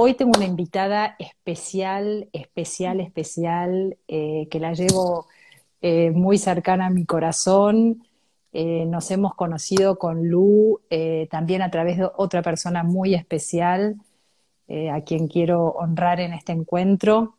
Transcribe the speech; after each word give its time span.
hoy 0.00 0.14
tengo 0.14 0.30
una 0.36 0.46
invitada 0.46 1.16
especial, 1.18 2.28
especial, 2.32 3.00
especial, 3.00 3.96
eh, 4.06 4.46
que 4.48 4.60
la 4.60 4.72
llevo 4.72 5.26
eh, 5.82 6.12
muy 6.12 6.38
cercana 6.38 6.86
a 6.86 6.90
mi 6.90 7.04
corazón. 7.04 8.04
nos 8.52 9.10
hemos 9.10 9.34
conocido 9.34 9.98
con 9.98 10.28
Lu 10.28 10.80
también 11.30 11.62
a 11.62 11.70
través 11.70 11.98
de 11.98 12.08
otra 12.16 12.42
persona 12.42 12.82
muy 12.82 13.14
especial, 13.14 13.96
a 14.92 15.00
quien 15.02 15.28
quiero 15.28 15.68
honrar 15.78 16.18
en 16.20 16.32
este 16.32 16.52
encuentro. 16.52 17.34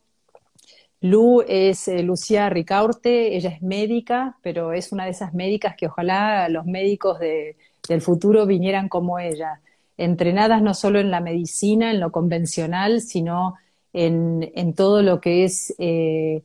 Lu 1.01 1.41
es 1.47 1.87
Lucía 2.03 2.49
Ricaurte, 2.49 3.35
ella 3.35 3.49
es 3.49 3.61
médica, 3.61 4.37
pero 4.43 4.71
es 4.73 4.91
una 4.91 5.05
de 5.05 5.11
esas 5.11 5.33
médicas 5.33 5.75
que 5.75 5.87
ojalá 5.87 6.47
los 6.49 6.65
médicos 6.65 7.19
del 7.19 8.01
futuro 8.01 8.45
vinieran 8.45 8.87
como 8.87 9.19
ella 9.19 9.59
entrenadas 9.99 10.61
no 10.61 10.73
solo 10.73 10.99
en 10.99 11.11
la 11.11 11.19
medicina, 11.19 11.91
en 11.91 11.99
lo 11.99 12.11
convencional, 12.11 13.01
sino 13.01 13.55
en, 13.91 14.73
todo 14.73 15.01
lo 15.01 15.19
que 15.19 15.43
es 15.43 15.75
eh, 15.77 16.43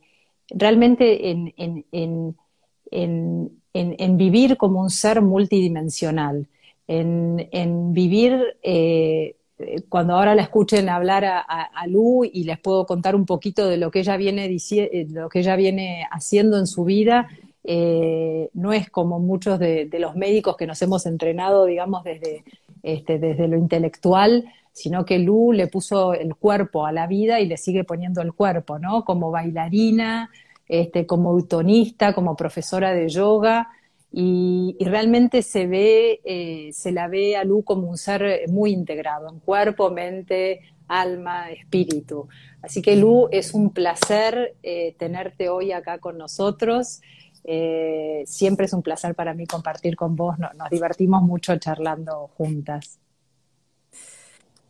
realmente 0.49 1.31
en, 1.31 2.35
vivir 4.17 4.57
como 4.57 4.81
un 4.81 4.89
ser 4.89 5.21
multidimensional, 5.21 6.47
en, 6.87 7.93
vivir, 7.93 8.57
eh, 8.61 9.37
cuando 9.87 10.15
ahora 10.15 10.35
la 10.35 10.41
escuchen 10.41 10.89
hablar 10.89 11.23
a, 11.25 11.87
Lu 11.87 12.25
y 12.25 12.43
les 12.43 12.59
puedo 12.59 12.85
contar 12.85 13.15
un 13.15 13.25
poquito 13.25 13.69
de 13.69 13.77
lo 13.77 13.89
que 13.89 13.99
ella 13.99 14.17
viene, 14.17 14.53
eh, 14.53 15.07
lo 15.09 15.29
que 15.29 15.39
ella 15.39 15.55
viene 15.55 16.05
haciendo 16.11 16.57
en 16.57 16.67
su 16.67 16.83
vida, 16.83 17.29
no 18.53 18.73
es 18.73 18.89
como 18.89 19.19
muchos 19.19 19.59
de, 19.59 19.89
los 19.97 20.17
médicos 20.17 20.57
que 20.57 20.67
nos 20.67 20.81
hemos 20.81 21.05
entrenado, 21.05 21.63
digamos, 21.65 22.03
desde, 22.03 22.43
este, 22.85 23.17
desde 23.17 23.47
lo 23.47 23.57
intelectual, 23.57 24.45
sino 24.71 25.05
que 25.05 25.17
Lu 25.17 25.51
le 25.51 25.65
puso 25.65 26.13
el 26.13 26.35
cuerpo 26.35 26.85
a 26.85 26.91
la 26.91 27.07
vida 27.07 27.39
y 27.39 27.47
le 27.47 27.57
sigue 27.57 27.83
poniendo 27.83 28.21
el 28.21 28.33
cuerpo, 28.33 28.77
¿no? 28.77 29.03
Como 29.03 29.31
bailarina, 29.31 30.29
este, 30.67 31.07
como 31.07 31.31
utonista, 31.31 32.13
como 32.13 32.35
profesora 32.35 32.93
de 32.93 33.09
yoga, 33.09 33.69
y, 34.11 34.77
realmente 34.79 35.41
se 35.41 35.65
ve, 35.65 36.21
eh, 36.23 36.69
se 36.73 36.91
la 36.91 37.07
ve 37.07 37.35
a 37.35 37.43
Lu 37.43 37.63
como 37.63 37.89
un 37.89 37.97
ser 37.97 38.47
muy 38.49 38.71
integrado 38.71 39.29
en 39.29 39.39
cuerpo, 39.39 39.89
mente, 39.89 40.61
alma, 40.87 41.49
espíritu. 41.49 42.27
Así 42.61 42.81
que 42.81 42.95
Lu, 42.95 43.27
es 43.31 43.53
un 43.53 43.71
placer 43.71 44.55
eh, 44.61 44.95
tenerte 44.99 45.49
hoy 45.49 45.71
acá 45.71 45.97
con 45.97 46.17
nosotros. 46.17 47.01
Eh, 47.47 48.23
siempre 48.25 48.65
es 48.65 48.73
un 48.73 48.81
placer 48.81 49.13
para 49.13 49.35
mí 49.35 49.45
compartir 49.45 49.95
con 49.95 50.15
vos, 50.15 50.35
nos 50.39 50.69
divertimos 50.71 51.21
mucho 51.21 51.55
charlando 51.57 52.31
juntas. 52.35 52.99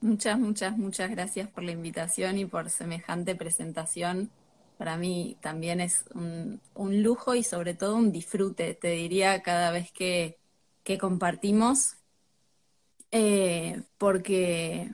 Muchas, 0.01 0.37
muchas, 0.37 0.77
muchas 0.77 1.09
gracias 1.09 1.49
por 1.49 1.63
la 1.63 1.71
invitación 1.71 2.37
y 2.37 2.45
por 2.45 2.69
semejante 2.69 3.33
presentación. 3.33 4.29
Para 4.77 4.97
mí 4.97 5.37
también 5.41 5.79
es 5.79 6.03
un, 6.13 6.59
lujo 7.01 7.33
y 7.33 7.43
sobre 7.43 7.75
todo 7.75 7.95
un 7.95 8.11
disfrute, 8.11 8.73
te 8.73 8.89
diría, 8.89 9.41
cada 9.41 9.71
vez 9.71 9.91
que, 9.93 10.37
compartimos, 10.99 11.95
eh, 13.11 13.81
porque, 13.97 14.93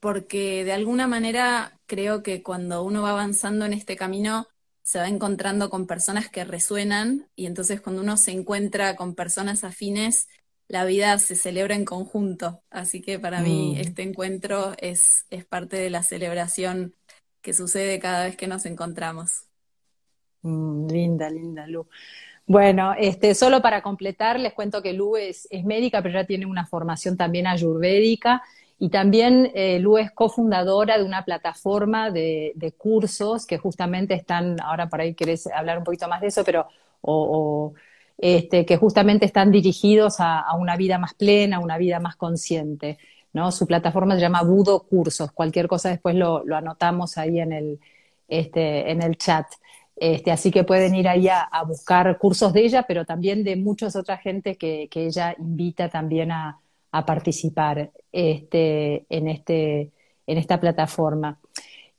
porque 0.00 0.64
de 0.64 0.72
alguna 0.72 1.06
manera 1.06 1.78
creo 1.86 2.22
que 2.22 2.42
cuando 2.42 2.82
uno 2.82 3.02
va 3.02 3.10
avanzando 3.10 3.66
en 3.66 3.74
este 3.74 3.94
camino, 3.96 4.48
se 4.82 4.98
va 4.98 5.08
encontrando 5.08 5.70
con 5.70 5.86
personas 5.86 6.28
que 6.28 6.44
resuenan 6.44 7.28
y 7.36 7.46
entonces 7.46 7.80
cuando 7.80 8.02
uno 8.02 8.16
se 8.16 8.32
encuentra 8.32 8.96
con 8.96 9.14
personas 9.14 9.64
afines, 9.64 10.28
la 10.68 10.84
vida 10.84 11.18
se 11.18 11.36
celebra 11.36 11.74
en 11.74 11.84
conjunto. 11.84 12.62
Así 12.70 13.00
que 13.00 13.18
para 13.18 13.42
mí 13.42 13.74
mm. 13.76 13.80
este 13.80 14.02
encuentro 14.02 14.74
es, 14.78 15.26
es 15.30 15.44
parte 15.44 15.76
de 15.76 15.90
la 15.90 16.02
celebración 16.02 16.94
que 17.42 17.52
sucede 17.52 17.98
cada 17.98 18.24
vez 18.24 18.36
que 18.36 18.46
nos 18.46 18.66
encontramos. 18.66 19.44
Mm, 20.42 20.88
linda, 20.88 21.30
linda, 21.30 21.66
Lu. 21.66 21.86
Bueno, 22.46 22.94
este, 22.98 23.34
solo 23.34 23.62
para 23.62 23.82
completar, 23.82 24.40
les 24.40 24.52
cuento 24.52 24.82
que 24.82 24.92
Lu 24.92 25.16
es, 25.16 25.46
es 25.50 25.64
médica, 25.64 26.02
pero 26.02 26.14
ya 26.14 26.26
tiene 26.26 26.46
una 26.46 26.66
formación 26.66 27.16
también 27.16 27.46
ayurvédica 27.46 28.42
y 28.82 28.88
también 28.88 29.52
eh, 29.54 29.78
Lu 29.78 29.96
es 29.96 30.10
cofundadora 30.10 30.98
de 30.98 31.04
una 31.04 31.24
plataforma 31.24 32.10
de, 32.10 32.74
cursos 32.76 33.46
que 33.46 33.56
justamente 33.56 34.14
están, 34.14 34.60
ahora 34.60 34.88
por 34.88 35.00
ahí 35.00 35.14
querés 35.14 35.46
hablar 35.46 35.78
un 35.78 35.84
poquito 35.84 36.08
más 36.08 36.20
de 36.20 36.26
eso, 36.26 36.42
pero 36.42 36.66
este, 38.18 38.66
que 38.66 38.76
justamente 38.76 39.24
están 39.24 39.52
dirigidos 39.52 40.16
a, 40.18 40.52
una 40.58 40.76
vida 40.76 40.98
más 40.98 41.14
plena, 41.14 41.58
a 41.58 41.60
una 41.60 41.78
vida 41.78 42.00
más 42.00 42.16
consciente. 42.16 42.98
¿no? 43.32 43.52
Su 43.52 43.68
plataforma 43.68 44.16
se 44.16 44.22
llama 44.22 44.42
Budo 44.42 44.80
Cursos. 44.80 45.30
Cualquier 45.30 45.68
cosa 45.68 45.90
después 45.90 46.16
lo, 46.16 46.42
anotamos 46.52 47.18
ahí 47.18 47.38
en 47.38 47.52
el, 47.52 47.78
este, 48.26 48.90
en 48.90 49.00
el 49.00 49.16
chat. 49.16 49.46
Este, 49.94 50.32
así 50.32 50.50
que 50.50 50.64
pueden 50.64 50.96
ir 50.96 51.06
ahí 51.06 51.28
a, 51.28 51.48
buscar 51.68 52.18
cursos 52.18 52.52
de 52.52 52.64
ella, 52.64 52.82
pero 52.82 53.04
también 53.04 53.44
de 53.44 53.54
muchas 53.54 53.94
otras 53.94 54.20
gente 54.22 54.56
que 54.56 54.88
ella 54.92 55.36
invita 55.38 55.88
también 55.88 56.32
a, 56.32 56.58
a 56.92 57.06
participar 57.06 57.90
este, 58.12 59.06
en, 59.08 59.28
este, 59.28 59.90
en 60.26 60.38
esta 60.38 60.60
plataforma. 60.60 61.38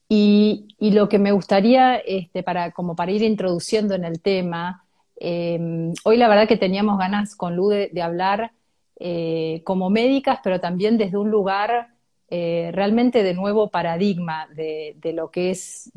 Y, 0.08 0.68
lo 0.80 1.10
que 1.10 1.18
me 1.18 1.32
gustaría, 1.32 1.98
este, 1.98 2.44
para, 2.44 2.72
como 2.72 2.96
para 2.96 3.12
ir 3.12 3.24
introduciendo 3.24 3.96
en 3.96 4.06
el 4.06 4.22
tema, 4.22 4.86
em, 5.20 5.94
hoy 6.04 6.18
la 6.18 6.28
verdad 6.28 6.48
que 6.48 6.58
teníamos 6.58 7.00
ganas 7.00 7.36
con 7.36 7.56
Lu 7.56 7.70
de, 7.70 8.02
hablar 8.02 8.52
eh, 9.00 9.62
como 9.64 9.90
médicas, 9.90 10.40
pero 10.44 10.60
también 10.60 10.98
desde 10.98 11.18
un 11.18 11.32
lugar 11.32 11.88
eh, 12.30 12.70
realmente 12.74 13.24
de 13.24 13.34
nuevo 13.34 13.70
paradigma 13.70 14.48
de, 14.54 14.96
lo 15.16 15.32
que 15.32 15.50
es, 15.50 15.92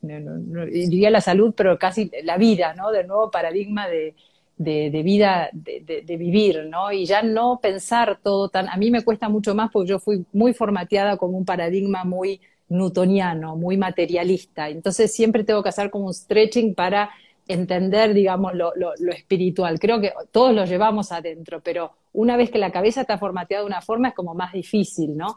diría 0.00 1.10
la 1.10 1.20
salud, 1.20 1.54
pero 1.56 1.78
casi 1.78 2.10
la 2.24 2.36
vida, 2.36 2.74
¿no? 2.74 2.90
De 2.90 3.04
nuevo 3.04 3.30
paradigma 3.30 3.88
de, 3.88 4.16
de, 4.56 5.02
vida, 5.02 5.50
de, 5.52 6.16
vivir, 6.16 6.66
¿no? 6.70 6.92
Y 6.92 7.06
ya 7.06 7.22
no 7.22 7.58
pensar 7.60 8.18
todo 8.22 8.48
tan... 8.48 8.68
A 8.68 8.76
mí 8.76 8.90
me 8.90 9.02
cuesta 9.02 9.28
mucho 9.28 9.54
más 9.54 9.70
porque 9.72 9.90
yo 9.90 9.98
fui 9.98 10.24
muy 10.32 10.54
formateada 10.54 11.16
como 11.16 11.36
un 11.36 11.44
paradigma 11.44 12.04
muy 12.04 12.40
newtoniano, 12.68 13.56
muy 13.56 13.76
materialista. 13.76 14.68
Entonces 14.68 15.12
siempre 15.12 15.44
tengo 15.44 15.62
que 15.62 15.68
hacer 15.68 15.90
como 15.90 16.06
un 16.06 16.14
stretching 16.14 16.74
para 16.74 17.10
entender, 17.46 18.14
digamos, 18.14 18.54
lo, 18.54 18.72
lo, 18.76 19.12
espiritual. 19.12 19.78
Creo 19.78 20.00
que 20.00 20.12
todos 20.32 20.54
lo 20.54 20.64
llevamos 20.64 21.12
adentro, 21.12 21.60
pero 21.60 21.92
una 22.12 22.36
vez 22.36 22.50
que 22.50 22.58
la 22.58 22.72
cabeza 22.72 23.02
está 23.02 23.18
formateada 23.18 23.62
de 23.62 23.66
una 23.66 23.82
forma 23.82 24.08
es 24.08 24.14
como 24.14 24.34
más 24.34 24.52
difícil, 24.52 25.16
¿no? 25.16 25.36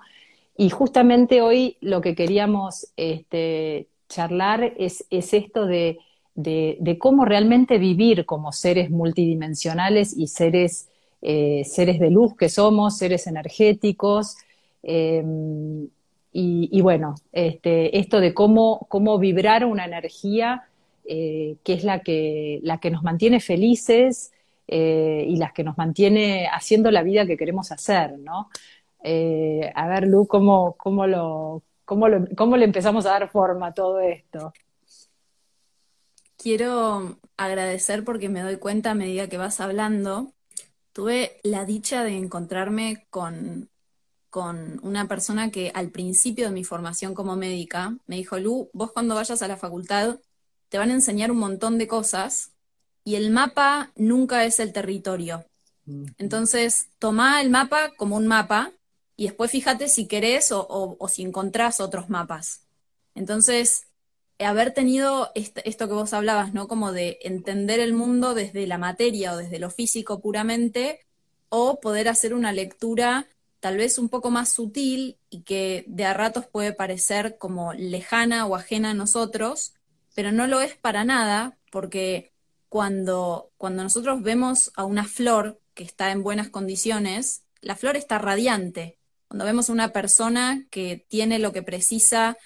Y 0.56 0.70
justamente 0.70 1.42
hoy 1.42 1.78
lo 1.82 2.02
que 2.02 2.16
queríamos 2.16 2.88
este, 2.96 3.88
charlar 4.08 4.74
es, 4.78 5.06
es 5.10 5.34
esto 5.34 5.66
de 5.66 6.00
de, 6.38 6.98
cómo 7.00 7.26
realmente 7.26 7.80
vivir 7.80 8.26
como 8.26 8.52
seres 8.52 8.92
multidimensionales 8.92 10.16
y 10.16 10.28
seres, 10.28 10.88
eh, 11.22 11.64
seres 11.66 12.00
de 12.00 12.12
luz 12.12 12.36
que 12.38 12.48
somos, 12.48 12.98
seres 12.98 13.28
energéticos. 13.28 14.38
Em, 14.84 15.90
y, 16.40 16.82
bueno, 16.82 17.16
este, 17.32 17.98
esto 17.98 18.20
de 18.20 18.36
cómo, 18.36 18.86
cómo 18.90 19.18
vibrar 19.18 19.66
una 19.66 19.86
energía 19.86 20.68
eh, 21.06 21.56
que 21.64 21.74
es 21.74 21.84
la 21.84 22.02
que, 22.02 22.60
la 22.62 22.80
que 22.80 22.92
nos 22.92 23.02
mantiene 23.02 23.40
felices 23.40 24.32
eh, 24.68 25.26
y 25.28 25.38
la 25.38 25.52
que 25.52 25.64
nos 25.64 25.80
mantiene 25.80 26.48
haciendo 26.54 26.92
la 26.92 27.02
vida 27.02 27.26
que 27.26 27.38
queremos 27.38 27.72
hacer, 27.72 28.20
¿no? 28.20 28.50
a 29.04 29.88
ver, 29.88 30.06
Lu, 30.06 30.28
¿cómo, 30.28 30.76
cómo, 30.78 31.08
lo, 31.08 31.64
cómo, 31.86 32.10
lo, 32.10 32.26
¿cómo 32.36 32.58
le 32.58 32.66
empezamos 32.66 33.06
a 33.06 33.12
dar 33.12 33.30
forma 33.30 33.68
a 33.68 33.74
todo 33.74 34.02
esto? 34.02 34.52
Quiero 36.38 37.20
agradecer 37.38 38.04
porque 38.04 38.30
me 38.30 38.42
doy 38.42 38.58
cuenta 38.58 38.92
a 38.92 38.96
medida 38.96 39.30
que 39.30 39.38
vas 39.38 39.60
hablando. 39.60 40.34
Tuve 40.94 41.40
la 41.44 41.66
dicha 41.66 42.04
de 42.04 42.18
encontrarme 42.18 43.08
con, 43.10 43.70
con 44.30 44.80
una 44.84 45.08
persona 45.08 45.52
que 45.52 45.72
al 45.74 45.92
principio 45.92 46.46
de 46.46 46.52
mi 46.52 46.64
formación 46.64 47.14
como 47.14 47.36
médica 47.36 47.98
me 48.08 48.18
dijo, 48.18 48.40
Lu, 48.40 48.70
vos 48.74 48.92
cuando 48.92 49.16
vayas 49.16 49.42
a 49.42 49.48
la 49.48 49.58
facultad 49.58 50.20
te 50.70 50.78
van 50.78 50.92
a 50.92 50.96
enseñar 50.96 51.32
un 51.32 51.38
montón 51.40 51.78
de 51.78 51.88
cosas 51.88 52.52
y 53.04 53.16
el 53.16 53.32
mapa 53.32 53.92
nunca 53.96 54.46
es 54.46 54.60
el 54.60 54.74
territorio. 54.74 55.46
Entonces, 56.18 56.90
toma 57.00 57.42
el 57.42 57.50
mapa 57.50 57.94
como 57.96 58.18
un 58.18 58.28
mapa 58.28 58.74
y 59.16 59.26
después 59.26 59.52
fíjate 59.52 59.88
si 59.88 60.08
querés 60.08 60.52
o, 60.52 60.98
o 61.00 61.08
si 61.08 61.24
encontrás 61.24 61.80
otros 61.80 62.10
mapas. 62.10 62.68
Entonces, 63.16 63.88
haber 64.40 64.74
tenido 64.74 65.32
esto 65.36 65.88
que 65.88 65.94
vos 65.94 66.14
hablabas, 66.14 66.54
¿no? 66.54 66.68
Como 66.68 66.92
de 66.92 67.20
entender 67.22 67.80
el 67.80 67.94
mundo 67.94 68.34
desde 68.34 68.68
la 68.68 68.78
materia 68.78 69.34
o 69.34 69.38
desde 69.38 69.60
lo 69.60 69.70
físico 69.70 70.20
puramente, 70.22 71.00
o 71.50 71.80
poder 71.80 72.08
hacer 72.10 72.34
una 72.34 72.52
lectura 72.52 73.28
tal 73.60 73.78
vez 73.78 73.98
un 73.98 74.10
poco 74.10 74.30
más 74.30 74.50
sutil 74.50 75.18
y 75.30 75.42
que 75.42 75.84
de 75.88 76.06
a 76.06 76.14
ratos 76.14 76.46
puede 76.46 76.74
parecer 76.74 77.38
como 77.38 77.74
lejana 77.74 78.46
o 78.46 78.56
ajena 78.56 78.92
a 78.92 78.94
nosotros, 78.94 79.74
pero 80.16 80.32
no 80.32 80.48
lo 80.48 80.62
es 80.62 80.76
para 80.76 81.04
nada, 81.04 81.58
porque 81.72 82.34
cuando, 82.70 83.52
cuando 83.58 83.84
nosotros 83.84 84.22
vemos 84.22 84.72
a 84.76 84.86
una 84.86 85.06
flor 85.06 85.60
que 85.74 85.84
está 85.84 86.12
en 86.12 86.24
buenas 86.24 86.50
condiciones, 86.50 87.44
la 87.62 87.76
flor 87.76 87.98
está 87.98 88.20
radiante. 88.20 89.00
Cuando 89.28 89.46
vemos 89.46 89.70
una 89.70 89.92
persona 89.92 90.66
que 90.70 91.06
tiene 91.10 91.40
lo 91.40 91.52
que 91.52 91.64
precisa 91.64 92.38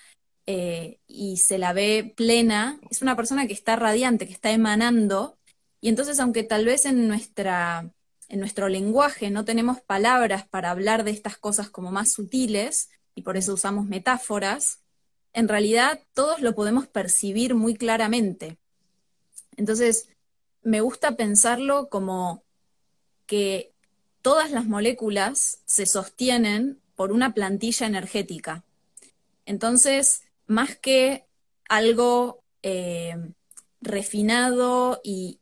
eh, 0.45 0.99
y 1.07 1.38
se 1.38 1.57
la 1.57 1.73
ve 1.73 2.13
plena, 2.15 2.79
es 2.89 3.01
una 3.01 3.15
persona 3.15 3.47
que 3.47 3.53
está 3.53 3.75
radiante, 3.75 4.27
que 4.27 4.33
está 4.33 4.51
emanando, 4.51 5.38
y 5.79 5.89
entonces 5.89 6.19
aunque 6.19 6.43
tal 6.43 6.65
vez 6.65 6.85
en, 6.85 7.07
nuestra, 7.07 7.91
en 8.27 8.39
nuestro 8.39 8.67
lenguaje 8.69 9.29
no 9.29 9.45
tenemos 9.45 9.81
palabras 9.81 10.47
para 10.47 10.71
hablar 10.71 11.03
de 11.03 11.11
estas 11.11 11.38
cosas 11.38 11.69
como 11.69 11.91
más 11.91 12.11
sutiles, 12.11 12.89
y 13.15 13.21
por 13.21 13.38
eso 13.38 13.53
usamos 13.53 13.85
metáforas, 13.85 14.79
en 15.33 15.47
realidad 15.47 16.01
todos 16.13 16.41
lo 16.41 16.55
podemos 16.55 16.87
percibir 16.87 17.55
muy 17.55 17.75
claramente. 17.75 18.57
Entonces, 19.55 20.09
me 20.63 20.81
gusta 20.81 21.15
pensarlo 21.15 21.89
como 21.89 22.44
que 23.25 23.73
todas 24.21 24.51
las 24.51 24.65
moléculas 24.65 25.59
se 25.65 25.85
sostienen 25.85 26.79
por 26.95 27.11
una 27.11 27.33
plantilla 27.33 27.87
energética. 27.87 28.63
Entonces, 29.45 30.23
más 30.51 30.75
que 30.77 31.25
algo 31.68 32.44
eh, 32.62 33.15
refinado 33.80 35.01
y, 35.03 35.39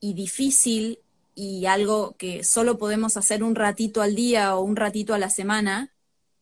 difícil 0.00 1.00
y 1.34 1.66
algo 1.66 2.16
que 2.16 2.42
solo 2.42 2.78
podemos 2.78 3.16
hacer 3.16 3.44
un 3.44 3.54
ratito 3.54 4.02
al 4.02 4.16
día 4.16 4.56
o 4.56 4.62
un 4.62 4.74
ratito 4.74 5.14
a 5.14 5.18
la 5.18 5.30
semana, 5.30 5.92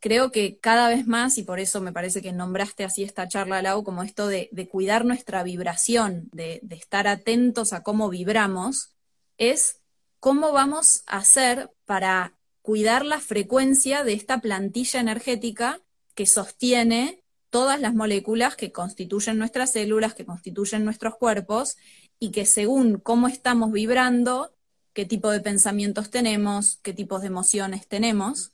creo 0.00 0.30
que 0.30 0.58
cada 0.58 0.88
vez 0.88 1.06
más, 1.06 1.36
y 1.36 1.42
por 1.42 1.58
eso 1.58 1.80
me 1.80 1.92
parece 1.92 2.22
que 2.22 2.32
nombraste 2.32 2.84
así 2.84 3.02
esta 3.02 3.28
charla, 3.28 3.60
Lau, 3.60 3.82
como 3.84 4.02
esto 4.02 4.28
de, 4.28 4.48
cuidar 4.70 5.04
nuestra 5.04 5.42
vibración, 5.42 6.28
de, 6.32 6.62
estar 6.70 7.08
atentos 7.08 7.72
a 7.72 7.82
cómo 7.82 8.08
vibramos, 8.08 8.94
es 9.36 9.82
cómo 10.20 10.52
vamos 10.52 11.02
a 11.06 11.18
hacer 11.18 11.70
para 11.84 12.38
cuidar 12.62 13.04
la 13.04 13.20
frecuencia 13.20 14.04
de 14.04 14.14
esta 14.14 14.40
plantilla 14.40 15.00
energética 15.00 15.80
que 16.14 16.26
sostiene 16.26 17.22
todas 17.56 17.80
las 17.80 17.94
moléculas 17.94 18.54
que 18.54 18.70
constituyen 18.70 19.38
nuestras 19.38 19.72
células, 19.72 20.12
que 20.12 20.26
constituyen 20.26 20.84
nuestros 20.84 21.16
cuerpos, 21.16 21.78
y 22.18 22.30
que 22.30 22.44
según 22.44 22.98
cómo 22.98 23.28
estamos 23.28 23.72
vibrando, 23.72 24.52
qué 24.92 25.06
tipo 25.06 25.30
de 25.30 25.40
pensamientos 25.40 26.10
tenemos, 26.10 26.78
qué 26.82 26.92
tipos 26.92 27.22
de 27.22 27.28
emociones 27.28 27.88
tenemos. 27.88 28.52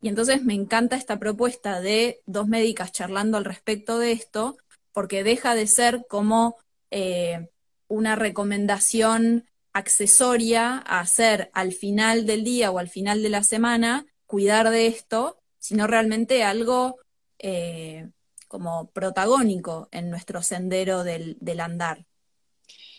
Y 0.00 0.08
entonces 0.08 0.42
me 0.42 0.54
encanta 0.54 0.96
esta 0.96 1.20
propuesta 1.20 1.80
de 1.80 2.20
dos 2.26 2.48
médicas 2.48 2.90
charlando 2.90 3.38
al 3.38 3.44
respecto 3.44 4.00
de 4.00 4.10
esto, 4.10 4.56
porque 4.92 5.22
deja 5.22 5.54
de 5.54 5.68
ser 5.68 6.04
como 6.08 6.56
eh, 6.90 7.48
una 7.86 8.16
recomendación 8.16 9.44
accesoria 9.72 10.82
a 10.84 10.98
hacer 10.98 11.48
al 11.54 11.70
final 11.70 12.26
del 12.26 12.42
día 12.42 12.72
o 12.72 12.80
al 12.80 12.88
final 12.88 13.22
de 13.22 13.28
la 13.28 13.44
semana, 13.44 14.04
cuidar 14.26 14.70
de 14.70 14.88
esto, 14.88 15.38
sino 15.60 15.86
realmente 15.86 16.42
algo 16.42 16.98
eh, 17.38 18.08
como 18.52 18.90
protagónico 18.90 19.88
en 19.92 20.10
nuestro 20.10 20.42
sendero 20.42 21.04
del, 21.04 21.38
andar. 21.58 22.04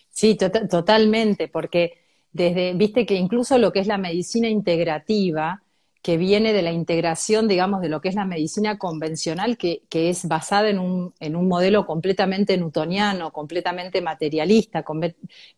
Sí, 0.10 0.34
tota-, 0.34 0.68
totalmente, 0.68 1.48
porque 1.48 2.00
desde, 2.32 2.74
viste 2.74 3.06
que 3.06 3.14
incluso 3.14 3.60
lo 3.60 3.72
que 3.72 3.80
es 3.80 3.86
la 3.86 4.00
medicina 4.00 4.50
integrativa, 4.50 5.62
que 6.02 6.18
viene 6.18 6.54
de 6.54 6.64
la 6.64 6.72
integración, 6.72 7.48
digamos, 7.48 7.82
de 7.82 7.90
lo 7.90 8.02
que 8.02 8.10
es 8.10 8.16
la 8.16 8.26
medicina 8.26 8.80
convencional, 8.80 9.60
que, 9.60 9.84
es 9.92 10.28
basada 10.28 10.70
en 10.70 10.80
un, 10.80 11.14
modelo 11.48 11.86
completamente 11.86 12.58
newtoniano, 12.58 13.32
completamente 13.32 14.02
materialista, 14.02 14.84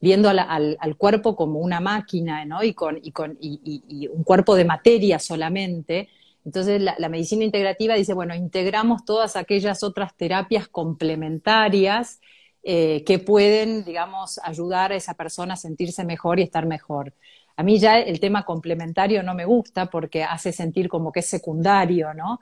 viendo 0.02 0.30
al, 0.30 0.96
cuerpo 0.98 1.38
como 1.38 1.60
una 1.60 1.80
máquina, 1.80 2.44
¿no? 2.44 2.64
Y, 2.64 2.74
con, 2.74 3.00
y, 3.02 3.12
con, 3.12 3.38
y, 3.40 4.10
un 4.10 4.26
cuerpo 4.26 4.56
de 4.56 4.66
materia 4.66 5.20
solamente. 5.20 6.10
Entonces, 6.46 6.80
la, 6.82 7.10
medicina 7.10 7.44
integrativa 7.44 7.96
dice, 7.96 8.14
bueno, 8.14 8.36
integramos 8.36 9.04
todas 9.04 9.36
aquellas 9.36 9.82
otras 9.84 10.16
terapias 10.16 10.68
complementarias 10.68 12.22
eh, 12.64 13.04
que 13.04 13.18
pueden, 13.18 13.84
digamos, 13.84 14.40
ayudar 14.44 14.92
a 14.92 14.96
esa 14.96 15.16
persona 15.16 15.56
a 15.56 15.58
sentirse 15.58 16.06
mejor 16.06 16.40
y 16.40 16.44
estar 16.44 16.68
mejor. 16.68 17.14
A 17.58 17.64
mí 17.64 17.80
ya 17.80 18.00
el 18.00 18.20
tema 18.20 18.44
complementario 18.46 19.24
no 19.24 19.34
me 19.34 19.46
gusta 19.46 19.88
porque 19.88 20.24
hace 20.24 20.52
sentir 20.52 20.88
como 20.88 21.12
que 21.12 21.22
es 21.22 21.30
secundario, 21.30 22.14
¿no? 22.14 22.40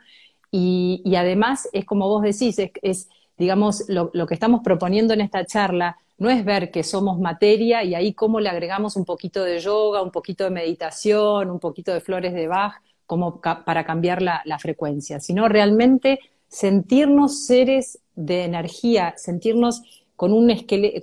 Y, 0.51 1.01
además 1.15 1.69
es 1.73 1.85
como 1.85 2.07
vos 2.07 2.23
decís, 2.23 2.57
es, 2.59 3.09
digamos, 3.37 3.85
lo, 3.87 4.11
que 4.27 4.33
estamos 4.33 4.61
proponiendo 4.63 5.13
en 5.13 5.21
esta 5.21 5.45
charla 5.45 5.97
no 6.17 6.29
es 6.29 6.45
ver 6.45 6.71
que 6.71 6.83
somos 6.83 7.19
materia 7.19 7.83
y 7.83 7.95
ahí 7.95 8.13
cómo 8.13 8.39
le 8.39 8.49
agregamos 8.49 8.95
un 8.95 9.05
poquito 9.05 9.43
de 9.43 9.59
yoga, 9.59 10.01
un 10.01 10.11
poquito 10.11 10.43
de 10.43 10.51
meditación, 10.51 11.49
un 11.49 11.59
poquito 11.59 11.93
de 11.93 12.01
flores 12.01 12.33
de 12.33 12.47
Bach, 12.47 12.81
como 13.13 13.39
para 13.39 13.83
cambiar 13.83 14.23
la, 14.23 14.57
frecuencia, 14.57 15.19
sino 15.19 15.47
realmente 15.47 16.19
sentirnos 16.47 17.45
seres 17.45 17.99
de 18.15 18.43
energía, 18.43 19.13
sentirnos 19.17 19.83
con 20.15 20.33
un, 20.33 20.51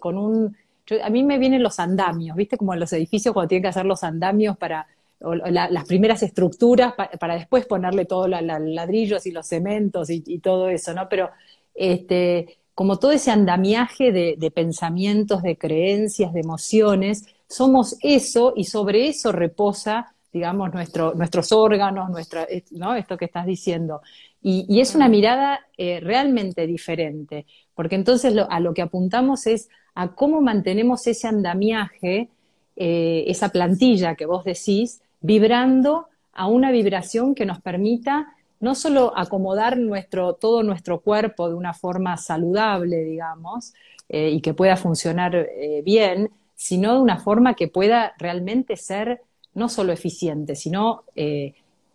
con 0.00 0.18
un 0.18 0.56
a 1.04 1.08
mí 1.08 1.22
me 1.22 1.38
vienen 1.38 1.62
los 1.62 1.78
andamios, 1.78 2.36
¿viste? 2.36 2.56
Como 2.56 2.74
en 2.74 2.80
los 2.80 2.92
edificios 2.92 3.32
cuando 3.32 3.46
tienen 3.46 3.62
que 3.62 3.68
hacer 3.68 3.86
los 3.86 4.02
andamios 4.02 4.56
para 4.56 4.88
las 5.20 5.84
primeras 5.84 6.24
estructuras 6.24 6.94
para 6.94 7.34
después 7.34 7.64
ponerle 7.66 8.06
todos 8.06 8.28
los 8.28 8.42
ladrillos 8.42 9.24
y 9.26 9.30
los 9.30 9.46
cementos 9.46 10.10
y, 10.10 10.38
todo 10.40 10.68
eso, 10.68 10.92
¿no? 10.94 11.08
Pero 11.08 11.30
este, 11.76 12.58
como 12.74 12.98
todo 12.98 13.12
ese 13.12 13.30
andamiaje 13.30 14.10
de, 14.10 14.50
pensamientos, 14.50 15.44
de 15.44 15.56
creencias, 15.56 16.32
de 16.32 16.40
emociones, 16.40 17.24
somos 17.46 17.96
eso 18.00 18.52
y 18.56 18.64
sobre 18.64 19.06
eso 19.06 19.30
reposa, 19.30 20.12
digamos, 20.32 20.72
nuestro, 20.72 21.14
nuestros 21.14 21.52
órganos, 21.52 22.10
nuestra, 22.10 22.46
¿no? 22.72 22.94
Esto 22.94 23.16
que 23.16 23.24
estás 23.24 23.46
diciendo. 23.46 24.00
Y, 24.42 24.80
es 24.80 24.94
una 24.94 25.08
mirada 25.08 25.60
eh, 25.76 26.00
realmente 26.00 26.66
diferente, 26.66 27.46
porque 27.74 27.94
entonces 27.94 28.34
a 28.48 28.60
lo 28.60 28.72
que 28.72 28.82
apuntamos 28.82 29.46
es 29.46 29.68
a 29.94 30.14
cómo 30.14 30.40
mantenemos 30.40 31.06
ese 31.06 31.28
andamiaje, 31.28 32.30
eh, 32.76 33.24
esa 33.26 33.50
plantilla 33.50 34.14
que 34.14 34.26
vos 34.26 34.44
decís, 34.44 35.02
vibrando 35.20 36.06
a 36.32 36.46
una 36.46 36.70
vibración 36.70 37.34
que 37.34 37.44
nos 37.44 37.60
permita 37.60 38.34
no 38.60 38.74
solo 38.74 39.12
acomodar 39.16 39.76
nuestro, 39.76 40.34
todo 40.34 40.62
nuestro 40.62 41.00
cuerpo 41.00 41.48
de 41.48 41.54
una 41.54 41.74
forma 41.74 42.16
saludable, 42.16 43.04
digamos, 43.04 43.74
eh, 44.08 44.30
y 44.30 44.40
que 44.40 44.54
pueda 44.54 44.76
funcionar 44.76 45.48
bien, 45.84 46.30
sino 46.54 46.94
de 46.94 47.00
una 47.00 47.18
forma 47.18 47.54
que 47.54 47.68
pueda 47.68 48.14
realmente 48.18 48.76
ser 48.76 49.22
no 49.54 49.68
solo 49.68 49.92
eficiente, 49.92 50.54
sino 50.56 51.04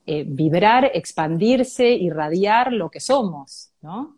vibrar, 0.07 0.91
expandirse, 0.93 1.89
irradiar 1.89 2.71
lo 2.71 2.91
que 2.91 2.99
somos, 2.99 3.71
¿no? 3.81 4.17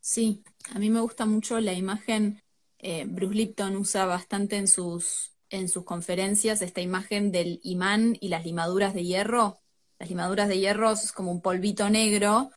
Sí, 0.00 0.42
a 0.74 0.78
mí 0.78 0.88
me 0.88 1.00
gusta 1.00 1.26
mucho 1.26 1.60
la 1.60 1.74
imagen, 1.74 2.40
eh, 2.78 3.04
Bruce 3.06 3.34
Lipton 3.34 3.76
usa 3.76 4.06
bastante 4.06 4.56
en 4.56 4.68
sus, 4.68 5.32
en 5.50 5.68
sus 5.68 5.84
conferencias 5.84 6.62
esta 6.62 6.80
imagen 6.80 7.32
del 7.32 7.60
imán 7.62 8.16
y 8.20 8.28
las 8.28 8.44
limaduras 8.44 8.94
de 8.94 9.04
hierro. 9.04 9.60
Las 9.98 10.08
limaduras 10.08 10.48
de 10.48 10.58
hierro 10.58 10.92
es 10.92 11.12
como 11.12 11.32
un 11.32 11.42
polvito 11.42 11.90
negro, 11.90 12.50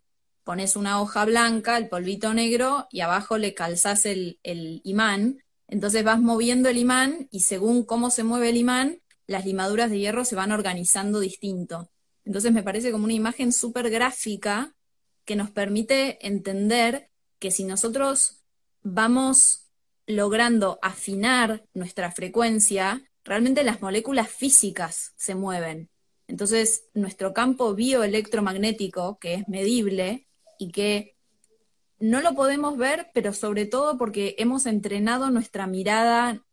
pones 0.44 0.76
una 0.76 1.02
hoja 1.02 1.26
blanca, 1.26 1.78
el 1.78 1.90
polvito 1.90 2.34
negro, 2.34 2.88
y 2.92 3.02
abajo 3.02 3.38
le 3.38 3.56
calzas 3.56 4.06
el, 4.06 4.40
el 4.44 4.82
imán. 4.84 5.44
Entonces 5.68 6.04
vas 6.04 6.22
moviendo 6.22 6.70
el 6.70 6.78
imán 6.78 7.28
y 7.32 7.42
según 7.42 7.84
cómo 7.84 8.12
se 8.12 8.24
mueve 8.24 8.50
el 8.50 8.58
imán, 8.58 9.02
las 9.28 9.46
limaduras 9.46 9.90
de 9.90 10.00
hierro 10.00 10.26
se 10.26 10.36
van 10.36 10.52
organizando 10.52 11.20
distinto. 11.20 11.92
Entonces 12.26 12.52
me 12.52 12.64
parece 12.64 12.92
como 12.92 13.06
una 13.06 13.14
imagen 13.14 13.52
súper 13.52 13.90
gráfica 13.90 14.76
que 15.26 15.36
nos 15.36 15.52
permite 15.52 16.26
entender 16.26 17.10
que 17.40 17.52
si 17.52 17.64
nosotros 17.64 18.44
vamos 18.84 19.72
logrando 20.06 20.80
afinar 20.82 21.66
nuestra 21.74 22.12
frecuencia, 22.12 23.04
realmente 23.24 23.64
las 23.64 23.82
moléculas 23.82 24.30
físicas 24.30 25.14
se 25.16 25.36
mueven. 25.36 25.90
Entonces, 26.28 26.86
nuestro 26.94 27.34
campo 27.34 27.76
bioelectromagnético, 27.76 29.20
que 29.20 29.36
es 29.36 29.48
medible 29.48 30.28
y 30.58 30.72
que 30.72 31.18
no 32.00 32.22
lo 32.22 32.34
podemos 32.36 32.78
ver, 32.78 33.12
pero 33.14 33.34
sobre 33.34 33.66
todo 33.66 33.98
porque 33.98 34.36
hemos 34.38 34.66
entrenado 34.66 35.30
nuestra 35.30 35.68
mirada 35.68 36.44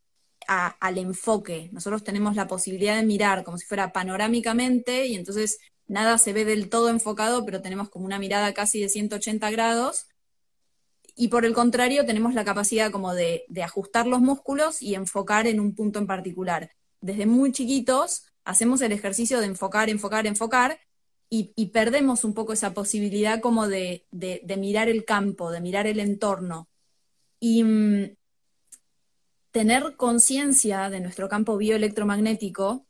al 0.48 0.98
enfoque. 0.98 1.68
Nosotros 1.72 2.02
tenemos 2.02 2.34
la 2.34 2.48
posibilidad 2.48 2.96
de 2.96 3.06
mirar 3.06 3.44
como 3.44 3.58
si 3.58 3.66
fuera 3.66 3.92
panorámicamente 3.92 5.06
y 5.06 5.14
entonces 5.14 5.58
nada 5.86 6.18
se 6.18 6.32
ve 6.32 6.44
del 6.44 6.70
todo 6.70 6.88
enfocado, 6.88 7.44
pero 7.44 7.60
tenemos 7.60 7.90
como 7.90 8.06
una 8.06 8.18
mirada 8.18 8.54
casi 8.54 8.80
de 8.80 8.88
180 8.88 9.50
grados 9.50 10.06
y 11.20 11.28
por 11.28 11.44
el 11.44 11.52
contrario, 11.52 12.06
tenemos 12.06 12.32
la 12.32 12.44
capacidad 12.44 12.92
como 12.92 13.12
de, 13.12 13.44
ajustar 13.60 14.06
los 14.06 14.20
músculos 14.20 14.80
y 14.80 14.94
enfocar 14.94 15.48
en 15.48 15.58
un 15.58 15.74
punto 15.74 15.98
en 15.98 16.06
particular. 16.06 16.70
Desde 17.00 17.26
muy 17.26 17.50
chiquitos 17.50 18.26
hacemos 18.44 18.80
el 18.82 18.92
ejercicio 18.92 19.40
de 19.40 19.46
enfocar, 19.46 19.90
enfocar, 19.90 20.28
enfocar, 20.28 20.78
y, 21.28 21.66
perdemos 21.72 22.22
un 22.24 22.34
poco 22.34 22.52
esa 22.52 22.72
posibilidad 22.72 23.40
como 23.40 23.66
de, 23.66 24.06
mirar 24.58 24.88
el 24.88 25.04
campo, 25.04 25.50
de 25.50 25.60
mirar 25.60 25.88
el 25.88 25.98
entorno. 25.98 26.68
Y 27.40 27.64
mm, 27.64 28.16
tener 29.50 29.96
conciencia 29.96 30.90
de 30.90 31.00
nuestro 31.00 31.28
campo 31.28 31.56
bioelectromagnético 31.56 32.86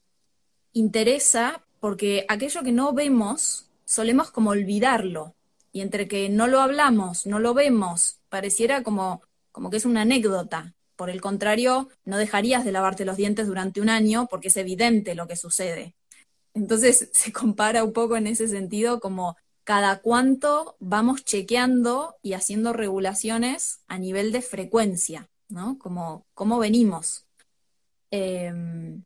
interesa 0.72 1.64
porque 1.80 2.24
aquello 2.28 2.62
que 2.62 2.72
no 2.72 2.92
vemos 2.92 3.70
solemos 3.84 4.30
como 4.30 4.50
olvidarlo. 4.50 5.34
Y 5.72 5.80
entre 5.80 6.08
que 6.08 6.28
no 6.28 6.46
lo 6.46 6.60
hablamos, 6.60 7.26
no 7.26 7.38
lo 7.38 7.54
vemos, 7.54 8.18
pareciera 8.28 8.82
como, 8.82 9.22
como 9.52 9.70
que 9.70 9.76
es 9.76 9.84
una 9.84 10.02
anécdota. 10.02 10.74
Por 10.96 11.10
el 11.10 11.20
contrario, 11.20 11.88
no 12.04 12.18
dejarías 12.18 12.64
de 12.64 12.72
lavarte 12.72 13.04
los 13.04 13.16
dientes 13.16 13.46
durante 13.46 13.80
un 13.80 13.88
año 13.88 14.26
porque 14.28 14.48
es 14.48 14.56
evidente 14.56 15.14
lo 15.14 15.28
que 15.28 15.36
sucede. 15.36 15.94
Entonces 16.54 17.10
se 17.12 17.32
compara 17.32 17.84
un 17.84 17.92
poco 17.92 18.16
en 18.16 18.26
ese 18.26 18.48
sentido 18.48 19.00
como 19.00 19.36
cada 19.64 20.00
cuánto 20.00 20.76
vamos 20.80 21.24
chequeando 21.24 22.16
y 22.22 22.32
haciendo 22.32 22.72
regulaciones 22.72 23.80
a 23.86 23.98
nivel 23.98 24.32
de 24.32 24.40
frecuencia, 24.40 25.28
¿no? 25.48 25.78
Como 25.78 26.26
cómo 26.34 26.58
venimos. 26.58 27.26
Em, 28.10 29.02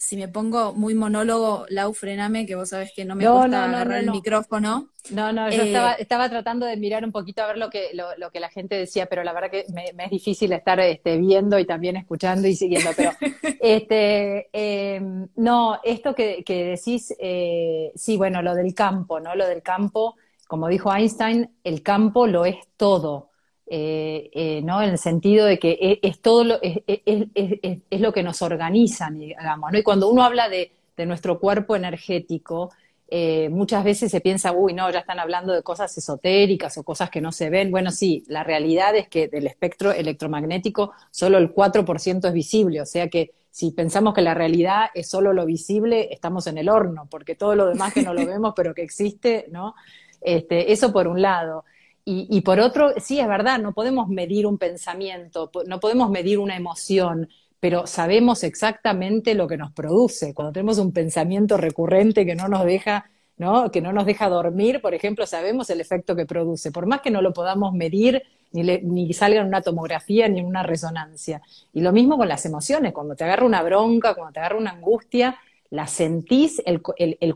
si 0.00 0.16
me 0.16 0.28
pongo 0.28 0.72
muy 0.72 0.94
monólogo, 0.94 1.66
Lau, 1.68 1.92
frename, 1.92 2.46
que 2.46 2.54
vos 2.54 2.70
sabés 2.70 2.90
que 2.96 3.04
no 3.04 3.14
me 3.14 3.28
gusta 3.28 3.64
agarrar 3.64 3.98
el 3.98 4.10
micrófono. 4.10 4.88
No, 5.10 5.30
no, 5.30 5.50
yo 5.50 5.62
eh, 5.62 5.96
estaba, 5.98 6.28
tratando 6.30 6.64
de 6.64 6.78
mirar 6.78 7.04
un 7.04 7.12
poquito 7.12 7.42
a 7.42 7.48
ver 7.48 7.58
lo 7.58 7.68
que, 7.68 7.90
lo, 7.92 8.30
que 8.30 8.40
la 8.40 8.48
gente 8.48 8.76
decía, 8.76 9.06
pero 9.06 9.22
la 9.22 9.34
verdad 9.34 9.50
que 9.50 9.66
me, 9.72 10.04
es 10.04 10.10
difícil 10.10 10.52
estar 10.52 10.80
este, 10.80 11.18
viendo 11.18 11.58
y 11.58 11.66
también 11.66 11.96
escuchando 11.96 12.48
y 12.48 12.56
siguiendo. 12.56 12.90
Pero 12.96 13.12
este, 13.60 14.48
em, 14.52 15.28
no, 15.36 15.78
esto 15.84 16.14
que, 16.14 16.42
decís, 16.46 17.14
eh, 17.20 17.92
sí, 17.94 18.16
bueno, 18.16 18.40
lo 18.40 18.54
del 18.54 18.74
campo, 18.74 19.20
¿no? 19.20 19.34
Lo 19.34 19.46
del 19.46 19.62
campo, 19.62 20.16
como 20.48 20.68
dijo 20.68 20.92
Einstein, 20.92 21.56
el 21.62 21.82
campo 21.82 22.26
lo 22.26 22.46
es 22.46 22.56
todo. 22.78 23.29
Eh, 23.72 24.30
eh, 24.32 24.62
¿no? 24.64 24.82
En 24.82 24.90
el 24.90 24.98
sentido 24.98 25.46
de 25.46 25.60
que 25.60 25.78
e, 25.80 26.00
es, 26.02 26.20
todo 26.20 26.42
lo, 26.42 26.58
es, 26.60 26.82
es, 26.86 28.00
lo 28.00 28.12
que 28.12 28.24
nos 28.24 28.42
organiza, 28.42 29.08
digamos, 29.12 29.70
¿no? 29.70 29.78
Y 29.78 29.84
cuando 29.84 30.10
uno 30.10 30.24
habla 30.24 30.48
de, 30.48 30.72
nuestro 31.06 31.38
cuerpo 31.38 31.76
energético, 31.76 32.72
eh, 33.08 33.48
muchas 33.48 33.84
veces 33.84 34.10
se 34.10 34.20
piensa, 34.20 34.52
uy, 34.52 34.74
no, 34.74 34.90
ya 34.90 34.98
están 34.98 35.20
hablando 35.20 35.52
de 35.52 35.62
cosas 35.62 35.96
esotéricas 35.96 36.76
o 36.78 36.82
cosas 36.82 37.10
que 37.10 37.20
no 37.20 37.30
se 37.30 37.48
ven. 37.48 37.70
Bueno, 37.70 37.92
sí, 37.92 38.24
la 38.26 38.42
realidad 38.42 38.96
es 38.96 39.08
que 39.08 39.28
del 39.28 39.46
espectro 39.46 39.92
electromagnético 39.92 40.92
solo 41.12 41.38
el 41.38 41.54
4% 41.54 42.26
es 42.26 42.34
visible, 42.34 42.80
o 42.80 42.86
sea 42.86 43.08
que 43.08 43.30
si 43.52 43.70
pensamos 43.70 44.14
que 44.14 44.22
la 44.22 44.34
realidad 44.34 44.86
es 44.94 45.08
solo 45.08 45.32
lo 45.32 45.46
visible, 45.46 46.12
estamos 46.12 46.48
en 46.48 46.58
el 46.58 46.68
horno, 46.68 47.06
porque 47.08 47.36
todo 47.36 47.54
lo 47.54 47.68
demás 47.68 47.94
que 47.94 48.02
no 48.02 48.14
lo 48.14 48.26
vemos, 48.26 48.52
pero 48.56 48.74
que 48.74 48.82
existe, 48.82 49.46
¿no? 49.52 49.76
Este, 50.20 50.72
eso 50.72 50.92
por 50.92 51.06
un 51.06 51.22
lado. 51.22 51.64
Y, 52.04 52.40
por 52.40 52.58
otro, 52.60 52.92
sí, 52.96 53.20
es 53.20 53.28
verdad, 53.28 53.60
no 53.60 53.72
podemos 53.72 54.08
medir 54.08 54.46
un 54.46 54.58
pensamiento, 54.58 55.50
no 55.66 55.80
podemos 55.80 56.10
medir 56.10 56.38
una 56.38 56.56
emoción, 56.56 57.28
pero 57.60 57.86
sabemos 57.86 58.42
exactamente 58.42 59.34
lo 59.34 59.46
que 59.46 59.56
nos 59.56 59.70
produce. 59.72 60.34
Cuando 60.34 60.52
tenemos 60.52 60.78
un 60.78 60.92
pensamiento 60.92 61.56
recurrente 61.56 62.26
que 62.26 62.34
no 62.34 62.48
nos 62.48 62.64
deja, 62.64 63.10
¿no? 63.36 63.70
que 63.70 63.80
no 63.80 63.92
nos 63.92 64.06
deja 64.06 64.28
dormir, 64.28 64.80
por 64.80 64.94
ejemplo, 64.94 65.26
sabemos 65.26 65.70
el 65.70 65.80
efecto 65.80 66.16
que 66.16 66.26
produce, 66.26 66.72
por 66.72 66.86
más 66.86 67.00
que 67.00 67.10
no 67.10 67.22
lo 67.22 67.32
podamos 67.32 67.74
medir, 67.74 68.22
ni, 68.52 68.62
ni 68.78 69.12
salga 69.12 69.40
en 69.40 69.46
una 69.46 69.62
tomografía 69.62 70.28
ni 70.28 70.40
en 70.40 70.46
una 70.46 70.62
resonancia. 70.62 71.42
Y 71.72 71.82
lo 71.82 71.92
mismo 71.92 72.16
con 72.16 72.28
las 72.28 72.44
emociones, 72.46 72.92
cuando 72.92 73.14
te 73.14 73.24
agarra 73.24 73.46
una 73.46 73.62
bronca, 73.62 74.14
cuando 74.14 74.32
te 74.32 74.40
agarra 74.40 74.56
una 74.58 74.72
angustia, 74.72 75.36
la 75.70 75.86
sentís, 75.86 76.60
el, 76.66 76.82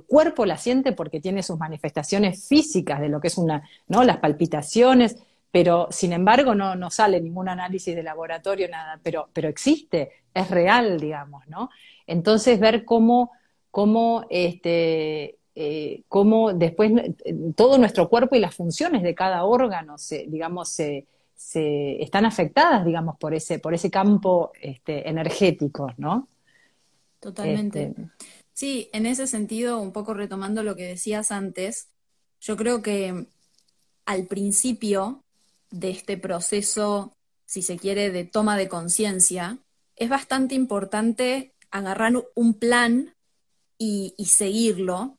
cuerpo 0.00 0.44
la 0.44 0.56
siente 0.56 0.92
porque 0.92 1.20
tiene 1.20 1.42
sus 1.42 1.58
manifestaciones 1.58 2.46
físicas 2.48 3.00
de 3.00 3.08
lo 3.08 3.20
que 3.20 3.28
es 3.28 3.38
una, 3.38 3.62
¿no? 3.86 4.02
Las 4.02 4.18
palpitaciones, 4.18 5.16
pero 5.52 5.86
sin 5.90 6.12
embargo 6.12 6.54
no, 6.54 6.74
no 6.74 6.90
sale 6.90 7.20
ningún 7.20 7.48
análisis 7.48 7.94
de 7.94 8.02
laboratorio, 8.02 8.68
nada, 8.68 8.98
pero, 9.02 9.28
pero 9.32 9.48
existe, 9.48 10.10
es 10.34 10.50
real, 10.50 10.98
digamos, 10.98 11.46
¿no? 11.46 11.70
Entonces 12.08 12.58
ver 12.58 12.84
cómo, 12.84 13.30
cómo, 13.70 14.26
este, 14.30 15.38
eh, 15.54 16.02
cómo 16.08 16.52
después 16.52 16.92
todo 17.54 17.78
nuestro 17.78 18.08
cuerpo 18.08 18.34
y 18.34 18.40
las 18.40 18.54
funciones 18.56 19.04
de 19.04 19.14
cada 19.14 19.44
órgano, 19.44 19.96
se, 19.96 20.26
digamos, 20.26 20.70
se, 20.70 21.06
se 21.36 22.02
están 22.02 22.26
afectadas, 22.26 22.84
digamos, 22.84 23.16
por 23.16 23.32
ese, 23.32 23.60
por 23.60 23.74
ese 23.74 23.92
campo 23.92 24.50
este, 24.60 25.08
energético, 25.08 25.92
¿no? 25.98 26.26
Totalmente. 27.24 27.84
Este, 27.84 28.10
sí, 28.52 28.90
en 28.92 29.06
ese 29.06 29.26
sentido, 29.26 29.80
un 29.80 29.92
poco 29.92 30.12
retomando 30.12 30.62
lo 30.62 30.76
que 30.76 30.86
decías 30.86 31.32
antes, 31.32 31.88
yo 32.38 32.54
creo 32.58 32.82
que 32.82 33.28
al 34.04 34.26
principio 34.26 35.24
de 35.70 35.88
este 35.88 36.18
proceso, 36.18 37.16
si 37.46 37.62
se 37.62 37.78
quiere, 37.78 38.10
de 38.10 38.24
toma 38.24 38.58
de 38.58 38.68
conciencia, 38.68 39.58
es 39.96 40.10
bastante 40.10 40.54
importante 40.54 41.54
agarrar 41.70 42.12
un 42.34 42.52
plan 42.58 43.14
y, 43.78 44.12
y, 44.18 44.26
seguirlo, 44.26 45.16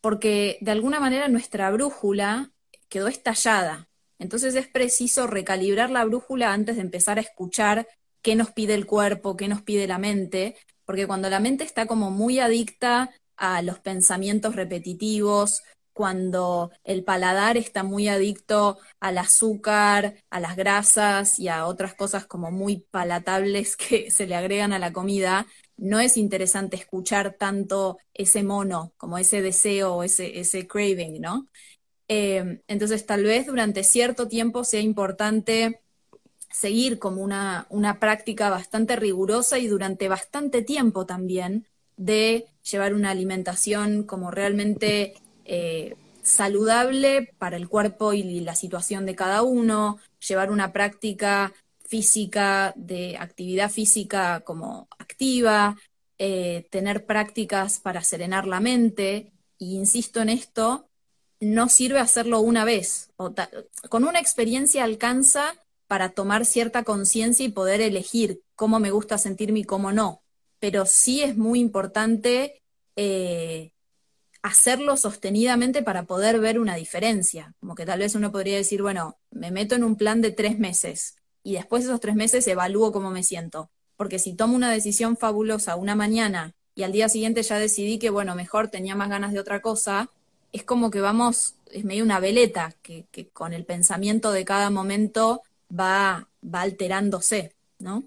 porque 0.00 0.58
de 0.60 0.72
alguna 0.72 0.98
manera 0.98 1.28
nuestra 1.28 1.70
brújula 1.70 2.50
quedó 2.88 3.06
estallada. 3.06 3.88
Entonces 4.18 4.56
es 4.56 4.66
preciso 4.66 5.28
recalibrar 5.28 5.90
la 5.90 6.04
brújula 6.04 6.52
antes 6.52 6.76
de 6.76 6.82
empezar 6.82 7.18
a 7.18 7.22
escuchar 7.22 7.86
qué 8.22 8.34
nos 8.34 8.50
pide 8.50 8.74
el 8.74 8.86
cuerpo, 8.86 9.36
qué 9.36 9.46
nos 9.46 9.62
pide 9.62 9.86
la 9.86 9.98
mente, 9.98 10.56
porque 10.84 11.06
cuando 11.06 11.30
la 11.30 11.40
mente 11.40 11.64
está 11.64 11.86
como 11.86 12.10
muy 12.10 12.38
adicta 12.40 13.10
a 13.36 13.62
los 13.62 13.78
pensamientos 13.80 14.56
repetitivos, 14.56 15.62
cuando 15.92 16.72
el 16.82 17.04
paladar 17.04 17.56
está 17.56 17.84
muy 17.84 18.08
adicto 18.08 18.78
al 19.00 19.18
azúcar, 19.18 20.16
a 20.30 20.40
las 20.40 20.56
grasas 20.56 21.38
y 21.38 21.48
a 21.48 21.66
otras 21.66 21.94
cosas 21.94 22.26
como 22.26 22.50
muy 22.50 22.78
palatables 22.90 23.76
que 23.78 24.10
se 24.10 24.26
le 24.26 24.34
agregan 24.36 24.72
a 24.72 24.78
la 24.78 24.92
comida, 24.92 25.46
no 25.76 26.00
es 26.00 26.16
interesante 26.16 26.76
escuchar 26.76 27.34
tanto 27.38 27.98
ese 28.12 28.42
mono, 28.44 28.92
como 28.96 29.18
ese 29.18 29.42
deseo, 29.42 30.02
ese, 30.02 30.38
ese 30.40 30.66
craving, 30.66 31.20
¿no? 31.20 31.48
Eh, 32.08 32.60
entonces 32.68 33.06
tal 33.06 33.24
vez 33.24 33.46
durante 33.46 33.82
cierto 33.84 34.28
tiempo 34.28 34.64
sea 34.64 34.80
importante 34.80 35.80
seguir 36.54 37.00
como 37.00 37.20
una, 37.20 37.66
práctica 37.98 38.48
bastante 38.48 38.94
rigurosa 38.94 39.58
y 39.58 39.66
durante 39.66 40.08
bastante 40.08 40.62
tiempo 40.62 41.04
también 41.04 41.66
de 41.96 42.46
llevar 42.70 42.94
una 42.94 43.10
alimentación 43.10 44.04
como 44.04 44.30
realmente 44.30 45.14
eh, 45.44 45.96
saludable 46.22 47.34
para 47.38 47.56
el 47.56 47.68
cuerpo 47.68 48.12
y 48.12 48.40
la 48.40 48.54
situación 48.54 49.04
de 49.04 49.16
cada 49.16 49.42
uno, 49.42 49.98
llevar 50.26 50.52
una 50.52 50.72
práctica 50.72 51.52
física, 51.88 52.72
de 52.76 53.16
actividad 53.18 53.70
física 53.70 54.40
como 54.40 54.86
activa, 54.98 55.76
eh, 56.18 56.68
tener 56.70 57.04
prácticas 57.04 57.80
para 57.80 58.04
serenar 58.04 58.46
la 58.46 58.60
mente, 58.60 59.32
y 59.58 59.76
insisto 59.76 60.20
en 60.22 60.28
esto, 60.28 60.88
no 61.40 61.68
sirve 61.68 61.98
hacerlo 61.98 62.40
una 62.40 62.64
vez, 62.64 63.10
con 63.88 64.04
una 64.04 64.20
experiencia 64.20 64.84
alcanza 64.84 65.54
para 65.86 66.10
tomar 66.10 66.44
cierta 66.46 66.82
conciencia 66.82 67.44
y 67.44 67.50
poder 67.50 67.80
elegir 67.80 68.42
cómo 68.54 68.80
me 68.80 68.90
gusta 68.90 69.18
sentirme 69.18 69.60
y 69.60 69.64
cómo 69.64 69.92
no. 69.92 70.22
Pero 70.58 70.86
sí 70.86 71.22
es 71.22 71.36
muy 71.36 71.60
importante 71.60 72.62
eh, 72.96 73.72
hacerlo 74.42 74.96
sostenidamente 74.96 75.82
para 75.82 76.04
poder 76.04 76.38
ver 76.40 76.58
una 76.58 76.76
diferencia. 76.76 77.54
Como 77.60 77.74
que 77.74 77.86
tal 77.86 78.00
vez 78.00 78.14
uno 78.14 78.32
podría 78.32 78.56
decir, 78.56 78.82
bueno, 78.82 79.18
me 79.30 79.50
meto 79.50 79.74
en 79.74 79.84
un 79.84 79.96
plan 79.96 80.20
de 80.20 80.32
tres 80.32 80.58
meses 80.58 81.16
y 81.42 81.54
después 81.54 81.82
de 81.82 81.90
esos 81.90 82.00
tres 82.00 82.14
meses 82.14 82.46
evalúo 82.46 82.92
cómo 82.92 83.10
me 83.10 83.22
siento. 83.22 83.70
Porque 83.96 84.18
si 84.18 84.34
tomo 84.34 84.56
una 84.56 84.70
decisión 84.70 85.16
fabulosa 85.16 85.76
una 85.76 85.94
mañana 85.94 86.54
y 86.74 86.82
al 86.82 86.92
día 86.92 87.08
siguiente 87.08 87.42
ya 87.42 87.58
decidí 87.58 87.98
que, 87.98 88.10
bueno, 88.10 88.34
mejor 88.34 88.68
tenía 88.68 88.96
más 88.96 89.08
ganas 89.08 89.32
de 89.32 89.40
otra 89.40 89.62
cosa, 89.62 90.10
es 90.52 90.64
como 90.64 90.90
que 90.90 91.00
vamos, 91.00 91.54
es 91.70 91.84
medio 91.84 92.04
una 92.04 92.20
veleta, 92.20 92.74
que, 92.82 93.06
que 93.10 93.28
con 93.28 93.52
el 93.52 93.64
pensamiento 93.64 94.32
de 94.32 94.44
cada 94.44 94.70
momento 94.70 95.42
va, 95.78 96.28
va 96.42 96.60
alterándose, 96.62 97.54
¿no? 97.78 98.04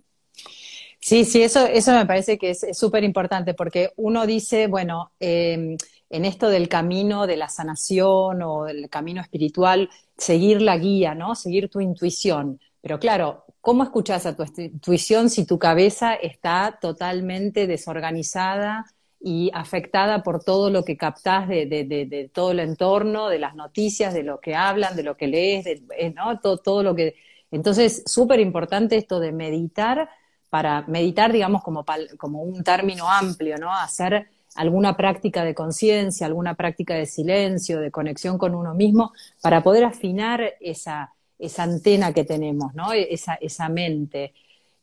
Sí, 1.00 1.26
sí, 1.26 1.42
eso, 1.42 1.66
eso 1.66 1.94
me 1.94 2.06
parece 2.06 2.38
que 2.38 2.50
es 2.50 2.66
súper 2.74 3.04
importante 3.04 3.54
porque 3.54 3.92
uno 3.96 4.26
dice, 4.28 4.68
bueno, 4.68 5.12
em, 5.20 5.78
en 6.10 6.26
esto 6.26 6.50
del 6.50 6.68
camino 6.68 7.28
de 7.28 7.38
la 7.38 7.50
sanación 7.50 8.42
o 8.42 8.66
del 8.66 8.90
camino 8.90 9.22
espiritual, 9.22 9.90
seguir 10.18 10.62
la 10.62 10.78
guía, 10.78 11.16
¿no? 11.16 11.36
Seguir 11.36 11.70
tu 11.70 11.80
intuición. 11.82 12.60
Pero 12.82 13.00
claro, 13.00 13.46
¿cómo 13.62 13.84
escuchas 13.84 14.26
a 14.26 14.36
tu 14.36 14.44
intuición 14.58 15.30
si 15.30 15.46
tu 15.46 15.60
cabeza 15.60 16.14
está 16.14 16.78
totalmente 16.82 17.68
desorganizada 17.68 18.86
y 19.20 19.50
afectada 19.54 20.24
por 20.24 20.44
todo 20.44 20.70
lo 20.70 20.84
que 20.86 20.96
captás 20.98 21.48
de, 21.48 21.66
de, 21.66 22.32
todo 22.34 22.52
el 22.52 22.60
entorno, 22.60 23.30
de 23.30 23.40
las 23.40 23.56
noticias, 23.56 24.14
de 24.14 24.24
lo 24.24 24.40
que 24.40 24.56
hablan, 24.56 24.96
de 24.96 25.04
lo 25.04 25.18
que 25.18 25.28
lees, 25.28 25.66
eh, 25.66 26.14
¿no? 26.16 26.40
todo, 26.40 26.58
todo 26.58 26.84
lo 26.84 26.96
que 26.96 27.16
entonces, 27.52 28.04
súper 28.06 28.40
importante 28.40 28.98
esto 28.98 29.20
de 29.20 29.32
meditar, 29.32 30.10
para 30.50 30.84
meditar, 30.88 31.32
digamos, 31.32 31.62
como, 31.64 31.86
como 32.18 32.42
un 32.42 32.64
término 32.64 33.10
amplio, 33.10 33.58
¿no? 33.58 33.74
Hacer 33.74 34.28
alguna 34.56 34.96
práctica 34.98 35.44
de 35.44 35.54
conciencia, 35.54 36.26
alguna 36.26 36.56
práctica 36.56 36.96
de 36.96 37.06
silencio, 37.06 37.80
de 37.80 37.92
conexión 37.92 38.38
con 38.38 38.56
uno 38.56 38.74
mismo, 38.74 39.12
para 39.42 39.62
poder 39.62 39.84
afinar 39.84 40.56
esa, 40.60 41.14
esa 41.38 41.64
antena 41.64 42.14
que 42.14 42.24
tenemos, 42.24 42.74
¿no? 42.74 42.94
Esa, 42.94 43.36
esa 43.36 43.70
mente. 43.70 44.34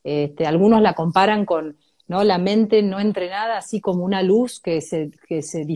Este, 0.02 0.47
algunos 0.47 0.80
la 0.83 0.92
comparan 0.92 1.44
con, 1.47 1.76
¿no? 2.09 2.23
La 2.25 2.38
mente 2.38 2.83
no 2.83 3.00
entrenada, 3.00 3.59
así 3.59 3.80
como 3.80 4.04
una 4.04 4.23
luz 4.23 4.61
que 4.61 4.80
se, 4.80 5.11
que 5.26 5.42
se 5.42 5.66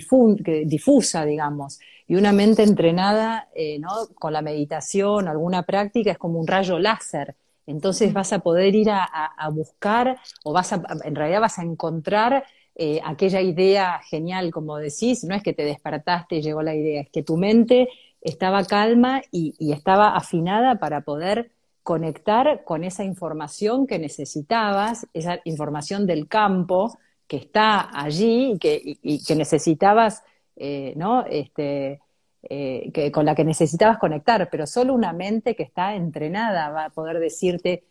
que 0.45 0.65
difusa, 0.67 1.25
digamos. 1.25 1.81
Y 2.09 2.17
una 2.17 2.33
mente 2.33 2.63
entrenada, 2.63 3.49
eh, 3.55 3.79
¿no? 3.79 3.91
Con 4.15 4.33
la 4.33 4.43
meditación, 4.43 5.29
alguna 5.29 5.63
práctica, 5.63 6.11
es 6.11 6.19
como 6.19 6.41
un 6.41 6.47
rayo 6.47 6.79
láser. 6.79 7.37
Entonces 7.67 8.15
vas 8.15 8.33
a 8.33 8.39
poder 8.39 8.75
ir 8.75 8.89
a, 8.91 9.51
buscar, 9.53 10.19
o 10.43 10.55
vas 10.55 10.73
a, 10.73 10.83
en 11.05 11.15
realidad 11.15 11.43
vas 11.43 11.59
a 11.59 11.63
encontrar 11.63 12.45
eh, 12.75 12.99
aquella 13.05 13.43
idea 13.43 14.01
genial, 14.09 14.51
como 14.51 14.79
decís, 14.79 15.23
no 15.25 15.35
es 15.35 15.43
que 15.43 15.53
te 15.53 15.65
despertaste 15.65 16.37
y 16.37 16.43
llegó 16.43 16.63
la 16.63 16.75
idea, 16.75 17.03
es 17.03 17.11
que 17.11 17.23
tu 17.23 17.37
mente 17.37 17.89
estaba 18.23 18.65
calma 18.65 19.21
y, 19.31 19.55
estaba 19.71 20.17
afinada 20.17 20.77
para 20.77 21.03
poder 21.03 21.51
conectar 21.83 22.65
con 22.65 22.85
esa 22.85 23.05
información 23.05 23.87
que 23.87 23.99
necesitabas, 23.99 25.07
esa 25.13 25.41
información 25.45 26.07
del 26.07 26.27
campo 26.27 26.99
que 27.27 27.37
está 27.37 27.91
allí 27.93 28.59
y 29.03 29.25
que 29.25 29.35
necesitabas, 29.37 30.23
eh, 30.59 30.93
¿no? 30.97 31.25
Este, 31.27 32.01
eh, 32.43 32.91
que, 32.93 33.11
con 33.11 33.25
la 33.25 33.35
que 33.35 33.45
necesitabas 33.45 33.99
conectar, 33.99 34.49
pero 34.51 34.67
solo 34.67 34.95
una 34.95 35.13
mente 35.13 35.55
que 35.55 35.63
está 35.63 35.95
entrenada 35.95 36.71
va 36.71 36.87
a 36.87 36.91
poder 36.91 37.19
decirte 37.19 37.85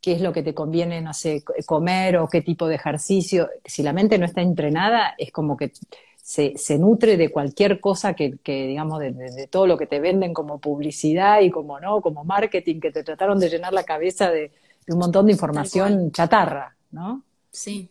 qué 0.00 0.12
es 0.12 0.20
lo 0.20 0.32
que 0.32 0.42
te 0.42 0.54
conviene, 0.54 1.00
no 1.00 1.14
sé, 1.14 1.44
comer 1.64 2.16
o 2.16 2.28
qué 2.28 2.42
tipo 2.42 2.66
de 2.66 2.74
ejercicio. 2.74 3.48
Si 3.64 3.82
la 3.82 3.92
mente 3.92 4.18
no 4.18 4.26
está 4.26 4.42
entrenada, 4.42 5.14
es 5.16 5.30
como 5.30 5.56
que 5.56 5.72
se, 6.20 6.54
se 6.56 6.78
nutre 6.78 7.16
de 7.16 7.30
cualquier 7.30 7.80
cosa 7.80 8.14
que, 8.14 8.38
que 8.38 8.66
digamos, 8.66 9.00
de, 9.00 9.48
todo 9.50 9.66
lo 9.66 9.76
que 9.76 9.86
te 9.86 10.00
venden 10.00 10.34
como 10.34 10.60
publicidad 10.60 11.40
y 11.40 11.50
como, 11.50 11.78
¿no? 11.78 12.00
Como 12.00 12.24
marketing, 12.24 12.80
que 12.80 12.90
te 12.90 13.04
trataron 13.04 13.38
de 13.38 13.48
llenar 13.48 13.72
la 13.72 13.84
cabeza 13.84 14.30
de, 14.30 14.52
un 14.88 14.98
montón 14.98 15.26
de 15.26 15.32
información 15.32 16.10
chatarra, 16.10 16.76
¿no? 16.90 17.22
Sí. 17.50 17.88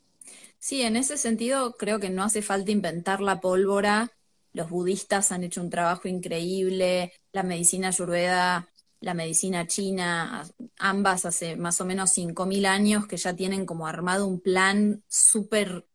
Sí, 0.60 0.84
en 0.84 0.96
ese 0.96 1.18
sentido 1.18 1.76
creo 1.76 2.00
que 2.00 2.10
no 2.10 2.24
hace 2.24 2.42
falta 2.42 2.72
inventar 2.72 3.20
la 3.20 3.40
pólvora. 3.40 4.12
Los 4.54 4.70
budistas 4.70 5.32
han 5.32 5.44
hecho 5.44 5.62
un 5.62 5.70
trabajo 5.70 6.08
increíble, 6.08 7.14
la 7.32 7.44
medicina 7.44 7.90
ayurveda, 7.90 8.70
la 9.00 9.14
medicina 9.14 9.66
china, 9.66 10.46
ambas 10.78 11.26
hace 11.26 11.56
más 11.56 11.82
o 11.82 11.86
menos 11.86 12.12
5.000 12.12 12.66
años 12.66 13.08
que 13.08 13.18
ya 13.18 13.36
tienen 13.36 13.66
como 13.66 13.88
armado 13.88 14.28
un 14.28 14.40
plan 14.40 15.04
súper 15.08 15.86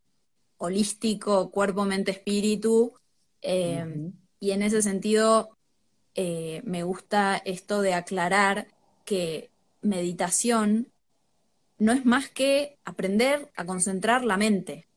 holístico, 0.59 1.51
cuerpo, 1.51 1.85
mente, 1.85 2.11
espíritu. 2.11 2.95
Eh, 3.43 4.11
y 4.41 4.51
en 4.51 4.63
ese 4.63 4.83
sentido, 4.83 5.57
eh, 6.15 6.63
me 6.65 6.83
gusta 6.83 7.37
esto 7.45 7.83
de 7.83 7.95
aclarar 7.95 8.69
que 9.05 9.51
meditación 9.83 10.89
no 11.79 11.93
es 11.93 12.05
más 12.05 12.29
que 12.29 12.79
aprender 12.85 13.53
a 13.55 13.65
concentrar 13.65 14.25
la 14.25 14.37
mente. 14.37 14.89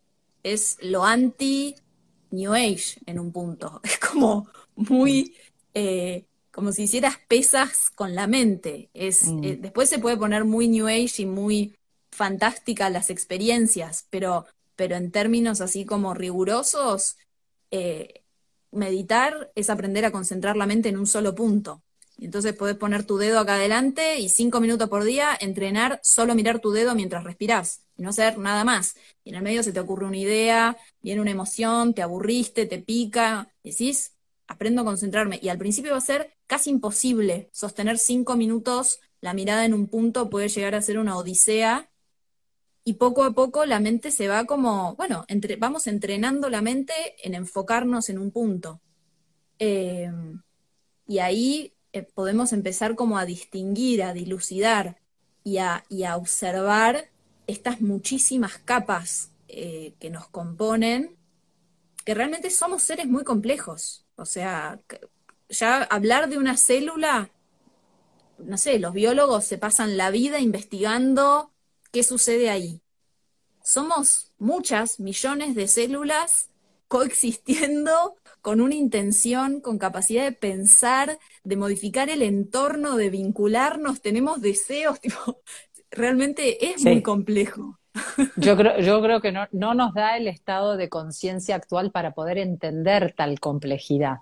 Es 0.44 0.78
lo 0.82 1.06
anti 1.06 1.76
New 2.32 2.54
Age 2.54 3.00
en 3.06 3.20
un 3.20 3.32
punto. 3.32 3.82
Es 3.84 3.98
como 4.00 4.48
muy, 4.76 5.36
eh, 5.74 6.26
como 6.52 6.72
si 6.72 6.84
hicieras 6.84 7.18
pesas 7.28 7.90
con 7.90 8.16
la 8.16 8.28
mente. 8.28 8.90
Es, 8.94 9.24
mm. 9.24 9.62
después 9.62 9.90
se 9.90 10.00
puede 10.00 10.18
poner 10.18 10.46
muy 10.46 10.68
New 10.68 10.88
Age 10.88 11.24
y 11.24 11.26
muy 11.26 11.76
fantástica 12.12 12.90
las 12.90 13.10
experiencias, 13.10 14.06
pero 14.10 14.46
pero 14.80 14.96
en 14.96 15.12
términos 15.12 15.60
así 15.60 15.84
como 15.84 16.14
rigurosos, 16.14 17.18
eh, 17.70 18.24
meditar 18.72 19.52
es 19.54 19.70
aprender 19.70 20.06
a 20.06 20.12
concentrar 20.12 20.56
la 20.56 20.68
mente 20.68 20.88
en 20.88 20.98
un 20.98 21.06
solo 21.06 21.36
punto. 21.36 21.84
Y 22.18 22.26
entonces 22.26 22.54
podés 22.54 22.78
poner 22.78 23.04
tu 23.04 23.18
dedo 23.18 23.40
acá 23.40 23.56
adelante 23.56 24.20
y 24.20 24.30
cinco 24.30 24.62
minutos 24.62 24.88
por 24.88 25.04
día 25.04 25.38
entrenar 25.38 26.00
solo 26.02 26.34
mirar 26.34 26.60
tu 26.60 26.72
dedo 26.72 26.96
mientras 26.96 27.26
respirás 27.26 27.82
y 28.00 28.02
no 28.02 28.10
hacer 28.10 28.38
nada 28.38 28.64
más. 28.64 28.96
Y 29.24 29.30
en 29.30 29.36
el 29.36 29.44
medio 29.44 29.62
se 29.62 29.74
te 29.74 29.80
ocurre 29.80 30.06
una 30.06 30.18
idea, 30.18 30.78
viene 31.02 31.22
una 31.22 31.32
emoción, 31.32 31.94
te 31.94 32.02
aburriste, 32.02 32.66
te 32.66 32.80
pica, 32.80 33.54
decís, 33.64 34.14
aprendo 34.48 34.82
a 34.82 34.86
concentrarme. 34.86 35.40
Y 35.42 35.50
al 35.50 35.58
principio 35.58 35.92
va 35.92 35.98
a 35.98 36.02
ser 36.02 36.34
casi 36.48 36.70
imposible 36.70 37.50
sostener 37.52 38.00
cinco 38.00 38.36
minutos 38.36 39.02
la 39.22 39.34
mirada 39.34 39.66
en 39.66 39.74
un 39.74 39.88
punto, 39.88 40.30
puede 40.30 40.48
llegar 40.48 40.76
a 40.76 40.82
ser 40.82 40.98
una 40.98 41.18
odisea 41.18 41.90
y 42.86 42.94
poco 42.94 43.26
a 43.26 43.34
poco 43.34 43.66
la 43.66 43.82
mente 43.82 44.12
se 44.12 44.30
va 44.30 44.46
como, 44.46 44.96
bueno, 44.96 45.26
entre, 45.28 45.58
vamos 45.58 45.88
entrenando 45.88 46.50
la 46.50 46.62
mente 46.62 46.94
en 47.22 47.36
enfocarnos 47.36 48.10
en 48.10 48.18
un 48.18 48.32
punto. 48.32 48.82
Eh, 49.60 50.10
y 51.06 51.20
ahí 51.20 51.74
eh, 51.92 52.04
podemos 52.04 52.54
empezar 52.54 52.96
como 52.96 53.18
a 53.18 53.26
distinguir, 53.26 54.04
a 54.04 54.14
dilucidar 54.14 54.98
y 55.44 55.58
a, 55.58 55.84
observar 56.16 57.10
estas 57.50 57.82
muchísimas 57.82 58.58
capas 58.58 59.32
eh, 59.48 59.94
que 60.00 60.10
nos 60.10 60.28
componen, 60.30 61.18
que 62.06 62.14
realmente 62.14 62.50
somos 62.50 62.84
seres 62.84 63.08
muy 63.08 63.24
complejos. 63.24 64.06
O 64.16 64.26
sea, 64.26 64.80
ya 65.50 65.84
hablar 65.84 66.30
de 66.30 66.38
una 66.38 66.58
célula, 66.58 67.32
no 68.38 68.58
sé, 68.58 68.80
los 68.80 68.94
biólogos 68.94 69.46
se 69.46 69.58
pasan 69.58 69.98
la 69.98 70.12
vida 70.12 70.40
investigando 70.40 71.52
¿Qué 71.92 72.04
sucede 72.04 72.52
ahí? 72.52 72.82
Somos 73.64 74.32
muchas 74.38 75.00
millones 75.00 75.56
de 75.56 75.68
células 75.68 76.50
coexistiendo 76.88 78.16
con 78.42 78.62
una 78.62 78.76
intención, 78.76 79.60
con 79.60 79.80
capacidad 79.80 80.24
de 80.24 80.32
pensar, 80.32 81.20
de 81.44 81.56
modificar 81.56 82.10
el 82.10 82.22
entorno, 82.22 82.96
de 82.96 83.10
vincularnos, 83.10 84.02
tenemos 84.02 84.42
deseos, 84.42 85.00
realmente 85.92 86.74
es 86.74 86.84
muy 86.84 87.02
complejo. 87.02 87.78
Yo 88.38 88.56
creo, 88.56 88.80
yo 88.82 89.02
creo 89.02 89.22
que 89.22 89.32
no, 89.32 89.48
no 89.52 89.74
nos 89.74 89.94
da 89.94 90.18
el 90.18 90.28
estado 90.28 90.78
de 90.78 90.90
conciencia 90.90 91.56
actual 91.56 91.92
para 91.92 92.12
poder 92.12 92.38
entender 92.38 93.14
tal 93.16 93.40
complejidad. 93.40 94.18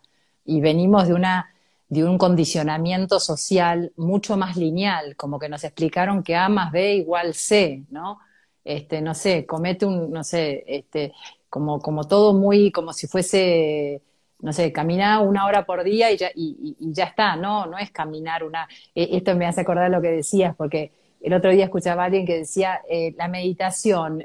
Y 0.46 0.62
venimos 0.62 1.08
de 1.08 1.14
una 1.14 1.54
de 1.90 2.04
un 2.04 2.18
condicionamiento 2.18 3.20
social 3.20 3.94
mucho 3.96 4.36
más 4.36 4.58
lineal, 4.58 5.16
como 5.16 5.40
que 5.40 5.50
nos 5.50 5.64
explicaron 5.64 6.24
que 6.24 6.36
A 6.36 6.50
más 6.50 6.72
B 6.72 6.96
igual 6.96 7.34
C, 7.34 7.86
¿no? 7.90 8.20
Este, 8.64 9.02
no 9.02 9.14
sé, 9.14 9.46
comete 9.46 9.86
un, 9.86 10.12
no 10.12 10.24
sé, 10.24 10.66
este, 10.68 11.14
como, 11.50 11.80
como 11.80 12.06
todo 12.06 12.34
muy, 12.34 12.72
como 12.72 12.92
si 12.92 13.08
fuese, 13.08 14.02
no 14.42 14.52
sé, 14.52 14.74
caminar 14.74 15.26
una 15.26 15.46
hora 15.46 15.66
por 15.66 15.84
día 15.86 16.12
y 16.12 16.18
ya, 16.18 16.30
y, 16.36 16.76
ya 16.92 17.06
está, 17.06 17.38
no, 17.38 17.66
no 17.66 17.78
es 17.78 17.92
caminar 17.92 18.44
una, 18.44 18.68
e, 18.94 19.16
esto 19.16 19.34
me 19.38 19.46
hace 19.46 19.62
acordar 19.62 19.90
lo 19.90 20.02
que 20.02 20.12
decías, 20.12 20.54
porque 20.58 20.92
el 21.22 21.34
otro 21.34 21.52
día 21.52 21.66
escuchaba 21.66 22.04
a 22.04 22.06
alguien 22.06 22.26
que 22.26 22.40
decía, 22.40 22.82
eh, 22.90 23.14
la 23.18 23.28
meditación, 23.28 24.24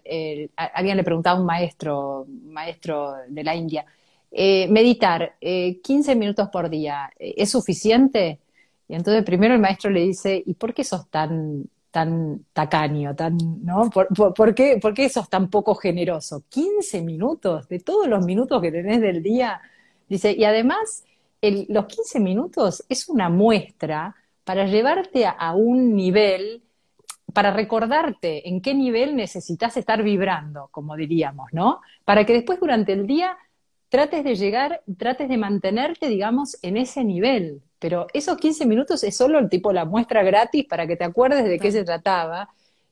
alguien 0.56 0.96
le 0.96 1.04
preguntaba 1.04 1.38
a 1.38 1.40
un 1.40 1.46
maestro, 1.46 2.26
maestro 2.28 3.14
de 3.28 3.44
la 3.44 3.54
India, 3.54 3.86
eh, 4.34 4.66
meditar 4.68 5.34
15 5.40 6.12
eh, 6.12 6.14
minutos 6.16 6.48
por 6.48 6.70
día, 6.70 7.12
eh, 7.18 7.34
¿es 7.36 7.50
suficiente? 7.50 8.38
Y 8.88 8.94
entonces 8.94 9.24
primero 9.24 9.52
el 9.52 9.60
maestro 9.60 9.90
le 9.90 10.00
dice, 10.00 10.42
¿y 10.44 10.54
por 10.54 10.72
qué 10.72 10.84
sos 10.84 11.06
tan, 11.10 11.66
tan 11.90 12.46
tacaño, 12.54 13.14
tan, 13.14 13.36
¿no? 13.62 13.90
¿Por, 13.90 14.54
qué, 14.54 14.78
¿Por, 14.80 14.94
qué, 14.94 15.10
sos 15.10 15.28
tan 15.28 15.50
poco 15.50 15.74
generoso? 15.74 16.44
15 16.48 17.02
minutos 17.02 17.68
de 17.68 17.80
todos 17.80 18.08
los 18.08 18.24
minutos 18.24 18.62
que 18.62 18.72
tenés 18.72 19.02
del 19.02 19.22
día. 19.22 19.60
Dice, 20.08 20.32
y 20.32 20.44
además, 20.44 21.04
los 21.68 21.86
15 21.86 22.20
minutos 22.20 22.84
es 22.88 23.10
una 23.10 23.28
muestra 23.28 24.16
para 24.44 24.66
llevarte 24.66 25.26
a, 25.26 25.54
un 25.54 25.94
nivel, 25.94 26.62
para 27.32 27.52
recordarte 27.52 28.48
en 28.48 28.60
qué 28.60 28.74
nivel 28.74 29.16
necesitas 29.16 29.76
estar 29.76 30.02
vibrando, 30.02 30.68
como 30.70 30.96
diríamos, 30.96 31.52
¿no? 31.52 31.80
Para 32.04 32.24
que 32.24 32.32
después 32.32 32.60
durante 32.60 32.92
el 32.92 33.06
día 33.06 33.36
trates 33.88 34.24
de 34.24 34.34
llegar, 34.34 34.82
trates 34.96 35.28
de 35.28 35.36
mantenerte, 35.36 36.08
digamos, 36.08 36.56
en 36.62 36.76
ese 36.76 37.04
nivel. 37.04 37.62
Pero 37.78 38.06
esos 38.14 38.38
15 38.38 38.64
minutos 38.66 39.04
es 39.04 39.16
solo 39.16 39.38
el 39.38 39.48
tipo 39.48 39.72
la 39.72 39.84
muestra 39.84 40.22
gratis 40.22 40.64
para 40.66 40.86
que 40.86 40.96
te 40.96 41.04
acuerdes 41.04 41.44
de 41.44 41.58
qué 41.58 41.72
se 41.72 41.84
trataba. 41.84 42.48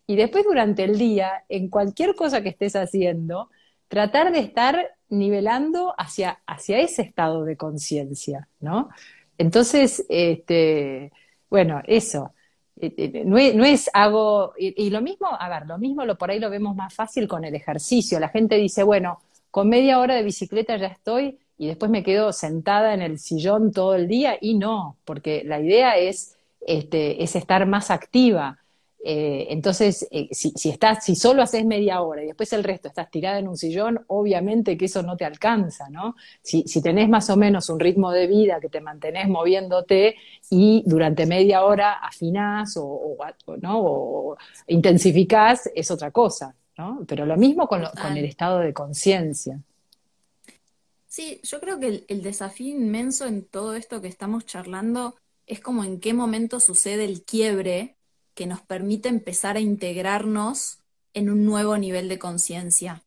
Y 0.06 0.16
después 0.16 0.44
durante 0.44 0.84
el 0.84 0.98
día, 0.98 1.44
en 1.48 1.68
cualquier 1.68 2.14
cosa 2.14 2.42
que 2.42 2.50
estés 2.50 2.76
haciendo, 2.76 3.48
tratar 3.88 4.32
de 4.32 4.40
estar 4.40 4.90
nivelando 5.08 5.94
hacia, 5.96 6.40
hacia 6.46 6.78
ese 6.80 7.02
estado 7.02 7.44
de 7.44 7.56
conciencia, 7.56 8.48
¿no? 8.60 8.90
Entonces, 9.38 10.04
este, 10.08 11.12
bueno, 11.48 11.80
eso. 11.86 12.34
Eh, 12.80 12.94
eh, 12.96 13.22
no 13.24 13.36
es, 13.38 13.90
hago, 13.92 14.54
y, 14.58 14.86
y, 14.86 14.90
lo 14.90 15.00
mismo, 15.00 15.28
a 15.30 15.48
ver, 15.48 15.66
lo 15.66 15.78
mismo 15.78 16.04
lo, 16.04 16.16
por 16.16 16.30
ahí 16.30 16.38
lo 16.38 16.50
vemos 16.50 16.74
más 16.76 16.94
fácil 16.94 17.28
con 17.28 17.44
el 17.44 17.54
ejercicio. 17.54 18.18
La 18.20 18.28
gente 18.28 18.56
dice, 18.56 18.82
bueno, 18.82 19.20
con 19.50 19.68
media 19.68 19.98
hora 19.98 20.14
de 20.14 20.22
bicicleta 20.22 20.76
ya 20.76 20.86
estoy 20.86 21.38
y 21.58 21.66
después 21.66 21.90
me 21.90 22.02
quedo 22.02 22.32
sentada 22.32 22.94
en 22.94 23.02
el 23.02 23.18
sillón 23.18 23.72
todo 23.72 23.94
el 23.94 24.08
día 24.08 24.38
y 24.40 24.54
no, 24.54 24.96
porque 25.04 25.42
la 25.44 25.60
idea 25.60 25.98
es, 25.98 26.36
este, 26.66 27.22
es 27.22 27.36
estar 27.36 27.66
más 27.66 27.90
activa. 27.90 28.59
Eh, 29.02 29.46
entonces, 29.50 30.06
eh, 30.10 30.28
si, 30.30 30.50
si, 30.56 30.68
estás, 30.68 31.04
si 31.04 31.16
solo 31.16 31.42
haces 31.42 31.64
media 31.64 32.02
hora 32.02 32.22
y 32.22 32.26
después 32.26 32.52
el 32.52 32.64
resto 32.64 32.88
estás 32.88 33.10
tirada 33.10 33.38
en 33.38 33.48
un 33.48 33.56
sillón, 33.56 34.04
obviamente 34.08 34.76
que 34.76 34.84
eso 34.84 35.02
no 35.02 35.16
te 35.16 35.24
alcanza, 35.24 35.88
¿no? 35.88 36.16
Si, 36.42 36.64
si 36.66 36.82
tenés 36.82 37.08
más 37.08 37.30
o 37.30 37.36
menos 37.36 37.70
un 37.70 37.80
ritmo 37.80 38.10
de 38.12 38.26
vida 38.26 38.60
que 38.60 38.68
te 38.68 38.80
mantenés 38.80 39.28
moviéndote 39.28 40.16
y 40.50 40.82
durante 40.86 41.24
media 41.26 41.64
hora 41.64 41.94
afinás 41.94 42.76
o, 42.76 43.16
¿no? 43.60 43.80
o 43.80 44.36
intensificás, 44.66 45.70
es 45.74 45.90
otra 45.90 46.10
cosa. 46.10 46.54
¿no? 46.76 47.04
Pero 47.06 47.26
lo 47.26 47.36
mismo 47.36 47.66
con, 47.66 47.82
con 48.00 48.16
el 48.16 48.24
estado 48.24 48.60
de 48.60 48.72
conciencia. 48.72 49.60
Sí, 51.10 51.40
yo 51.42 51.60
creo 51.60 51.80
que 51.80 52.04
el, 52.06 52.22
desafío 52.22 52.68
inmenso 52.68 53.26
en 53.26 53.44
todo 53.44 53.74
esto 53.74 54.00
que 54.00 54.06
estamos 54.06 54.46
charlando 54.46 55.16
es 55.44 55.58
como 55.58 55.82
en 55.82 55.98
qué 55.98 56.14
momento 56.14 56.60
sucede 56.60 57.04
el 57.04 57.24
quiebre 57.24 57.96
que 58.40 58.46
nos 58.46 58.62
permite 58.62 59.10
empezar 59.10 59.58
a 59.58 59.60
integrarnos 59.60 60.78
en 61.12 61.28
un 61.28 61.44
nuevo 61.44 61.76
nivel 61.76 62.08
de 62.08 62.18
conciencia. 62.18 63.02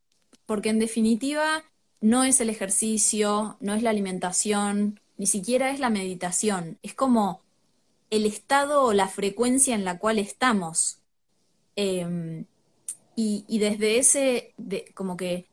Porque 0.46 0.70
en 0.70 0.78
definitiva 0.78 1.64
no 2.02 2.24
es 2.24 2.40
el 2.40 2.52
ejercicio, 2.52 3.58
no 3.60 3.74
es 3.74 3.82
la 3.82 3.90
alimentación, 3.90 5.00
ni 5.18 5.26
siquiera 5.26 5.72
es 5.72 5.80
la 5.80 5.90
meditación, 5.90 6.78
es 6.84 6.94
como 6.94 7.42
el 8.12 8.28
estado 8.28 8.84
o 8.84 8.94
la 8.94 9.08
frecuencia 9.08 9.74
en 9.74 9.86
la 9.86 9.98
cual 9.98 10.20
estamos. 10.20 11.00
Em, 11.76 12.46
y, 13.16 13.58
desde 13.58 13.98
ese, 13.98 14.54
como 14.94 15.18
que 15.18 15.48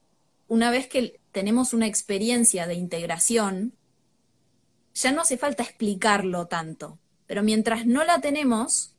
una 0.47 0.71
vez 0.71 0.89
que 0.89 1.21
tenemos 1.33 1.73
una 1.73 1.87
experiencia 1.87 2.67
de 2.67 2.75
integración, 2.75 3.73
ya 4.93 5.11
no 5.11 5.23
hace 5.23 5.39
falta 5.39 5.63
explicarlo 5.63 6.49
tanto. 6.49 6.99
Pero 7.27 7.43
mientras 7.43 7.87
no 7.87 8.05
la 8.05 8.21
tenemos, 8.21 8.95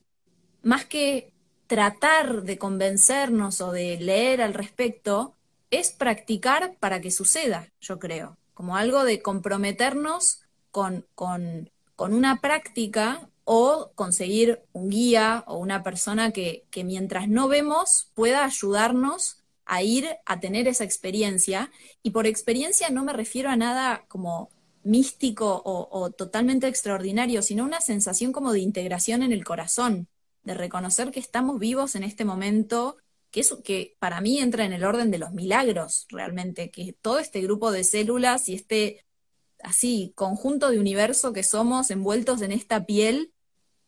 más 0.61 0.85
que 0.85 1.33
tratar 1.67 2.43
de 2.43 2.57
convencernos 2.57 3.61
o 3.61 3.71
de 3.71 3.97
leer 3.97 4.41
al 4.41 4.53
respecto, 4.53 5.35
es 5.69 5.91
practicar 5.91 6.75
para 6.79 6.99
que 6.99 7.11
suceda, 7.11 7.69
yo 7.79 7.97
creo, 7.97 8.37
como 8.53 8.75
algo 8.75 9.05
de 9.05 9.21
comprometernos 9.21 10.41
con, 10.71 11.05
con, 11.15 11.69
una 11.97 12.41
práctica 12.41 13.29
o 13.43 13.91
conseguir 13.93 14.63
un 14.73 14.89
guía 14.89 15.43
o 15.45 15.57
una 15.57 15.83
persona 15.83 16.31
que, 16.31 16.65
que 16.71 16.83
mientras 16.83 17.29
no 17.29 17.47
vemos 17.47 18.09
pueda 18.15 18.43
ayudarnos 18.43 19.37
a 19.65 19.83
ir 19.83 20.09
a 20.25 20.39
tener 20.39 20.67
esa 20.67 20.83
experiencia. 20.83 21.71
Y 22.01 22.09
por 22.09 22.25
experiencia 22.25 22.89
no 22.89 23.03
me 23.03 23.13
refiero 23.13 23.49
a 23.49 23.55
nada 23.55 24.03
como 24.07 24.49
místico 24.83 25.61
o, 25.63 26.09
totalmente 26.11 26.67
extraordinario, 26.67 27.41
sino 27.41 27.63
una 27.63 27.81
sensación 27.81 28.31
como 28.31 28.51
de 28.51 28.59
integración 28.59 29.23
en 29.23 29.31
el 29.31 29.43
corazón, 29.43 30.07
de 30.43 30.53
reconocer 30.53 31.11
que 31.11 31.19
estamos 31.19 31.59
vivos 31.59 31.95
en 31.95 32.03
este 32.03 32.25
momento, 32.25 32.97
que 33.31 33.41
es 33.41 33.55
que 33.63 33.95
para 33.99 34.21
mí 34.21 34.39
entra 34.39 34.65
en 34.65 34.73
el 34.73 34.83
orden 34.83 35.11
de 35.11 35.19
los 35.19 35.31
milagros, 35.31 36.07
realmente, 36.09 36.71
que 36.71 36.93
todo 37.01 37.19
este 37.19 37.41
grupo 37.41 37.71
de 37.71 37.83
células 37.83 38.49
y 38.49 38.55
este 38.55 39.05
así 39.63 40.11
conjunto 40.15 40.69
de 40.71 40.79
universo 40.79 41.33
que 41.33 41.43
somos 41.43 41.91
envueltos 41.91 42.41
en 42.41 42.51
esta 42.51 42.85
piel 42.85 43.31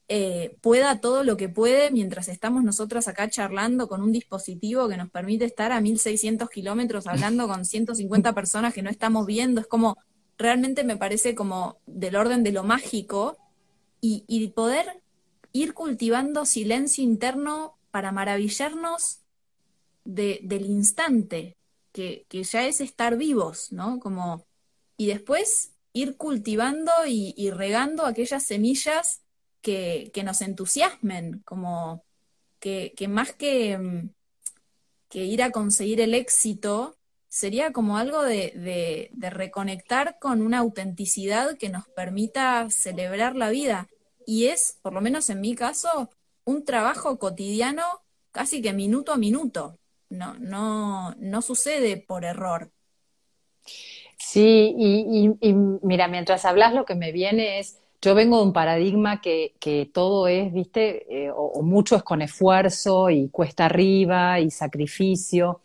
eh, 0.09 0.57
pueda 0.61 0.99
todo 0.99 1.23
lo 1.23 1.37
que 1.37 1.49
puede 1.49 1.89
mientras 1.89 2.27
estamos 2.27 2.63
nosotros 2.63 3.07
acá 3.07 3.29
charlando 3.29 3.87
con 3.87 4.03
un 4.03 4.11
dispositivo 4.11 4.89
que 4.89 4.97
nos 4.97 5.09
permite 5.09 5.45
estar 5.45 5.71
a 5.71 5.81
1600 5.81 6.49
kilómetros 6.49 7.07
hablando 7.07 7.47
con 7.47 7.65
150 7.65 8.33
personas 8.35 8.73
que 8.73 8.81
no 8.81 8.89
estamos 8.89 9.25
viendo. 9.25 9.61
Es 9.61 9.67
como, 9.67 9.97
realmente 10.37 10.83
me 10.83 10.97
parece 10.97 11.35
como 11.35 11.79
del 11.85 12.15
orden 12.15 12.43
de 12.43 12.51
lo 12.51 12.63
mágico 12.63 13.37
y, 14.01 14.49
poder 14.49 15.01
ir 15.53 15.73
cultivando 15.73 16.45
silencio 16.45 17.03
interno 17.03 17.77
para 17.91 18.11
maravillarnos 18.11 19.21
del 20.03 20.65
instante, 20.65 21.55
que, 21.93 22.25
ya 22.29 22.65
es 22.65 22.81
estar 22.81 23.15
vivos, 23.15 23.71
¿no? 23.71 23.99
Como, 23.99 24.45
y 24.97 25.07
después 25.07 25.73
ir 25.93 26.17
cultivando 26.17 26.91
y, 27.07 27.51
regando 27.51 28.05
aquellas 28.05 28.43
semillas 28.43 29.21
que, 29.61 30.11
nos 30.25 30.41
entusiasmen, 30.41 31.41
como 31.45 32.03
que, 32.59 32.93
más 33.07 33.29
mm, 33.29 34.09
que, 35.09 35.23
ir 35.23 35.43
a 35.43 35.51
conseguir 35.51 36.01
el 36.01 36.15
éxito, 36.15 36.97
sería 37.29 37.71
como 37.71 37.97
algo 37.97 38.23
de, 38.23 39.11
reconectar 39.15 40.17
con 40.19 40.41
una 40.41 40.59
autenticidad 40.59 41.57
que 41.57 41.69
nos 41.69 41.87
permita 41.89 42.67
celebrar 42.71 43.35
la 43.35 43.49
vida. 43.49 43.87
Y 44.25 44.47
es, 44.47 44.79
por 44.81 44.93
lo 44.93 45.01
menos 45.01 45.29
en 45.29 45.41
mi 45.41 45.55
caso, 45.55 46.09
un 46.45 46.65
trabajo 46.65 47.17
cotidiano 47.19 47.83
casi 48.31 48.61
que 48.61 48.73
minuto 48.73 49.13
a 49.13 49.17
minuto. 49.17 49.77
No, 50.09 50.35
no, 50.35 51.15
no 51.17 51.41
sucede 51.41 51.97
por 51.97 52.25
error. 52.25 52.71
Sí, 54.17 54.73
y, 54.77 55.53
mira, 55.81 56.07
mientras 56.07 56.45
hablas 56.45 56.73
lo 56.73 56.85
que 56.85 56.95
me 56.95 57.11
viene 57.11 57.59
es 57.59 57.79
yo 58.01 58.15
vengo 58.15 58.37
de 58.37 58.43
un 58.43 58.53
paradigma 58.53 59.21
que, 59.21 59.89
todo 59.93 60.27
es, 60.27 60.51
viste, 60.51 61.25
eh, 61.25 61.31
o, 61.33 61.61
mucho 61.61 61.95
es 61.95 62.03
con 62.03 62.21
esfuerzo 62.21 63.09
y 63.09 63.29
cuesta 63.29 63.65
arriba 63.65 64.41
y 64.41 64.51
sacrificio, 64.51 65.61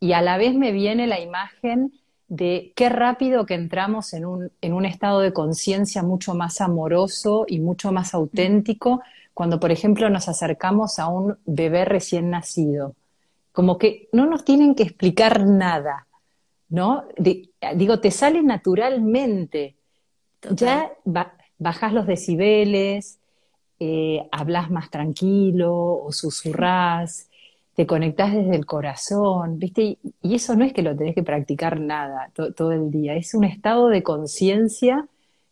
y 0.00 0.12
a 0.12 0.20
la 0.20 0.36
vez 0.36 0.54
me 0.54 0.72
viene 0.72 1.06
la 1.06 1.20
imagen 1.20 1.92
de 2.28 2.72
qué 2.74 2.88
rápido 2.88 3.46
que 3.46 3.54
entramos 3.54 4.12
en 4.12 4.26
un, 4.26 4.50
en 4.60 4.72
un 4.72 4.84
estado 4.84 5.20
de 5.20 5.32
conciencia 5.32 6.02
mucho 6.02 6.34
más 6.34 6.60
amoroso 6.60 7.44
y 7.48 7.60
mucho 7.60 7.92
más 7.92 8.14
auténtico 8.14 9.00
cuando, 9.32 9.60
por 9.60 9.70
ejemplo, 9.70 10.08
nos 10.08 10.28
acercamos 10.28 10.98
a 10.98 11.08
un 11.08 11.36
bebé 11.44 11.84
recién 11.84 12.30
nacido. 12.30 12.94
Como 13.52 13.76
que 13.78 14.08
no 14.12 14.26
nos 14.26 14.44
tienen 14.44 14.74
que 14.74 14.82
explicar 14.82 15.46
nada, 15.46 16.06
¿no? 16.68 17.04
digo, 17.18 18.00
te 18.00 18.10
sale 18.10 18.42
naturalmente. 18.42 19.76
Ya 20.50 20.90
va, 21.06 21.34
bajas 21.58 21.92
los 21.92 22.06
decibeles, 22.06 23.18
eh, 23.78 24.26
hablas 24.32 24.70
más 24.70 24.90
tranquilo 24.90 25.74
o 25.74 26.12
susurrás, 26.12 27.25
te 27.76 27.86
conectás 27.86 28.32
desde 28.34 28.56
el 28.56 28.66
corazón, 28.66 29.58
¿viste? 29.58 29.98
Y, 30.22 30.34
eso 30.34 30.56
no 30.56 30.64
es 30.64 30.72
que 30.72 30.82
lo 30.82 30.96
tenés 30.96 31.14
que 31.14 31.22
practicar 31.22 31.78
nada 31.78 32.32
todo 32.34 32.72
el 32.72 32.90
día, 32.90 33.14
es 33.14 33.34
un 33.34 33.44
estado 33.44 33.88
de 33.88 34.02
conciencia 34.02 35.06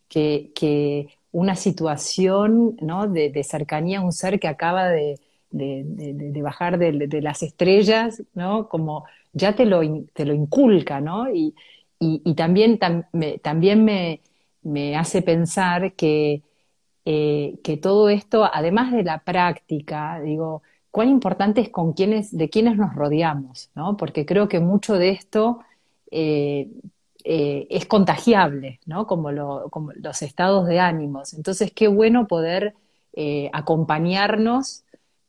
que, 0.09 1.07
una 1.31 1.55
situación 1.55 2.77
¿no? 2.81 3.07
de, 3.07 3.43
cercanía 3.43 3.99
a 3.99 4.01
un 4.01 4.13
ser 4.13 4.39
que 4.39 4.47
acaba 4.47 4.89
de, 4.89 5.19
bajar 6.41 6.79
de, 6.79 7.21
las 7.21 7.43
estrellas, 7.43 8.23
¿no? 8.33 8.69
Como 8.69 9.05
ya 9.33 9.53
te 9.55 9.65
lo, 9.65 9.81
te 10.13 10.25
lo 10.25 10.33
inculca, 10.33 11.01
¿no? 11.01 11.29
Y, 11.31 11.53
también, 12.35 12.79
también 13.41 13.85
me, 13.85 14.21
me 14.63 14.95
hace 14.95 15.21
pensar 15.21 15.93
que, 15.93 16.43
eh, 17.05 17.55
que 17.63 17.77
todo 17.77 18.09
esto, 18.09 18.49
además 18.51 18.91
de 18.91 19.03
la 19.03 19.19
práctica, 19.19 20.19
digo, 20.21 20.61
cuán 20.95 21.09
importante 21.09 21.59
es 21.59 21.67
con 21.67 21.91
quiénes, 21.91 22.31
de 22.37 22.49
quiénes 22.49 22.77
nos 22.77 22.95
rodeamos, 22.95 23.69
¿no? 23.75 23.97
Porque 23.97 24.25
creo 24.25 24.47
que 24.47 24.61
mucho 24.61 24.93
de 24.97 25.09
esto 25.09 25.59
eh, 26.09 26.69
eh, 27.25 27.67
es 27.69 27.85
contagiable, 27.85 28.79
¿no? 28.85 29.05
Como, 29.05 29.29
los 29.29 30.21
estados 30.21 30.67
de 30.67 30.79
ánimos. 30.79 31.33
Entonces, 31.33 31.73
qué 31.73 31.89
bueno 31.89 32.27
poder 32.27 32.75
acompañarnos 33.51 34.85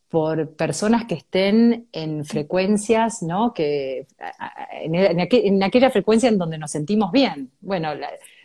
por 0.09 0.51
personas 0.53 1.05
que 1.07 1.15
estén 1.15 1.89
en 1.91 2.25
frecuencias, 2.25 3.25
¿no? 3.25 3.53
Que, 3.53 4.07
en, 4.85 5.65
aquella 5.65 5.91
frecuencia 5.91 6.29
en 6.29 6.39
donde 6.39 6.59
nos 6.59 6.71
sentimos 6.71 7.11
bien. 7.11 7.51
Bueno, 7.61 7.89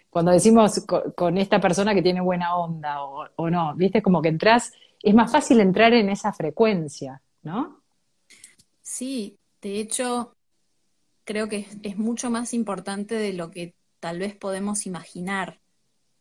cuando 0.10 0.32
decimos 0.32 0.84
con, 1.16 1.38
esta 1.38 1.62
persona 1.62 1.94
que 1.94 2.02
tiene 2.02 2.20
buena 2.20 2.56
onda 2.56 3.04
o, 3.04 3.50
no, 3.52 3.76
viste, 3.76 4.02
como 4.02 4.24
que 4.24 4.30
entras, 4.30 4.74
es 5.04 5.14
más 5.14 5.32
fácil 5.32 5.60
entrar 5.60 5.94
en 5.94 6.10
esa 6.10 6.34
frecuencia, 6.34 7.22
¿no? 7.42 7.82
Sí, 8.82 9.40
de 9.62 9.80
hecho, 9.80 10.36
creo 11.24 11.48
que 11.48 11.68
es, 11.84 11.98
mucho 11.98 12.30
más 12.30 12.54
importante 12.54 13.16
de 13.16 13.34
lo 13.34 13.52
que 13.52 13.76
tal 14.00 14.20
vez 14.20 14.36
podemos 14.36 14.86
imaginar 14.86 15.60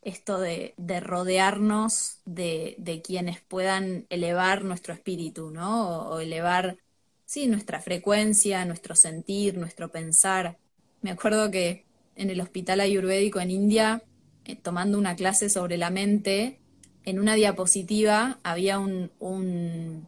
esto 0.02 0.38
de, 0.38 0.74
rodearnos 1.00 2.20
de, 2.24 3.02
quienes 3.04 3.40
puedan 3.40 4.06
elevar 4.08 4.64
nuestro 4.64 4.94
espíritu, 4.94 5.50
¿no? 5.50 6.08
O, 6.08 6.20
elevar, 6.20 6.78
sí, 7.26 7.46
nuestra 7.48 7.80
frecuencia, 7.80 8.64
nuestro 8.64 8.94
sentir, 8.94 9.58
nuestro 9.58 9.90
pensar. 9.90 10.58
Me 11.02 11.10
acuerdo 11.10 11.50
que 11.50 11.84
en 12.16 12.30
el 12.30 12.40
hospital 12.40 12.80
ayurvédico 12.80 13.40
en 13.40 13.50
India, 13.50 14.02
eh, 14.44 14.56
tomando 14.56 14.96
una 14.96 15.16
clase 15.16 15.50
sobre 15.50 15.76
la 15.76 15.90
mente, 15.90 16.59
en 17.04 17.18
una 17.18 17.34
diapositiva 17.34 18.38
había 18.42 18.78
un, 18.78 19.10
un, 19.18 20.06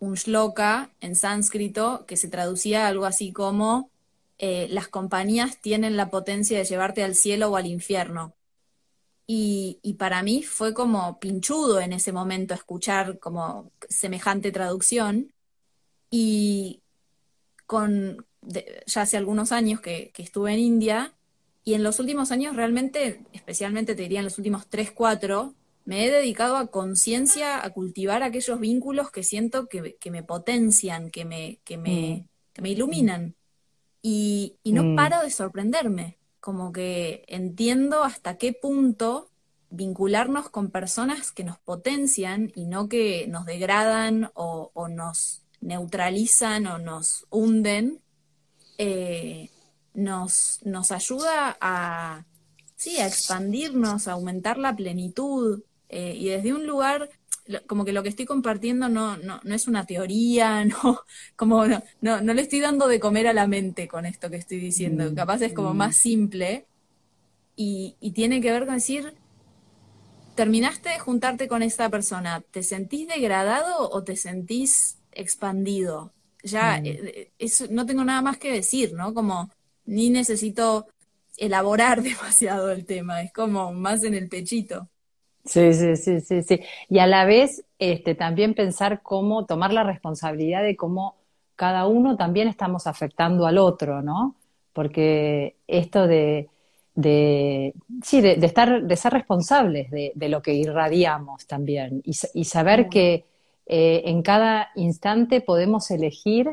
shloka 0.00 0.90
en 1.00 1.16
sánscrito 1.16 2.04
que 2.06 2.18
se 2.18 2.28
traducía 2.28 2.86
algo 2.86 3.06
así 3.06 3.32
como 3.32 3.90
eh, 4.38 4.66
las 4.70 4.88
compañías 4.88 5.58
tienen 5.60 5.96
la 5.96 6.10
potencia 6.10 6.58
de 6.58 6.64
llevarte 6.64 7.02
al 7.02 7.14
cielo 7.14 7.50
o 7.50 7.56
al 7.56 7.66
infierno. 7.66 8.34
Y, 9.26 9.96
para 9.98 10.22
mí 10.22 10.42
fue 10.42 10.74
como 10.74 11.18
pinchudo 11.18 11.80
en 11.80 11.94
ese 11.94 12.12
momento 12.12 12.52
escuchar 12.52 13.18
como 13.18 13.70
semejante 13.88 14.52
traducción. 14.52 15.32
Y 16.10 16.82
con, 17.66 18.26
ya 18.42 19.02
hace 19.02 19.16
algunos 19.16 19.52
años 19.52 19.80
que, 19.80 20.12
estuve 20.18 20.52
en 20.52 20.58
India 20.60 21.14
y 21.64 21.74
en 21.74 21.82
los 21.82 21.98
últimos 21.98 22.30
años 22.32 22.54
realmente, 22.56 23.24
especialmente 23.32 23.94
te 23.94 24.02
diría 24.02 24.20
en 24.20 24.26
los 24.26 24.36
últimos 24.38 24.66
3, 24.68 24.92
4, 24.92 25.54
me 25.84 26.06
he 26.06 26.10
dedicado 26.10 26.56
a 26.56 26.68
conciencia, 26.68 27.64
a 27.64 27.70
cultivar 27.70 28.22
aquellos 28.22 28.58
vínculos 28.58 29.10
que 29.10 29.22
siento 29.22 29.68
que, 29.68 30.10
me 30.10 30.22
potencian, 30.22 31.10
que 31.10 31.24
me, 31.24 31.60
que 31.64 31.76
me, 31.76 32.26
que 32.52 32.62
me 32.62 32.70
iluminan. 32.70 33.34
Y, 34.00 34.56
no 34.64 34.82
mm. 34.82 34.96
paro 34.96 35.22
de 35.22 35.30
sorprenderme, 35.30 36.18
como 36.40 36.72
que 36.72 37.24
entiendo 37.28 38.02
hasta 38.02 38.36
qué 38.38 38.52
punto 38.52 39.30
vincularnos 39.70 40.48
con 40.50 40.70
personas 40.70 41.32
que 41.32 41.44
nos 41.44 41.58
potencian 41.58 42.52
y 42.54 42.66
no 42.66 42.88
que 42.88 43.26
nos 43.28 43.44
degradan 43.44 44.30
o, 44.34 44.70
nos 44.88 45.42
neutralizan 45.60 46.66
o 46.66 46.78
nos 46.78 47.26
hunden, 47.30 48.00
eh, 48.78 49.50
nos, 49.94 50.60
nos 50.64 50.92
ayuda 50.92 51.56
a, 51.60 52.24
sí, 52.76 52.98
a 52.98 53.06
expandirnos, 53.06 54.08
a 54.08 54.12
aumentar 54.12 54.58
la 54.58 54.74
plenitud 54.74 55.62
eh, 55.88 56.14
y 56.16 56.28
desde 56.28 56.52
un 56.52 56.66
lugar 56.66 57.10
como 57.66 57.84
que 57.84 57.92
lo 57.92 58.02
que 58.02 58.08
estoy 58.08 58.24
compartiendo 58.24 58.88
no, 58.88 59.16
no, 59.18 59.40
no 59.42 59.54
es 59.54 59.68
una 59.68 59.84
teoría, 59.84 60.64
no, 60.64 61.00
como 61.36 61.66
no, 61.66 61.82
no, 62.00 62.34
le 62.34 62.42
estoy 62.42 62.60
dando 62.60 62.88
de 62.88 63.00
comer 63.00 63.26
a 63.26 63.32
la 63.32 63.46
mente 63.46 63.86
con 63.86 64.06
esto 64.06 64.30
que 64.30 64.36
estoy 64.36 64.58
diciendo. 64.58 65.10
Mm, 65.10 65.14
Capaz 65.14 65.42
es 65.42 65.52
como 65.52 65.74
mm. 65.74 65.76
más 65.76 65.96
simple 65.96 66.66
y, 67.56 67.96
y, 68.00 68.12
tiene 68.12 68.40
que 68.40 68.50
ver 68.50 68.64
con 68.64 68.74
decir, 68.74 69.14
terminaste 70.34 70.88
de 70.88 70.98
juntarte 70.98 71.46
con 71.46 71.62
esta 71.62 71.88
persona, 71.90 72.40
¿te 72.50 72.62
sentís 72.62 73.08
degradado 73.08 73.90
o 73.90 74.02
te 74.02 74.16
sentís 74.16 74.98
expandido? 75.12 76.12
Ya, 76.42 76.80
mm. 76.80 76.86
eh, 76.86 77.32
eso, 77.38 77.66
no 77.70 77.86
tengo 77.86 78.04
nada 78.04 78.22
más 78.22 78.38
que 78.38 78.52
decir, 78.52 78.94
¿no? 78.94 79.14
Como 79.14 79.50
ni 79.84 80.10
necesito 80.10 80.86
elaborar 81.36 82.02
demasiado 82.02 82.70
el 82.70 82.86
tema, 82.86 83.22
es 83.22 83.32
como 83.32 83.72
más 83.72 84.02
en 84.04 84.14
el 84.14 84.28
pechito. 84.28 84.88
Sí, 85.44 85.74
sí, 85.74 85.96
sí, 85.96 86.20
sí, 86.20 86.42
sí. 86.42 86.60
Y 86.88 86.98
a 87.00 87.06
la 87.06 87.24
vez, 87.26 87.64
este, 87.78 88.14
también 88.14 88.54
pensar 88.54 89.02
cómo 89.02 89.44
tomar 89.44 89.72
la 89.74 89.82
responsabilidad 89.84 90.62
de 90.62 90.74
cómo 90.76 91.16
cada 91.54 91.86
uno 91.86 92.16
también 92.16 92.48
estamos 92.48 92.86
afectando 92.86 93.46
al 93.46 93.58
otro, 93.58 94.00
¿no? 94.02 94.36
Porque 94.72 95.56
esto 95.66 96.06
de, 96.06 96.48
de 96.94 97.74
sí, 98.02 98.20
de, 98.22 98.32
estar, 98.46 98.82
de 98.84 98.96
ser 98.96 99.12
responsables 99.12 99.90
de, 99.90 100.12
de, 100.14 100.28
lo 100.30 100.40
que 100.42 100.54
irradiamos 100.54 101.46
también 101.46 102.00
y, 102.04 102.12
y 102.34 102.44
saber 102.44 102.88
que 102.88 103.26
eh, 103.66 104.02
en 104.06 104.22
cada 104.22 104.70
instante 104.76 105.40
podemos 105.42 105.90
elegir 105.90 106.50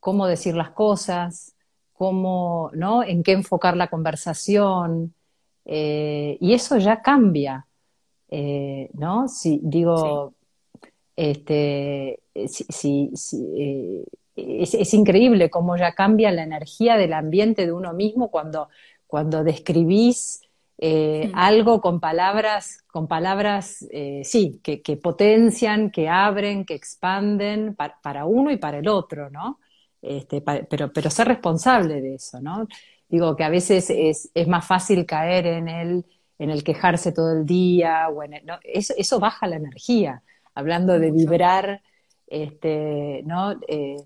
cómo 0.00 0.26
decir 0.28 0.54
las 0.54 0.70
cosas, 0.70 1.54
cómo, 1.92 2.70
¿no? 2.74 3.02
En 3.02 3.22
qué 3.24 3.32
enfocar 3.32 3.76
la 3.76 3.88
conversación, 3.88 5.12
eh, 5.64 6.38
y 6.40 6.54
eso 6.54 6.78
ya 6.78 7.02
cambia. 7.02 7.66
Eh, 8.30 8.90
¿no? 8.94 9.26
Si 9.28 9.60
digo, 9.62 10.34
este, 11.16 12.20
si, 12.46 13.10
eh, 13.32 14.04
es, 14.36 14.94
increíble 14.94 15.50
cómo 15.50 15.76
ya 15.76 15.94
cambia 15.94 16.30
la 16.30 16.42
energía 16.42 16.96
del 16.96 17.14
ambiente 17.14 17.64
de 17.64 17.72
uno 17.72 17.92
mismo 17.94 18.30
cuando, 18.30 18.68
cuando 19.06 19.42
describís 19.44 20.42
eh, 20.76 21.32
algo 21.34 21.80
con 21.80 22.00
palabras, 22.00 22.84
con 22.86 23.08
palabras, 23.08 23.86
sí, 24.22 24.60
que, 24.62 24.96
potencian, 24.96 25.90
que 25.90 26.08
abren, 26.08 26.64
que 26.64 26.74
expanden 26.74 27.74
para 27.74 28.26
uno 28.26 28.50
y 28.50 28.58
para 28.58 28.78
el 28.78 28.88
otro, 28.88 29.30
¿no? 29.30 29.58
Este, 30.00 30.40
pero, 30.40 30.92
pero 30.92 31.10
ser 31.10 31.26
responsable 31.26 32.00
de 32.00 32.14
eso, 32.14 32.40
¿no? 32.40 32.68
Digo 33.08 33.34
que 33.34 33.42
a 33.42 33.48
veces 33.48 33.90
es, 33.90 34.30
es 34.34 34.46
más 34.46 34.66
fácil 34.66 35.06
caer 35.06 35.46
en 35.46 35.68
el 35.68 36.04
en 36.38 36.50
el 36.50 36.62
quejarse 36.64 37.12
todo 37.12 37.32
el 37.32 37.46
día, 37.46 38.08
o 38.08 38.22
eso, 38.62 38.94
eso, 38.96 39.18
baja 39.20 39.46
la 39.46 39.56
energía. 39.56 40.22
Hablando 40.54 40.98
de 40.98 41.10
vibrar, 41.10 41.82
este, 42.26 43.22
¿no? 43.24 43.52
Eh, 43.66 43.96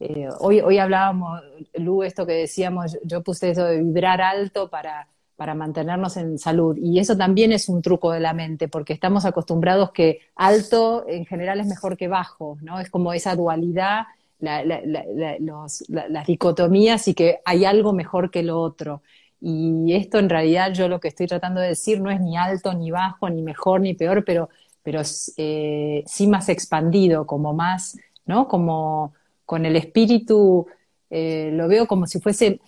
eh, 0.00 0.28
hoy, 0.40 0.60
hoy 0.60 0.78
hablábamos, 0.78 1.42
Lu, 1.74 2.02
esto 2.02 2.26
que 2.26 2.32
decíamos, 2.32 2.98
yo 3.04 3.22
puse 3.22 3.50
eso 3.50 3.64
de 3.64 3.82
vibrar 3.82 4.20
alto 4.20 4.68
para, 4.68 5.08
para 5.36 5.54
mantenernos 5.54 6.16
en 6.16 6.38
salud. 6.38 6.76
Y 6.76 6.98
eso 6.98 7.16
también 7.16 7.52
es 7.52 7.68
un 7.68 7.82
truco 7.82 8.12
de 8.12 8.20
la 8.20 8.32
mente, 8.32 8.68
porque 8.68 8.92
estamos 8.92 9.24
acostumbrados 9.24 9.90
que 9.92 10.20
alto 10.36 11.04
en 11.08 11.26
general 11.26 11.60
es 11.60 11.66
mejor 11.66 11.96
que 11.96 12.08
bajo, 12.08 12.58
¿no? 12.62 12.78
Es 12.80 12.90
como 12.90 13.12
esa 13.12 13.34
dualidad, 13.34 14.04
las 14.38 16.26
dicotomías 16.26 17.08
y 17.08 17.14
que 17.14 17.40
hay 17.44 17.64
algo 17.64 17.92
mejor 17.92 18.30
que 18.30 18.42
lo 18.42 18.60
otro. 18.60 19.02
Y 19.44 19.94
esto 19.94 20.20
en 20.20 20.28
realidad 20.28 20.72
yo 20.72 20.86
lo 20.86 21.00
que 21.00 21.08
estoy 21.08 21.26
tratando 21.26 21.60
de 21.60 21.68
decir 21.68 22.00
no 22.00 22.12
es 22.12 22.20
ni 22.20 22.36
alto, 22.36 22.72
ni 22.74 22.92
bajo, 22.92 23.28
ni 23.28 23.42
mejor, 23.42 23.80
ni 23.80 23.92
peor, 23.92 24.24
pero, 24.24 24.48
pero 24.84 25.02
eh, 25.36 26.04
sí 26.06 26.28
más 26.28 26.48
expandido, 26.48 27.26
como 27.26 27.52
más, 27.52 27.98
¿no? 28.24 28.46
Como 28.46 29.14
con 29.44 29.66
el 29.66 29.74
espíritu, 29.74 30.68
eh, 31.10 31.50
lo 31.52 31.66
veo 31.66 31.88
como 31.88 32.06
si 32.06 32.20
fuese 32.20 32.60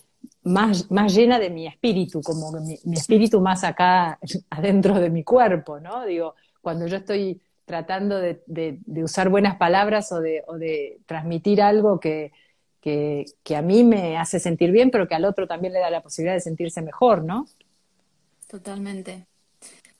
más, 0.42 0.90
más 0.90 1.14
llena 1.14 1.38
de 1.38 1.50
mi 1.50 1.68
espíritu, 1.68 2.20
como 2.22 2.50
mi, 2.60 2.76
espíritu 2.92 3.40
más 3.40 3.62
acá 3.62 4.18
adentro 4.50 4.98
de 4.98 5.10
mi 5.10 5.22
cuerpo, 5.22 5.78
¿no? 5.78 6.04
Digo, 6.04 6.34
cuando 6.60 6.88
yo 6.88 6.96
estoy 6.96 7.40
tratando 7.64 8.18
de, 8.18 8.80
usar 9.00 9.28
buenas 9.28 9.56
palabras 9.58 10.10
o 10.10 10.18
de 10.18 10.98
transmitir 11.06 11.62
algo 11.62 12.00
que, 12.00 12.32
que, 12.84 13.56
a 13.56 13.62
mí 13.62 13.82
me 13.82 14.18
hace 14.18 14.38
sentir 14.38 14.70
bien, 14.70 14.90
pero 14.90 15.08
que 15.08 15.14
al 15.14 15.24
otro 15.24 15.46
también 15.46 15.72
le 15.72 15.78
da 15.78 15.88
la 15.88 16.02
posibilidad 16.02 16.34
de 16.34 16.40
sentirse 16.40 16.82
mejor, 16.82 17.24
¿no? 17.24 17.46
Totalmente. 18.46 19.26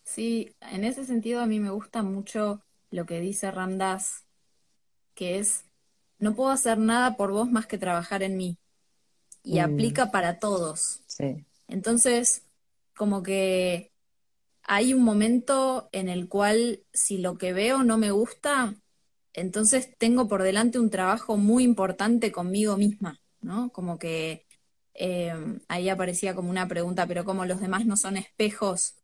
Sí, 0.03 0.55
en 0.61 0.85
ese 0.85 1.07
sentido 1.07 1.41
a 1.41 1.47
mí 1.47 1.61
me 1.61 1.71
gusta 1.71 2.03
mucho 2.03 2.61
lo 2.91 3.07
que 3.07 3.21
dice 3.21 3.51
Ramdas, 3.51 4.27
que 5.15 5.39
es, 5.39 5.65
no 6.19 6.35
puedo 6.35 6.51
hacer 6.51 6.77
nada 6.77 7.17
por 7.17 7.33
vos 7.33 7.51
más 7.51 7.67
que 7.67 7.79
trabajar 7.79 8.23
en 8.23 8.37
mí. 8.37 8.59
Y 9.43 9.61
mm. 9.61 9.65
aplica 9.65 10.11
para 10.11 10.39
todos. 10.39 11.01
Sí. 11.07 11.43
Entonces, 11.69 12.43
como 12.95 13.23
que 13.23 13.93
hay 14.63 14.93
un 14.93 15.03
momento 15.03 15.89
en 15.93 16.11
el 16.11 16.29
cual 16.29 16.81
si 16.93 17.17
lo 17.17 17.39
que 17.39 17.55
veo 17.55 17.83
no 17.83 17.97
me 17.97 18.11
gusta, 18.11 18.75
entonces 19.35 19.91
tengo 19.99 20.29
por 20.29 20.43
delante 20.43 20.79
un 20.79 20.91
trabajo 20.91 21.37
muy 21.37 21.65
importante 21.65 22.33
conmigo 22.33 22.77
misma, 22.77 23.21
¿no? 23.41 23.71
Como 23.73 23.99
que 23.99 24.47
eh, 24.95 25.35
ahí 25.69 25.89
aparecía 25.89 26.35
como 26.35 26.51
una 26.51 26.69
pregunta, 26.69 27.07
pero 27.07 27.25
como 27.25 27.45
los 27.47 27.61
demás 27.61 27.87
no 27.87 27.97
son 27.97 28.17
espejos. 28.17 28.95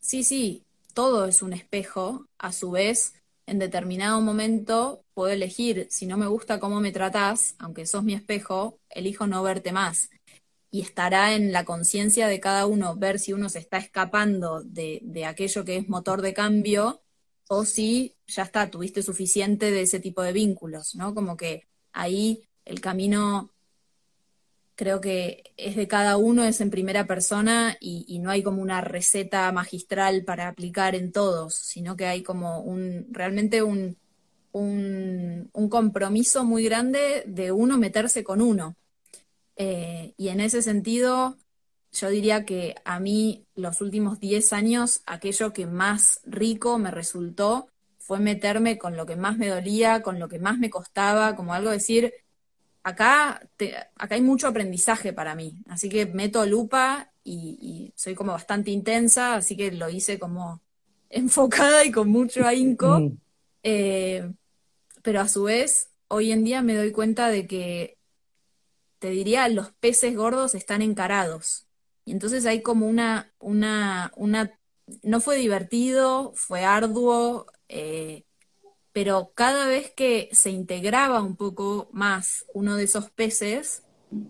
Sí, 0.00 0.24
sí, 0.24 0.66
todo 0.94 1.26
es 1.26 1.42
un 1.42 1.52
espejo, 1.52 2.26
a 2.38 2.52
su 2.52 2.70
vez, 2.72 3.14
en 3.46 3.58
determinado 3.58 4.20
momento 4.20 5.04
puedo 5.14 5.30
elegir, 5.32 5.86
si 5.90 6.06
no 6.06 6.16
me 6.18 6.26
gusta 6.26 6.60
cómo 6.60 6.80
me 6.80 6.92
tratás, 6.92 7.54
aunque 7.58 7.86
sos 7.86 8.04
mi 8.04 8.14
espejo, 8.14 8.80
elijo 8.90 9.26
no 9.26 9.42
verte 9.42 9.72
más. 9.72 10.10
Y 10.70 10.82
estará 10.82 11.34
en 11.34 11.52
la 11.52 11.64
conciencia 11.64 12.28
de 12.28 12.40
cada 12.40 12.66
uno 12.66 12.96
ver 12.96 13.18
si 13.18 13.32
uno 13.32 13.48
se 13.48 13.58
está 13.58 13.78
escapando 13.78 14.62
de, 14.64 15.00
de 15.02 15.24
aquello 15.26 15.64
que 15.64 15.76
es 15.78 15.88
motor 15.88 16.22
de 16.22 16.34
cambio 16.34 17.02
o 17.48 17.64
si 17.64 18.16
ya 18.26 18.42
está, 18.44 18.70
tuviste 18.70 19.02
suficiente 19.02 19.70
de 19.70 19.82
ese 19.82 20.00
tipo 20.00 20.22
de 20.22 20.32
vínculos, 20.32 20.94
¿no? 20.94 21.14
Como 21.14 21.36
que 21.36 21.66
ahí 21.92 22.42
el 22.64 22.80
camino 22.80 23.50
creo 24.78 25.00
que 25.00 25.42
es 25.56 25.74
de 25.74 25.88
cada 25.88 26.16
uno, 26.18 26.44
es 26.44 26.60
en 26.60 26.70
primera 26.70 27.06
persona 27.06 27.76
y, 27.80 28.20
no 28.20 28.30
hay 28.30 28.44
como 28.44 28.62
una 28.62 28.80
receta 28.80 29.50
magistral 29.50 30.24
para 30.24 30.46
aplicar 30.46 30.94
en 30.94 31.10
todos, 31.10 31.54
sino 31.56 31.96
que 31.96 32.06
hay 32.06 32.22
como 32.22 32.60
un, 32.60 33.08
realmente 33.10 33.62
un, 33.62 33.98
un, 34.52 35.68
compromiso 35.68 36.44
muy 36.44 36.62
grande 36.64 37.24
de 37.26 37.50
uno 37.50 37.76
meterse 37.76 38.22
con 38.22 38.40
uno. 38.40 38.76
Eh, 39.56 40.14
y 40.16 40.28
en 40.28 40.40
ese 40.40 40.62
sentido, 40.62 41.36
yo 42.00 42.08
diría 42.08 42.44
que 42.44 42.76
a 42.84 43.00
mí 43.00 43.46
los 43.54 43.80
últimos 43.80 44.20
10 44.20 44.52
años, 44.52 45.02
aquello 45.06 45.52
que 45.52 45.66
más 45.66 46.20
rico 46.24 46.78
me 46.78 46.90
resultó 46.90 47.68
fue 47.98 48.20
meterme 48.20 48.78
con 48.78 48.96
lo 48.96 49.04
que 49.04 49.16
más 49.16 49.36
me 49.36 49.48
dolía, 49.48 50.02
con 50.02 50.18
lo 50.18 50.28
que 50.28 50.38
más 50.38 50.58
me 50.58 50.70
costaba, 50.70 51.36
como 51.36 51.52
algo 51.52 51.70
decir, 51.70 52.12
acá, 52.82 53.46
acá 53.96 54.14
hay 54.14 54.22
mucho 54.22 54.48
aprendizaje 54.48 55.12
para 55.12 55.34
mí, 55.34 55.58
así 55.68 55.88
que 55.88 56.06
meto 56.06 56.46
lupa 56.46 57.12
y, 57.22 57.92
soy 57.96 58.14
como 58.14 58.32
bastante 58.32 58.70
intensa, 58.70 59.34
así 59.34 59.56
que 59.56 59.72
lo 59.72 59.90
hice 59.90 60.18
como 60.18 60.62
enfocada 61.10 61.84
y 61.84 61.92
con 61.92 62.08
mucho 62.08 62.46
ahínco, 62.46 63.00
mm. 63.00 63.18
eh, 63.62 64.32
pero 65.02 65.20
a 65.20 65.28
su 65.28 65.44
vez, 65.44 65.90
hoy 66.08 66.32
en 66.32 66.44
día 66.44 66.62
me 66.62 66.74
doy 66.74 66.92
cuenta 66.92 67.28
de 67.28 67.46
que, 67.46 67.98
te 68.98 69.10
diría, 69.10 69.48
los 69.48 69.70
peces 69.72 70.16
gordos 70.16 70.54
están 70.54 70.82
encarados. 70.82 71.67
Y 72.08 72.12
entonces 72.12 72.46
hay 72.46 72.62
como 72.62 72.86
una, 72.86 73.34
una, 73.38 74.12
una, 74.16 74.58
no 75.02 75.20
fue 75.20 75.36
divertido, 75.36 76.32
fue 76.34 76.64
arduo, 76.64 77.44
eh, 77.68 78.24
pero 78.94 79.32
cada 79.34 79.66
vez 79.66 79.90
que 79.90 80.30
se 80.32 80.48
integraba 80.48 81.22
un 81.22 81.36
poco 81.36 81.90
más 81.92 82.46
uno 82.54 82.76
de 82.76 82.84
esos 82.84 83.10
peces, 83.10 83.82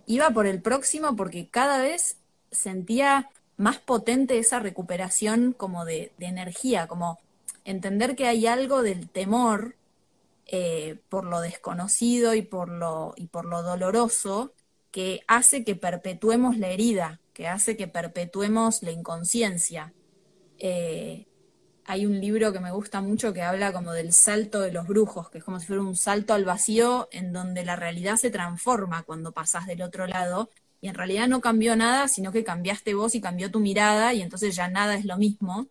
iba 0.07 0.31
por 0.31 0.49
el 0.49 0.61
próximo 0.61 1.15
porque 1.15 1.51
cada 1.51 1.81
vez 1.81 2.19
sentía 2.51 3.31
más 3.57 3.79
potente 3.79 4.39
esa 4.39 4.59
recuperación 4.59 5.53
como 5.53 5.85
de, 5.85 6.11
energía, 6.19 6.89
como 6.89 7.21
entender 7.65 8.17
que 8.17 8.27
hay 8.27 8.49
algo 8.49 8.83
del 8.83 9.09
temor 9.09 9.77
eh, 10.47 10.99
por 11.09 11.25
lo 11.25 11.41
desconocido 11.41 12.35
y 12.35 12.43
por 12.43 12.71
lo, 12.71 13.15
y 13.17 13.29
por 13.29 13.45
lo 13.45 13.63
doloroso 13.63 14.53
que 14.91 15.21
hace 15.29 15.63
que 15.63 15.77
perpetuemos 15.77 16.59
la 16.59 16.71
herida, 16.71 17.21
que 17.39 17.47
hace 17.47 17.77
que 17.77 17.87
perpetuemos 17.87 18.83
la 18.83 18.91
inconsciencia. 18.91 19.95
Eh, 20.59 21.29
hay 21.85 22.05
un 22.05 22.21
libro 22.21 22.53
que 22.53 22.59
me 22.59 22.73
gusta 22.73 23.01
mucho 23.01 23.33
que 23.33 23.43
habla 23.43 23.73
como 23.73 23.93
del 23.93 24.13
salto 24.13 24.59
de 24.59 24.73
los 24.73 24.89
brujos, 24.89 25.31
que 25.31 25.39
es 25.39 25.45
como 25.45 25.61
si 25.61 25.67
fuera 25.69 25.83
un 25.83 25.95
salto 25.95 26.35
al 26.35 26.45
vacío 26.45 27.09
en 27.13 27.33
donde 27.33 27.65
la 27.65 27.77
realidad 27.77 28.17
se 28.17 28.31
transforma 28.31 29.05
cuando 29.05 29.31
pasas 29.31 29.69
del 29.69 29.83
otro 29.83 30.09
lado 30.09 30.51
y 30.81 30.89
en 30.89 30.97
realidad 30.97 31.29
no 31.29 31.41
cambió 31.41 31.77
nada, 31.77 32.09
sino 32.09 32.33
que 32.33 32.43
cambiaste 32.43 32.95
vos 32.95 33.15
y 33.15 33.21
cambió 33.21 33.53
tu 33.53 33.61
mirada 33.61 34.15
y 34.15 34.21
entonces 34.21 34.57
ya 34.57 34.67
nada 34.67 34.97
es 34.97 35.05
lo 35.05 35.17
mismo. 35.17 35.69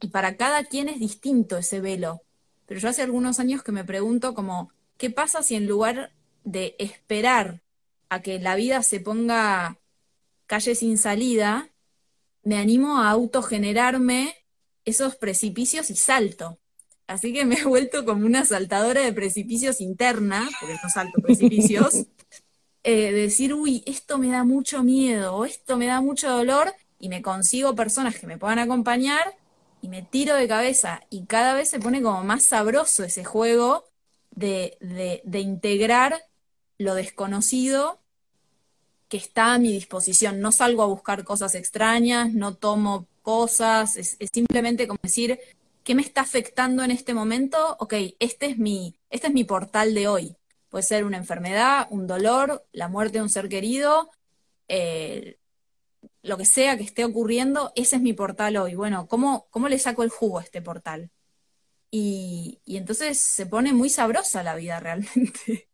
Y 0.00 0.08
para 0.08 0.38
cada 0.38 0.64
quien 0.64 0.88
es 0.88 1.00
distinto 1.00 1.58
ese 1.58 1.82
velo. 1.82 2.22
Pero 2.64 2.80
yo 2.80 2.88
hace 2.88 3.02
algunos 3.02 3.40
años 3.40 3.62
que 3.62 3.72
me 3.72 3.84
pregunto 3.84 4.32
como, 4.32 4.70
¿qué 4.96 5.10
pasa 5.10 5.42
si 5.42 5.54
en 5.54 5.66
lugar 5.66 6.12
de 6.44 6.76
esperar 6.78 7.60
a 8.08 8.22
que 8.22 8.40
la 8.40 8.54
vida 8.54 8.82
se 8.82 9.00
ponga 9.00 9.78
calle 10.46 10.74
sin 10.74 10.98
salida, 10.98 11.70
me 12.42 12.56
animo 12.56 13.00
a 13.00 13.10
autogenerarme 13.10 14.34
esos 14.84 15.16
precipicios 15.16 15.90
y 15.90 15.96
salto? 15.96 16.58
Así 17.06 17.32
que 17.32 17.44
me 17.44 17.56
he 17.56 17.64
vuelto 17.64 18.04
como 18.04 18.24
una 18.24 18.44
saltadora 18.44 19.02
de 19.02 19.12
precipicios 19.12 19.80
interna, 19.80 20.48
porque 20.60 20.76
no 20.82 20.88
salto 20.88 21.20
precipicios, 21.20 22.06
eh, 22.82 23.12
decir, 23.12 23.52
uy, 23.52 23.82
esto 23.86 24.18
me 24.18 24.28
da 24.28 24.44
mucho 24.44 24.82
miedo, 24.82 25.34
o 25.36 25.44
esto 25.44 25.76
me 25.76 25.86
da 25.86 26.00
mucho 26.00 26.30
dolor, 26.30 26.74
y 26.98 27.08
me 27.08 27.22
consigo 27.22 27.74
personas 27.74 28.18
que 28.18 28.26
me 28.26 28.38
puedan 28.38 28.58
acompañar, 28.58 29.34
y 29.82 29.88
me 29.88 30.02
tiro 30.02 30.34
de 30.34 30.48
cabeza, 30.48 31.02
y 31.10 31.26
cada 31.26 31.54
vez 31.54 31.68
se 31.68 31.78
pone 31.78 32.00
como 32.00 32.24
más 32.24 32.44
sabroso 32.44 33.04
ese 33.04 33.24
juego 33.24 33.84
de, 34.30 34.78
de, 35.24 35.40
integrar 35.40 36.24
lo 36.78 36.94
desconocido 36.94 38.00
que 39.08 39.16
está 39.16 39.54
a 39.54 39.58
mi 39.58 39.72
disposición. 39.72 40.40
No 40.40 40.52
salgo 40.52 40.82
a 40.82 40.86
buscar 40.86 41.24
cosas 41.24 41.54
extrañas, 41.54 42.32
no 42.32 42.54
tomo 42.54 43.06
cosas, 43.22 43.96
es, 43.96 44.16
simplemente 44.32 44.86
como 44.86 45.00
decir, 45.02 45.40
¿qué 45.82 45.94
me 45.94 46.02
está 46.02 46.22
afectando 46.22 46.84
en 46.84 46.90
este 46.90 47.14
momento? 47.14 47.76
Ok, 47.80 47.94
este 48.18 48.46
es 48.46 48.58
mi, 48.58 48.96
este 49.10 49.28
es 49.28 49.32
mi 49.32 49.44
portal 49.44 49.94
de 49.94 50.08
hoy. 50.08 50.36
Puede 50.68 50.84
ser 50.84 51.04
una 51.04 51.16
enfermedad, 51.18 51.86
un 51.90 52.06
dolor, 52.06 52.66
la 52.72 52.88
muerte 52.88 53.18
de 53.18 53.22
un 53.22 53.30
ser 53.30 53.48
querido, 53.48 54.10
eh, 54.68 55.38
lo 56.22 56.36
que 56.36 56.44
sea 56.46 56.76
que 56.76 56.84
esté 56.84 57.04
ocurriendo, 57.04 57.72
ese 57.76 57.96
es 57.96 58.02
mi 58.02 58.12
portal 58.12 58.56
hoy. 58.56 58.74
Bueno, 58.74 59.06
¿cómo, 59.08 59.46
cómo 59.50 59.68
le 59.68 59.78
saco 59.78 60.02
el 60.02 60.10
jugo 60.10 60.38
a 60.38 60.42
este 60.42 60.62
portal? 60.62 61.10
Y 61.90 62.60
entonces 62.66 63.18
se 63.20 63.46
pone 63.46 63.72
muy 63.72 63.88
sabrosa 63.88 64.42
la 64.42 64.56
vida 64.56 64.80
realmente. 64.80 65.68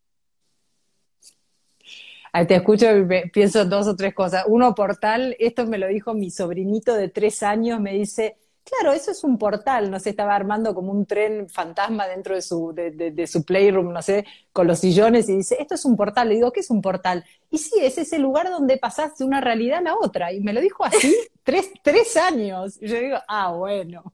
Te 2.47 2.55
escucho 2.55 2.87
y 2.97 3.31
pienso 3.31 3.65
dos 3.65 3.87
o 3.87 3.97
tres 3.97 4.15
cosas. 4.15 4.45
Uno, 4.47 4.75
portal, 4.75 5.37
esto 5.39 5.67
me 5.67 5.79
lo 5.79 5.89
dijo 5.89 6.15
mi 6.15 6.31
sobrinito 6.31 6.95
de 6.95 7.09
tres 7.09 7.43
años, 7.43 7.81
me 7.81 7.93
dice, 7.95 8.37
Claro, 8.71 8.93
eso 8.93 9.11
es 9.11 9.25
un 9.25 9.37
portal, 9.37 9.91
no 9.91 9.99
sé, 9.99 10.11
estaba 10.11 10.37
armando 10.37 10.75
como 10.75 10.93
un 10.93 11.05
tren 11.05 11.49
fantasma 11.49 12.07
dentro 12.07 12.35
de 12.37 12.43
su, 12.43 12.73
de, 12.73 13.27
su 13.27 13.45
playroom, 13.45 13.93
no 13.93 14.01
sé, 14.01 14.25
con 14.53 14.67
los 14.67 14.79
sillones 14.79 15.29
y 15.29 15.39
dice, 15.39 15.57
esto 15.59 15.75
es 15.75 15.85
un 15.85 15.97
portal. 15.97 16.29
Le 16.29 16.37
digo, 16.37 16.53
¿qué 16.53 16.61
es 16.61 16.71
un 16.71 16.81
portal? 16.81 17.25
Y 17.51 17.59
sí, 17.59 17.75
es 17.81 17.99
ese 17.99 18.19
lugar 18.19 18.49
donde 18.49 18.77
pasás 18.77 19.17
de 19.19 19.25
una 19.25 19.41
realidad 19.41 19.79
a 19.79 19.83
la 19.83 19.95
otra. 19.97 20.33
Y 20.33 20.41
me 20.41 20.53
lo 20.53 20.61
dijo 20.61 20.85
así, 20.85 21.17
tres, 21.43 21.73
tres 21.83 22.17
años. 22.17 22.79
Y 22.81 22.89
yo 22.89 23.01
digo, 23.01 23.19
ah, 23.27 23.53
bueno. 23.53 24.05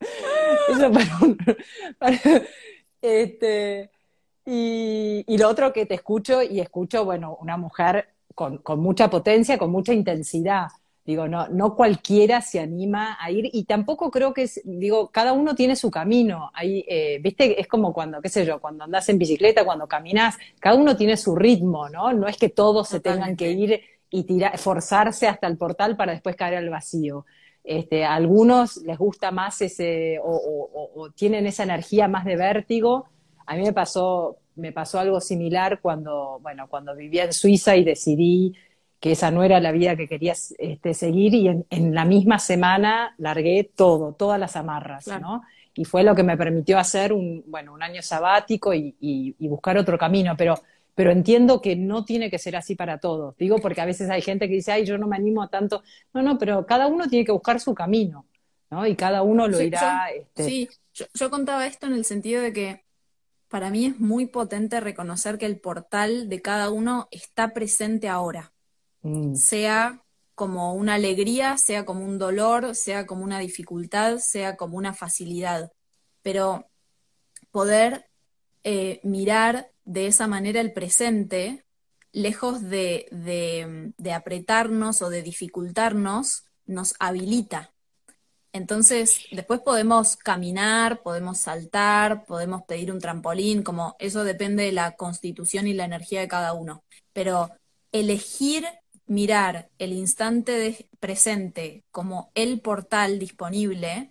Eso 0.68 0.92
para 1.98 2.20
este, 3.00 3.90
y, 4.46 5.24
y, 5.26 5.38
lo 5.38 5.48
otro 5.48 5.72
que 5.72 5.86
te 5.86 5.94
escucho, 5.94 6.42
y 6.42 6.60
escucho, 6.60 7.04
bueno, 7.04 7.36
una 7.40 7.56
mujer 7.56 8.08
con, 8.34 8.58
con 8.58 8.80
mucha 8.80 9.10
potencia, 9.10 9.58
con 9.58 9.70
mucha 9.70 9.92
intensidad 9.92 10.68
Digo, 11.10 11.26
no, 11.26 11.48
no 11.48 11.74
cualquiera 11.74 12.40
se 12.42 12.60
anima 12.60 13.16
a 13.20 13.30
ir 13.30 13.48
y 13.52 13.64
tampoco 13.64 14.10
creo 14.10 14.34
que 14.34 14.42
es, 14.42 14.60
digo, 14.64 15.08
cada 15.08 15.32
uno 15.32 15.54
tiene 15.54 15.74
su 15.74 15.90
camino. 15.90 16.50
Ahí, 16.54 16.84
eh, 16.86 17.18
viste, 17.22 17.58
es 17.60 17.66
como 17.66 17.92
cuando, 17.92 18.20
qué 18.20 18.28
sé 18.28 18.44
yo, 18.44 18.60
cuando 18.60 18.84
andas 18.84 19.08
en 19.08 19.18
bicicleta, 19.18 19.64
cuando 19.64 19.88
caminas, 19.88 20.36
cada 20.60 20.76
uno 20.76 20.96
tiene 20.96 21.16
su 21.16 21.34
ritmo, 21.34 21.88
¿no? 21.88 22.12
No 22.12 22.28
es 22.28 22.36
que 22.36 22.50
todos 22.50 22.88
se 22.88 23.00
tengan 23.00 23.34
que 23.34 23.50
ir 23.50 23.80
y 24.10 24.24
tirar, 24.24 24.56
forzarse 24.58 25.26
hasta 25.26 25.46
el 25.46 25.56
portal 25.56 25.96
para 25.96 26.12
después 26.12 26.36
caer 26.36 26.56
al 26.56 26.68
vacío. 26.70 27.24
Este, 27.64 28.04
a 28.04 28.14
algunos 28.14 28.76
les 28.76 28.98
gusta 28.98 29.30
más 29.30 29.60
ese, 29.62 30.20
o, 30.22 30.90
o 30.94 31.10
tienen 31.10 31.46
esa 31.46 31.62
energía 31.62 32.08
más 32.08 32.24
de 32.24 32.36
vértigo. 32.36 33.06
A 33.50 33.56
mí 33.56 33.62
me 33.62 33.72
pasó, 33.72 34.38
me 34.54 34.70
pasó 34.70 35.00
algo 35.00 35.20
similar 35.20 35.80
cuando, 35.80 36.38
bueno, 36.40 36.68
cuando 36.68 36.94
vivía 36.94 37.24
en 37.24 37.32
Suiza 37.32 37.74
y 37.74 37.82
decidí 37.82 38.54
que 39.00 39.10
esa 39.10 39.32
no 39.32 39.42
era 39.42 39.58
la 39.58 39.72
vida 39.72 39.96
que 39.96 40.06
querías 40.06 40.54
este, 40.56 40.94
seguir 40.94 41.34
y 41.34 41.48
en, 41.48 41.92
la 41.92 42.04
misma 42.04 42.38
semana 42.38 43.12
largué 43.18 43.68
todo, 43.74 44.12
todas 44.12 44.38
las 44.38 44.54
amarras, 44.54 45.08
¿no? 45.20 45.42
Y 45.74 45.84
fue 45.84 46.04
lo 46.04 46.14
que 46.14 46.22
me 46.22 46.36
permitió 46.36 46.78
hacer 46.78 47.12
un, 47.12 47.42
bueno, 47.48 47.74
un 47.74 47.82
año 47.82 48.02
sabático 48.02 48.72
y, 48.72 49.34
buscar 49.40 49.76
otro 49.78 49.98
camino, 49.98 50.36
pero, 50.38 50.54
pero 50.94 51.10
entiendo 51.10 51.60
que 51.60 51.74
no 51.74 52.04
tiene 52.04 52.30
que 52.30 52.38
ser 52.38 52.54
así 52.54 52.76
para 52.76 52.98
todos. 52.98 53.36
Digo, 53.36 53.58
porque 53.58 53.80
a 53.80 53.84
veces 53.84 54.10
hay 54.10 54.22
gente 54.22 54.46
que 54.46 54.54
dice, 54.54 54.70
ay, 54.70 54.84
yo 54.84 54.96
no 54.96 55.08
me 55.08 55.16
animo 55.16 55.42
a 55.42 55.48
tanto. 55.48 55.82
No, 56.14 56.22
no, 56.22 56.38
pero 56.38 56.64
cada 56.66 56.86
uno 56.86 57.08
tiene 57.08 57.24
que 57.24 57.32
buscar 57.32 57.58
su 57.58 57.74
camino, 57.74 58.26
¿no? 58.70 58.86
Y 58.86 58.94
cada 58.94 59.22
uno 59.22 59.48
lo 59.48 59.60
irá. 59.60 60.08
este... 60.10 60.44
Sí, 60.44 60.68
yo 61.14 61.30
contaba 61.30 61.66
esto 61.66 61.88
en 61.88 61.94
el 61.94 62.04
sentido 62.04 62.42
de 62.42 62.52
que 62.52 62.89
para 63.50 63.68
mí 63.68 63.86
es 63.86 64.00
muy 64.00 64.26
potente 64.26 64.80
reconocer 64.80 65.36
que 65.36 65.46
el 65.46 65.60
portal 65.60 66.28
de 66.30 66.40
cada 66.40 66.70
uno 66.70 67.08
está 67.10 67.52
presente 67.52 68.08
ahora. 68.08 68.52
Mm. 69.02 69.34
sea 69.34 70.04
como 70.34 70.74
una 70.74 70.94
alegría, 70.94 71.58
sea 71.58 71.84
como 71.84 72.04
un 72.04 72.18
dolor, 72.18 72.74
sea 72.74 73.06
como 73.06 73.24
una 73.24 73.38
dificultad, 73.38 74.18
sea 74.18 74.56
como 74.56 74.78
una 74.78 74.94
facilidad. 74.94 75.72
Pero 76.22 76.70
poder 77.50 78.08
eh, 78.64 79.00
mirar 79.02 79.70
de 79.84 80.06
esa 80.06 80.26
manera 80.26 80.60
el 80.60 80.72
presente, 80.72 81.64
lejos 82.12 82.62
de, 82.62 83.06
de, 83.98 84.12
apretarnos 84.12 85.02
o 85.02 85.10
de 85.10 85.22
dificultarnos, 85.22 86.44
nos 86.66 86.94
habilita. 86.98 87.74
Entonces, 88.52 89.20
después 89.30 89.60
podemos 89.60 90.16
caminar, 90.16 91.02
podemos 91.02 91.38
saltar, 91.38 92.24
podemos 92.24 92.62
pedir 92.64 92.90
un 92.92 92.98
trampolín, 93.00 93.62
como 93.62 93.94
eso 94.00 94.24
depende 94.24 94.64
de 94.64 94.72
la 94.72 94.92
constitución 94.96 95.66
y 95.68 95.72
la 95.74 95.84
energía 95.84 96.20
de 96.20 96.28
cada 96.28 96.52
uno. 96.52 96.82
Pero 97.12 97.50
elegir 97.92 98.66
mirar 99.06 99.68
el 99.78 99.92
instante 99.92 100.88
presente 101.00 101.84
como 101.90 102.30
el 102.34 102.60
portal 102.60 103.18
disponible, 103.18 104.10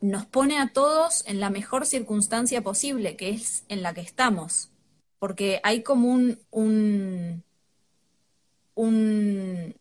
nos 0.00 0.26
pone 0.26 0.58
a 0.58 0.72
todos 0.72 1.24
en 1.26 1.40
la 1.40 1.50
mejor 1.50 1.86
circunstancia 1.86 2.62
posible, 2.62 3.16
que 3.16 3.30
es 3.30 3.64
en 3.68 3.82
la 3.82 3.94
que 3.94 4.02
estamos. 4.02 4.70
Porque 5.18 5.60
hay 5.64 5.82
como 5.82 6.08
un, 6.12 6.38
un, 6.50 7.44
un 8.74 9.74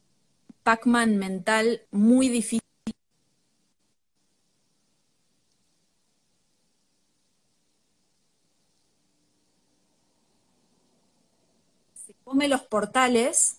Pac-Man 0.63 1.17
mental 1.17 1.81
muy 1.91 2.29
difícil. 2.29 2.61
Se 11.95 12.13
los 12.47 12.61
portales 12.63 13.57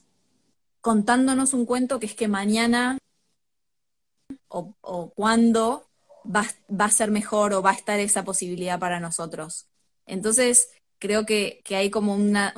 contándonos 0.80 1.54
un 1.54 1.64
cuento 1.64 1.98
que 1.98 2.06
es 2.06 2.14
que 2.14 2.28
mañana 2.28 2.98
o, 4.48 4.74
o 4.80 5.10
cuándo 5.10 5.86
va, 6.24 6.46
a 6.78 6.90
ser 6.90 7.10
mejor 7.10 7.52
o 7.52 7.62
va 7.62 7.70
a 7.70 7.74
estar 7.74 8.00
esa 8.00 8.24
posibilidad 8.24 8.78
para 8.78 9.00
nosotros. 9.00 9.66
Entonces, 10.06 10.70
creo 10.98 11.26
que, 11.26 11.62
hay 11.70 11.90
como 11.90 12.14
una, 12.14 12.54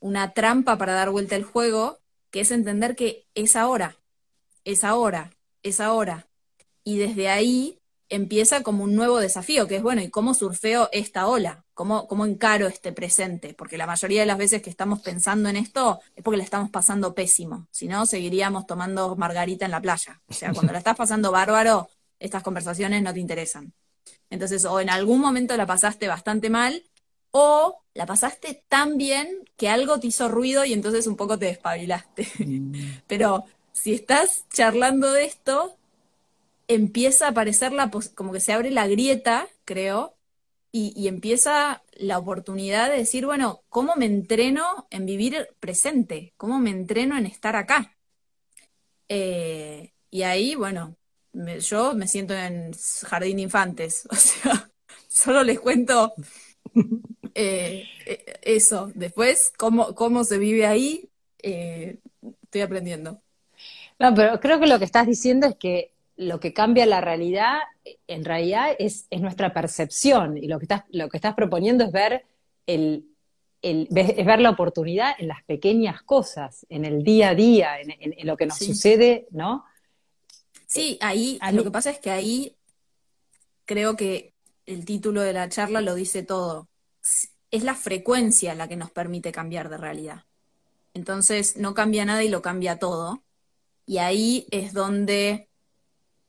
una 0.00 0.32
trampa 0.32 0.78
para 0.78 0.94
dar 0.94 1.10
vuelta 1.10 1.36
al 1.36 1.44
juego, 1.44 1.98
que 2.30 2.40
es 2.40 2.50
entender 2.50 2.96
que 2.96 3.26
es 3.34 3.56
ahora, 3.56 3.96
es 4.64 4.84
ahora, 4.84 5.30
es 5.62 5.80
ahora. 5.80 6.26
Y 6.84 6.98
desde 6.98 7.28
ahí 7.28 7.80
empieza 8.14 8.62
como 8.62 8.84
un 8.84 8.94
nuevo 8.94 9.18
desafío, 9.18 9.66
que 9.66 9.76
es, 9.76 9.82
bueno, 9.82 10.02
¿y 10.02 10.10
cómo 10.10 10.34
surfeo 10.34 10.88
esta 10.92 11.26
ola? 11.26 11.64
¿Cómo, 11.74 12.06
¿Cómo 12.06 12.24
encaro 12.26 12.66
este 12.66 12.92
presente? 12.92 13.54
Porque 13.54 13.78
la 13.78 13.86
mayoría 13.86 14.20
de 14.20 14.26
las 14.26 14.38
veces 14.38 14.62
que 14.62 14.70
estamos 14.70 15.00
pensando 15.00 15.48
en 15.48 15.56
esto 15.56 16.00
es 16.14 16.22
porque 16.22 16.38
la 16.38 16.44
estamos 16.44 16.70
pasando 16.70 17.14
pésimo, 17.14 17.66
si 17.70 17.88
no, 17.88 18.06
seguiríamos 18.06 18.66
tomando 18.66 19.16
margarita 19.16 19.64
en 19.64 19.70
la 19.70 19.80
playa. 19.80 20.20
O 20.28 20.32
sea, 20.32 20.52
cuando 20.52 20.72
la 20.72 20.78
estás 20.78 20.96
pasando 20.96 21.32
bárbaro, 21.32 21.88
estas 22.18 22.42
conversaciones 22.42 23.02
no 23.02 23.12
te 23.12 23.20
interesan. 23.20 23.72
Entonces, 24.30 24.64
o 24.64 24.80
en 24.80 24.90
algún 24.90 25.20
momento 25.20 25.56
la 25.56 25.66
pasaste 25.66 26.08
bastante 26.08 26.50
mal, 26.50 26.84
o 27.36 27.82
la 27.94 28.06
pasaste 28.06 28.64
tan 28.68 28.96
bien 28.96 29.28
que 29.56 29.68
algo 29.68 29.98
te 29.98 30.06
hizo 30.06 30.28
ruido 30.28 30.64
y 30.64 30.72
entonces 30.72 31.08
un 31.08 31.16
poco 31.16 31.36
te 31.38 31.46
despabilaste. 31.46 32.28
Mm. 32.38 32.98
Pero 33.08 33.44
si 33.72 33.92
estás 33.92 34.44
charlando 34.52 35.12
de 35.12 35.24
esto, 35.24 35.76
empieza 36.68 37.26
a 37.26 37.30
aparecer 37.30 37.72
la 37.72 37.90
como 38.14 38.32
que 38.32 38.40
se 38.40 38.52
abre 38.52 38.70
la 38.70 38.86
grieta, 38.86 39.48
creo, 39.64 40.16
y, 40.76 41.06
empieza 41.06 41.84
la 41.92 42.18
oportunidad 42.18 42.90
de 42.90 42.96
decir, 42.96 43.26
bueno, 43.26 43.62
¿cómo 43.68 43.94
me 43.94 44.06
entreno 44.06 44.88
en 44.90 45.06
vivir 45.06 45.48
presente? 45.60 46.34
¿Cómo 46.36 46.58
me 46.58 46.70
entreno 46.70 47.16
en 47.16 47.26
estar 47.26 47.54
acá? 47.54 47.96
Eh, 49.08 49.92
y 50.10 50.22
ahí, 50.22 50.56
bueno, 50.56 50.96
yo 51.60 51.94
me 51.94 52.08
siento 52.08 52.34
en 52.34 52.72
jardín 53.02 53.36
de 53.36 53.42
infantes, 53.42 54.08
o 54.10 54.16
sea, 54.16 54.68
solo 55.06 55.44
les 55.44 55.60
cuento 55.60 56.12
eh, 57.36 57.86
eh, 58.06 58.40
eso. 58.42 58.90
Después, 58.96 59.52
cómo, 59.56 59.94
cómo 59.94 60.24
se 60.24 60.38
vive 60.38 60.66
ahí, 60.66 61.08
estoy 61.38 62.62
aprendiendo. 62.62 63.22
No, 64.00 64.12
pero 64.12 64.40
creo 64.40 64.58
que 64.58 64.66
lo 64.66 64.80
que 64.80 64.86
estás 64.86 65.06
diciendo 65.06 65.46
es 65.46 65.54
que 65.54 65.93
lo 66.16 66.40
que 66.40 66.52
cambia 66.52 66.86
la 66.86 67.00
realidad, 67.00 67.58
en 68.06 68.24
realidad, 68.24 68.74
es, 68.78 69.06
nuestra 69.18 69.52
percepción. 69.52 70.36
Y 70.36 70.46
lo 70.46 70.58
que 70.58 70.64
estás, 70.64 70.84
lo 70.90 71.08
que 71.08 71.16
estás 71.16 71.34
proponiendo 71.34 71.84
es 71.84 71.92
ver 71.92 72.24
el, 72.66 73.06
es 73.62 74.26
ver 74.26 74.40
la 74.40 74.50
oportunidad 74.50 75.14
en 75.18 75.28
las 75.28 75.42
pequeñas 75.44 76.02
cosas, 76.02 76.66
en 76.68 76.84
el 76.84 77.02
día 77.02 77.30
a 77.30 77.34
día, 77.34 77.80
en, 77.80 78.26
lo 78.26 78.36
que 78.36 78.46
nos 78.46 78.58
sucede, 78.58 79.26
¿no? 79.30 79.64
Sí, 80.66 80.98
ahí, 81.00 81.38
lo 81.52 81.64
que 81.64 81.70
pasa 81.70 81.90
es 81.90 81.98
que 81.98 82.10
ahí 82.10 82.56
creo 83.64 83.96
que 83.96 84.34
el 84.66 84.84
título 84.84 85.20
de 85.20 85.32
la 85.32 85.48
charla 85.48 85.80
lo 85.80 85.94
dice 85.94 86.22
todo. 86.22 86.68
Es 87.50 87.62
la 87.64 87.74
frecuencia 87.74 88.54
la 88.54 88.68
que 88.68 88.76
nos 88.76 88.90
permite 88.90 89.32
cambiar 89.32 89.68
de 89.68 89.76
realidad. 89.76 90.24
Entonces 90.92 91.56
no 91.56 91.74
cambia 91.74 92.04
nada 92.04 92.22
y 92.22 92.28
lo 92.28 92.42
cambia 92.42 92.78
todo. 92.78 93.22
Y 93.86 93.98
ahí 93.98 94.46
es 94.50 94.72
donde 94.72 95.48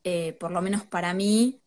eh, 0.05 0.33
por 0.39 0.51
lo 0.51 0.61
menos 0.63 0.85
para 0.85 1.15
mí, 1.15 1.61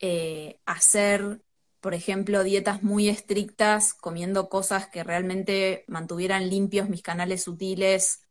eh, 0.00 0.60
hacer, 0.66 1.42
por 1.80 1.94
ejemplo, 1.94 2.44
dietas 2.44 2.82
muy 2.84 3.08
estrictas, 3.08 3.94
comiendo 3.94 4.50
cosas 4.50 4.88
que 4.88 5.04
realmente 5.04 5.84
mantuvieran 5.88 6.50
limpios 6.50 6.90
mis 6.90 7.02
canales 7.02 7.44
sutiles 7.44 8.22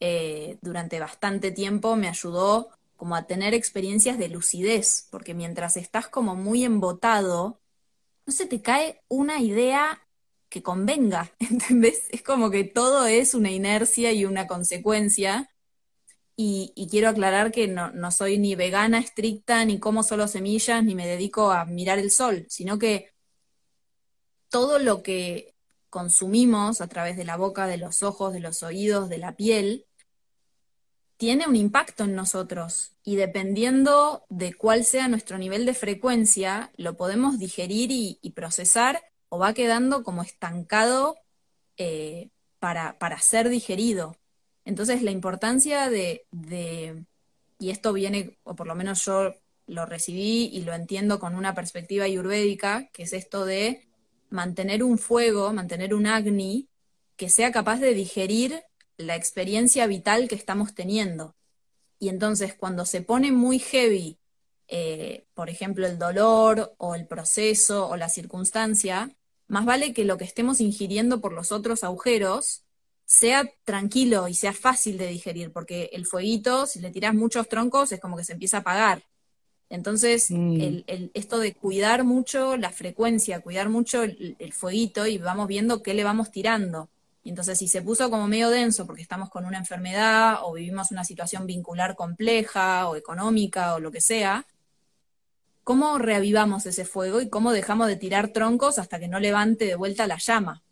eh, 0.00 0.58
durante 0.62 1.00
bastante 1.00 1.52
tiempo, 1.52 1.96
me 1.96 2.08
ayudó 2.08 2.70
como 2.96 3.16
a 3.16 3.26
tener 3.26 3.54
experiencias 3.54 4.18
de 4.18 4.28
lucidez, 4.28 5.08
porque 5.10 5.34
mientras 5.34 5.76
estás 5.76 6.08
como 6.08 6.34
muy 6.36 6.64
embotado, 6.64 7.60
no 8.26 8.32
se 8.32 8.46
te 8.46 8.62
cae 8.62 9.02
una 9.08 9.40
idea 9.40 10.06
que 10.48 10.62
convenga, 10.62 11.32
¿entendés? 11.40 12.04
Es 12.10 12.22
como 12.22 12.50
que 12.50 12.64
todo 12.64 13.06
es 13.06 13.34
una 13.34 13.50
inercia 13.50 14.12
y 14.12 14.24
una 14.24 14.46
consecuencia, 14.46 15.50
y, 16.36 16.88
quiero 16.90 17.08
aclarar 17.08 17.52
que 17.52 17.68
no, 17.68 18.10
soy 18.10 18.38
ni 18.38 18.56
vegana 18.56 18.98
estricta, 18.98 19.64
ni 19.64 19.78
como 19.78 20.02
solo 20.02 20.26
semillas, 20.28 20.82
ni 20.82 20.94
me 20.94 21.06
dedico 21.06 21.52
a 21.52 21.64
mirar 21.64 21.98
el 21.98 22.10
sol, 22.10 22.46
sino 22.48 22.78
que 22.78 23.12
todo 24.48 24.78
lo 24.78 25.02
que 25.02 25.54
consumimos 25.90 26.80
a 26.80 26.88
través 26.88 27.16
de 27.16 27.24
la 27.24 27.36
boca, 27.36 27.66
de 27.66 27.76
los 27.76 28.02
ojos, 28.02 28.32
de 28.32 28.40
los 28.40 28.62
oídos, 28.64 29.08
de 29.08 29.18
la 29.18 29.36
piel, 29.36 29.86
tiene 31.16 31.46
un 31.46 31.56
impacto 31.56 32.04
en 32.04 32.14
nosotros. 32.14 32.92
Y 33.04 33.16
dependiendo 33.16 34.24
de 34.28 34.54
cuál 34.54 34.84
sea 34.84 35.08
nuestro 35.08 35.38
nivel 35.38 35.66
de 35.66 35.74
frecuencia, 35.74 36.72
lo 36.76 36.96
podemos 36.96 37.38
digerir 37.38 37.90
y, 37.92 38.18
procesar 38.34 39.02
o 39.28 39.38
va 39.38 39.54
quedando 39.54 40.02
como 40.02 40.22
estancado 40.22 41.16
eh, 41.76 42.30
para, 42.58 42.98
para 42.98 43.20
ser 43.20 43.48
digerido. 43.48 44.16
Entonces, 44.64 45.02
la 45.02 45.10
importancia 45.10 45.90
de, 45.90 46.26
y 47.58 47.70
esto 47.70 47.92
viene, 47.92 48.38
o 48.44 48.54
por 48.54 48.66
lo 48.66 48.74
menos 48.74 49.04
yo 49.04 49.34
lo 49.66 49.86
recibí 49.86 50.50
y 50.52 50.62
lo 50.62 50.74
entiendo 50.74 51.18
con 51.18 51.34
una 51.34 51.54
perspectiva 51.54 52.04
ayurvédica, 52.04 52.88
que 52.92 53.04
es 53.04 53.12
esto 53.12 53.44
de 53.44 53.86
mantener 54.30 54.82
un 54.82 54.98
fuego, 54.98 55.52
mantener 55.52 55.94
un 55.94 56.06
agni, 56.06 56.68
que 57.16 57.28
sea 57.28 57.52
capaz 57.52 57.78
de 57.78 57.94
digerir 57.94 58.62
la 58.96 59.16
experiencia 59.16 59.86
vital 59.86 60.28
que 60.28 60.34
estamos 60.34 60.74
teniendo. 60.74 61.36
Y 61.98 62.08
entonces, 62.08 62.54
cuando 62.54 62.84
se 62.84 63.02
pone 63.02 63.32
muy 63.32 63.58
heavy, 63.58 64.18
eh, 64.68 65.26
por 65.34 65.50
ejemplo, 65.50 65.86
el 65.86 65.98
dolor 65.98 66.74
o 66.78 66.94
el 66.94 67.06
proceso 67.06 67.88
o 67.88 67.96
la 67.96 68.08
circunstancia, 68.08 69.14
más 69.46 69.64
vale 69.64 69.92
que 69.92 70.04
lo 70.04 70.16
que 70.16 70.24
estemos 70.24 70.60
ingiriendo 70.60 71.20
por 71.20 71.32
los 71.32 71.52
otros 71.52 71.84
agujeros 71.84 72.63
sea 73.14 73.48
tranquilo 73.64 74.28
y 74.28 74.34
sea 74.34 74.52
fácil 74.52 74.98
de 74.98 75.06
digerir, 75.06 75.52
porque 75.52 75.90
el 75.92 76.04
fueguito, 76.04 76.66
si 76.66 76.80
le 76.80 76.90
tiras 76.90 77.14
muchos 77.14 77.48
troncos, 77.48 77.92
es 77.92 78.00
como 78.00 78.16
que 78.16 78.24
se 78.24 78.32
empieza 78.32 78.58
a 78.58 78.60
apagar. 78.60 79.04
Entonces, 79.70 80.30
mm. 80.30 80.60
el, 80.86 81.10
esto 81.14 81.38
de 81.38 81.54
cuidar 81.54 82.04
mucho 82.04 82.56
la 82.56 82.70
frecuencia, 82.70 83.40
cuidar 83.40 83.68
mucho 83.68 84.02
el, 84.02 84.52
fueguito 84.52 85.06
y 85.06 85.18
vamos 85.18 85.46
viendo 85.46 85.82
qué 85.82 85.94
le 85.94 86.04
vamos 86.04 86.30
tirando. 86.30 86.90
Y 87.22 87.30
entonces, 87.30 87.58
si 87.58 87.68
se 87.68 87.82
puso 87.82 88.10
como 88.10 88.26
medio 88.26 88.50
denso 88.50 88.86
porque 88.86 89.02
estamos 89.02 89.30
con 89.30 89.46
una 89.46 89.58
enfermedad 89.58 90.38
o 90.42 90.52
vivimos 90.52 90.90
una 90.90 91.04
situación 91.04 91.46
vincular 91.46 91.94
compleja 91.94 92.88
o 92.88 92.96
económica 92.96 93.74
o 93.74 93.80
lo 93.80 93.90
que 93.90 94.00
sea, 94.00 94.44
¿cómo 95.62 95.98
reavivamos 95.98 96.66
ese 96.66 96.84
fuego 96.84 97.20
y 97.20 97.30
cómo 97.30 97.52
dejamos 97.52 97.86
de 97.86 97.96
tirar 97.96 98.28
troncos 98.28 98.78
hasta 98.78 98.98
que 98.98 99.08
no 99.08 99.20
levante 99.20 99.64
de 99.66 99.76
vuelta 99.76 100.06
la 100.06 100.18
llama? 100.18 100.63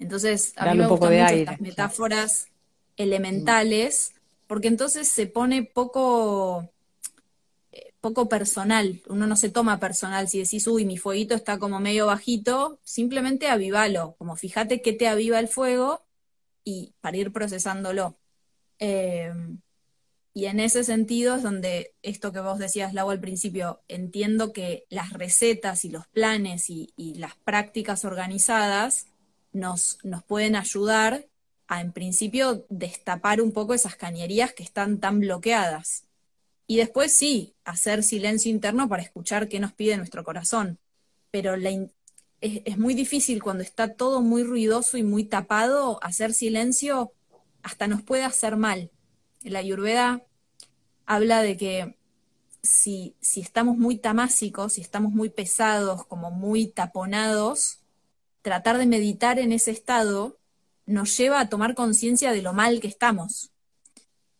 Entonces, 0.00 0.52
a 0.56 0.72
mí 0.72 0.78
me 0.78 0.86
gustan 0.86 1.12
mucho 1.12 1.34
estas 1.34 1.60
metáforas 1.60 2.48
elementales, 2.96 4.14
porque 4.46 4.68
entonces 4.68 5.08
se 5.08 5.26
pone 5.26 5.62
poco, 5.62 6.68
eh, 7.72 7.92
poco 8.00 8.28
personal. 8.28 9.00
Uno 9.08 9.26
no 9.26 9.36
se 9.36 9.50
toma 9.50 9.80
personal. 9.80 10.28
Si 10.28 10.38
decís, 10.38 10.66
uy, 10.66 10.84
mi 10.84 10.98
fueguito 10.98 11.34
está 11.34 11.58
como 11.58 11.80
medio 11.80 12.06
bajito, 12.06 12.78
simplemente 12.82 13.48
avívalo. 13.48 14.14
Como 14.18 14.36
fíjate 14.36 14.82
qué 14.82 14.92
te 14.92 15.08
aviva 15.08 15.38
el 15.38 15.48
fuego 15.48 16.02
y 16.64 16.92
para 17.00 17.16
ir 17.16 17.32
procesándolo. 17.32 18.16
Eh, 18.78 19.32
y 20.34 20.46
en 20.46 20.60
ese 20.60 20.84
sentido 20.84 21.34
es 21.34 21.42
donde 21.42 21.94
esto 22.02 22.32
que 22.32 22.38
vos 22.38 22.58
decías, 22.58 22.94
Lau, 22.94 23.10
al 23.10 23.18
principio, 23.18 23.80
entiendo 23.88 24.52
que 24.52 24.84
las 24.88 25.12
recetas 25.12 25.84
y 25.84 25.88
los 25.90 26.06
planes 26.06 26.70
y 26.70 26.92
las 27.16 27.34
prácticas 27.34 28.04
organizadas 28.04 29.07
nos, 29.52 29.98
nos 30.02 30.22
pueden 30.24 30.56
ayudar 30.56 31.26
a, 31.66 31.80
en 31.80 31.92
principio, 31.92 32.66
destapar 32.68 33.40
un 33.40 33.52
poco 33.52 33.74
esas 33.74 33.96
cañerías 33.96 34.52
que 34.52 34.62
están 34.62 34.98
tan 34.98 35.20
bloqueadas. 35.20 36.08
Y 36.66 36.76
después 36.76 37.12
sí, 37.12 37.54
hacer 37.64 38.02
silencio 38.02 38.50
interno 38.50 38.88
para 38.88 39.02
escuchar 39.02 39.48
qué 39.48 39.58
nos 39.58 39.72
pide 39.72 39.96
nuestro 39.96 40.22
corazón. 40.22 40.78
Pero 41.30 41.54
es, 42.40 42.78
muy 42.78 42.94
difícil 42.94 43.42
cuando 43.42 43.62
está 43.62 43.94
todo 43.94 44.20
muy 44.20 44.44
ruidoso 44.44 44.98
y 44.98 45.02
muy 45.02 45.24
tapado, 45.24 45.98
hacer 46.02 46.34
silencio 46.34 47.12
hasta 47.62 47.86
nos 47.88 48.02
puede 48.02 48.24
hacer 48.24 48.56
mal. 48.56 48.90
La 49.42 49.60
Ayurveda 49.60 50.22
habla 51.06 51.42
de 51.42 51.56
que 51.56 51.96
si, 52.62 53.16
si 53.20 53.40
estamos 53.40 53.78
muy 53.78 53.96
tamásicos, 53.96 54.74
si 54.74 54.82
estamos 54.82 55.12
muy 55.12 55.30
pesados, 55.30 56.04
como 56.06 56.30
muy 56.30 56.66
taponados, 56.66 57.77
tratar 58.48 58.78
de 58.78 58.86
meditar 58.86 59.38
en 59.38 59.52
ese 59.52 59.70
estado 59.70 60.38
nos 60.86 61.14
lleva 61.18 61.38
a 61.38 61.50
tomar 61.50 61.74
conciencia 61.74 62.32
de 62.32 62.40
lo 62.40 62.54
mal 62.54 62.80
que 62.80 62.88
estamos. 62.88 63.50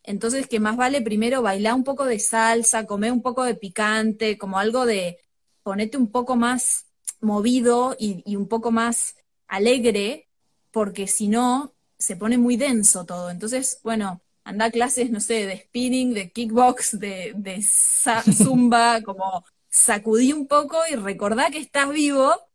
Entonces, 0.02 0.46
que 0.46 0.60
más 0.60 0.78
vale 0.78 1.02
primero 1.02 1.42
bailar 1.42 1.74
un 1.74 1.84
poco 1.84 2.06
de 2.06 2.18
salsa, 2.18 2.86
comer 2.86 3.12
un 3.12 3.20
poco 3.20 3.44
de 3.44 3.54
picante, 3.54 4.38
como 4.38 4.58
algo 4.58 4.86
de 4.86 5.18
ponerte 5.62 5.98
un 5.98 6.10
poco 6.10 6.36
más 6.36 6.86
movido 7.20 7.94
y, 7.98 8.34
un 8.34 8.48
poco 8.48 8.70
más 8.70 9.16
alegre, 9.46 10.30
porque 10.70 11.06
si 11.06 11.28
no, 11.28 11.74
se 11.98 12.16
pone 12.16 12.38
muy 12.38 12.56
denso 12.56 13.04
todo. 13.04 13.28
Entonces, 13.28 13.78
bueno, 13.82 14.22
anda 14.42 14.66
a 14.66 14.70
clases, 14.70 15.10
no 15.10 15.20
sé, 15.20 15.44
de 15.44 15.58
spinning, 15.58 16.14
de 16.14 16.30
kickbox, 16.30 16.98
de, 16.98 17.34
de 17.36 17.62
zumba, 18.32 19.02
como 19.02 19.44
sacudí 19.68 20.32
un 20.32 20.46
poco 20.46 20.78
y 20.90 20.94
recordá 20.94 21.50
que 21.50 21.58
estás 21.58 21.90
vivo 21.90 22.47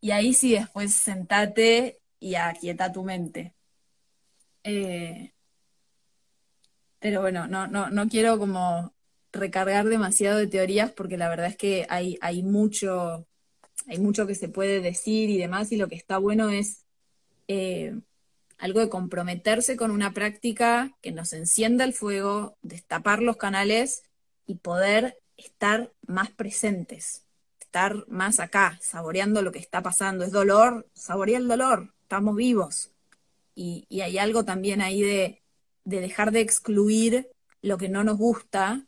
y 0.00 0.12
ahí 0.12 0.34
sí, 0.34 0.52
después 0.52 0.94
sentate 0.94 2.00
y 2.18 2.34
aquieta 2.34 2.92
tu 2.92 3.02
mente. 3.04 3.54
Eh, 4.64 5.32
pero 6.98 7.20
bueno, 7.20 7.46
no, 7.46 7.66
no, 7.66 7.90
no 7.90 8.08
quiero 8.08 8.38
como 8.38 8.94
recargar 9.32 9.86
demasiado 9.86 10.38
de 10.38 10.46
teorías 10.46 10.92
porque 10.92 11.16
la 11.16 11.28
verdad 11.28 11.46
es 11.46 11.56
que 11.56 11.86
hay, 11.88 12.18
hay 12.20 12.42
mucho, 12.42 13.26
hay 13.86 13.98
mucho 13.98 14.26
que 14.26 14.34
se 14.34 14.48
puede 14.48 14.80
decir 14.80 15.30
y 15.30 15.38
demás, 15.38 15.72
y 15.72 15.76
lo 15.76 15.88
que 15.88 15.96
está 15.96 16.18
bueno 16.18 16.50
es 16.50 16.84
eh, 17.48 17.98
algo 18.58 18.80
de 18.80 18.88
comprometerse 18.88 19.76
con 19.76 19.90
una 19.90 20.12
práctica 20.12 20.96
que 21.02 21.12
nos 21.12 21.32
encienda 21.32 21.84
el 21.84 21.94
fuego, 21.94 22.56
destapar 22.62 23.22
los 23.22 23.36
canales 23.36 24.02
y 24.46 24.56
poder 24.56 25.18
estar 25.36 25.92
más 26.06 26.30
presentes 26.30 27.24
estar 27.70 28.04
más 28.08 28.40
acá, 28.40 28.78
saboreando 28.82 29.42
lo 29.42 29.52
que 29.52 29.60
está 29.60 29.80
pasando. 29.80 30.24
Es 30.24 30.32
dolor, 30.32 30.88
saborea 30.92 31.38
el 31.38 31.46
dolor, 31.46 31.94
estamos 32.02 32.34
vivos. 32.34 32.90
Y, 33.54 33.86
hay 34.00 34.18
algo 34.18 34.44
también 34.44 34.80
ahí 34.82 35.02
de, 35.02 35.42
dejar 35.84 36.32
de 36.32 36.40
excluir 36.40 37.30
lo 37.62 37.78
que 37.78 37.88
no 37.88 38.02
nos 38.02 38.18
gusta 38.18 38.86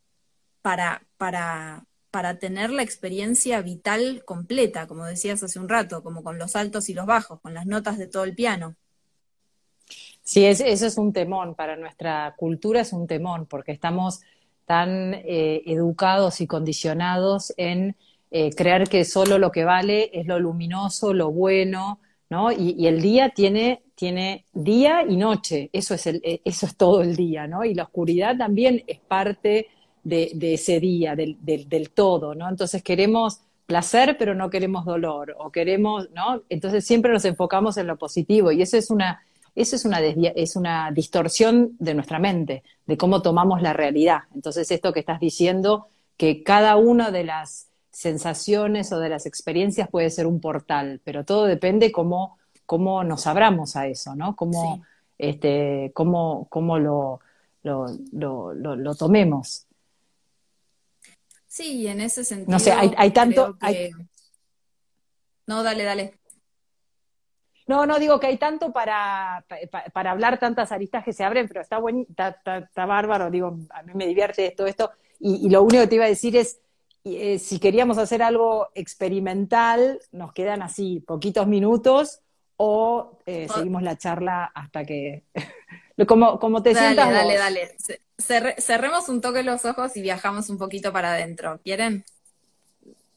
para, 0.62 1.06
para 1.16 1.86
para 2.12 2.38
tener 2.38 2.68
la 2.70 2.82
experiencia 2.82 3.62
vital 3.62 4.22
completa, 4.26 4.86
como 4.86 5.06
decías 5.06 5.42
hace 5.42 5.58
un 5.58 5.70
rato, 5.70 6.02
como 6.02 6.22
con 6.22 6.38
los 6.38 6.56
altos 6.56 6.90
y 6.90 6.94
los 6.94 7.06
bajos, 7.06 7.40
con 7.40 7.54
las 7.54 7.64
notas 7.64 7.96
de 7.96 8.06
todo 8.06 8.24
el 8.24 8.34
piano. 8.34 8.76
Sí, 10.22 10.44
eso 10.44 10.66
es 10.66 10.98
un 10.98 11.14
temón, 11.14 11.54
para 11.54 11.74
nuestra 11.74 12.34
cultura 12.36 12.82
es 12.82 12.92
un 12.92 13.06
temón, 13.06 13.46
porque 13.46 13.72
estamos 13.72 14.20
tan 14.66 15.14
eh, 15.14 15.62
educados 15.64 16.42
y 16.42 16.46
condicionados 16.46 17.54
en 17.56 17.96
eh, 18.34 18.50
creer 18.54 18.88
que 18.88 19.04
solo 19.04 19.36
lo 19.36 19.52
que 19.52 19.62
vale 19.64 20.10
es 20.14 20.26
lo 20.26 20.38
luminoso, 20.38 21.12
lo 21.12 21.30
bueno, 21.30 22.00
¿no? 22.30 22.50
Y, 22.50 22.86
el 22.86 23.02
día 23.02 23.28
tiene, 23.28 23.82
tiene 23.94 24.46
día 24.54 25.04
y 25.06 25.18
noche, 25.18 25.68
eso 25.70 25.92
es, 25.92 26.06
el, 26.06 26.22
eh, 26.24 26.40
eso 26.42 26.64
es 26.64 26.74
todo 26.76 27.02
el 27.02 27.14
día, 27.14 27.46
¿no? 27.46 27.62
Y 27.62 27.74
la 27.74 27.82
oscuridad 27.82 28.34
también 28.38 28.82
es 28.86 29.00
parte 29.00 29.68
de, 30.02 30.32
ese 30.40 30.80
día, 30.80 31.14
del, 31.14 31.36
del, 31.42 31.90
todo, 31.90 32.34
¿no? 32.34 32.48
Entonces 32.48 32.82
queremos 32.82 33.42
placer, 33.66 34.16
pero 34.18 34.34
no 34.34 34.48
queremos 34.48 34.86
dolor, 34.86 35.36
o 35.38 35.52
queremos, 35.52 36.08
¿no? 36.14 36.42
Entonces 36.48 36.86
siempre 36.86 37.12
nos 37.12 37.26
enfocamos 37.26 37.76
en 37.76 37.86
lo 37.86 37.98
positivo, 37.98 38.50
y 38.50 38.62
eso 38.62 38.78
es 38.78 38.90
una 38.90 39.20
eso 39.54 39.76
es 39.76 39.84
una, 39.84 40.00
es 40.00 40.56
una 40.56 40.90
distorsión 40.90 41.76
de 41.78 41.92
nuestra 41.92 42.18
mente, 42.18 42.62
de 42.86 42.96
cómo 42.96 43.20
tomamos 43.20 43.60
la 43.60 43.74
realidad. 43.74 44.20
Entonces, 44.34 44.70
esto 44.70 44.94
que 44.94 45.00
estás 45.00 45.20
diciendo, 45.20 45.88
que 46.16 46.42
cada 46.42 46.76
una 46.76 47.10
de 47.10 47.24
las 47.24 47.71
sensaciones 47.92 48.90
o 48.92 48.98
de 48.98 49.08
las 49.08 49.26
experiencias 49.26 49.88
puede 49.88 50.10
ser 50.10 50.26
un 50.26 50.40
portal, 50.40 51.00
pero 51.04 51.24
todo 51.24 51.44
depende 51.44 51.92
cómo, 51.92 52.38
cómo 52.66 53.04
nos 53.04 53.26
abramos 53.26 53.76
a 53.76 53.86
eso, 53.86 54.16
¿no? 54.16 54.34
Cómo, 54.34 54.84
este, 55.18 55.92
cómo, 55.94 56.46
cómo 56.48 56.78
lo, 56.78 57.20
lo, 57.62 57.86
lo, 58.54 58.94
tomemos. 58.94 59.66
Sí, 61.46 61.86
en 61.86 62.00
ese 62.00 62.24
sentido. 62.24 62.50
No 62.50 62.58
sé, 62.58 62.72
hay, 62.72 63.10
tanto. 63.10 63.56
No, 65.46 65.62
dale, 65.62 65.84
dale. 65.84 66.18
No, 67.66 67.86
no 67.86 67.98
digo 67.98 68.18
que 68.18 68.26
hay 68.26 68.38
tanto 68.38 68.72
para, 68.72 69.44
para, 69.92 70.10
hablar, 70.10 70.38
tantas 70.38 70.72
aristas 70.72 71.04
que 71.04 71.12
se 71.12 71.24
abren, 71.24 71.46
pero 71.46 71.60
está, 71.60 71.78
buen, 71.78 72.06
está, 72.08 72.86
bárbaro, 72.86 73.30
digo, 73.30 73.58
a 73.70 73.82
mí 73.82 73.92
me 73.94 74.06
divierte 74.06 74.50
todo 74.56 74.66
esto. 74.66 74.90
Y, 75.20 75.48
lo 75.50 75.62
único 75.62 75.82
que 75.82 75.88
te 75.88 75.94
iba 75.94 76.04
a 76.04 76.08
decir 76.08 76.36
es, 76.36 76.58
eh, 77.04 77.38
si 77.38 77.58
queríamos 77.58 77.98
hacer 77.98 78.22
algo 78.22 78.68
experimental, 78.74 80.00
nos 80.12 80.32
quedan 80.32 80.62
así 80.62 81.00
poquitos 81.00 81.46
minutos 81.46 82.20
o 82.56 83.18
eh, 83.26 83.48
seguimos 83.52 83.82
la 83.82 83.96
charla 83.96 84.44
hasta 84.54 84.84
que... 84.84 85.24
como, 86.06 86.38
como 86.38 86.62
te 86.62 86.74
sientas 86.74 87.10
Dale, 87.10 87.36
dale, 87.36 87.68
dale. 88.18 88.54
cerremos 88.58 89.08
un 89.08 89.20
toque 89.20 89.42
los 89.42 89.64
ojos 89.64 89.96
y 89.96 90.02
viajamos 90.02 90.48
un 90.48 90.58
poquito 90.58 90.92
para 90.92 91.14
adentro. 91.14 91.60
¿Quieren? 91.64 92.04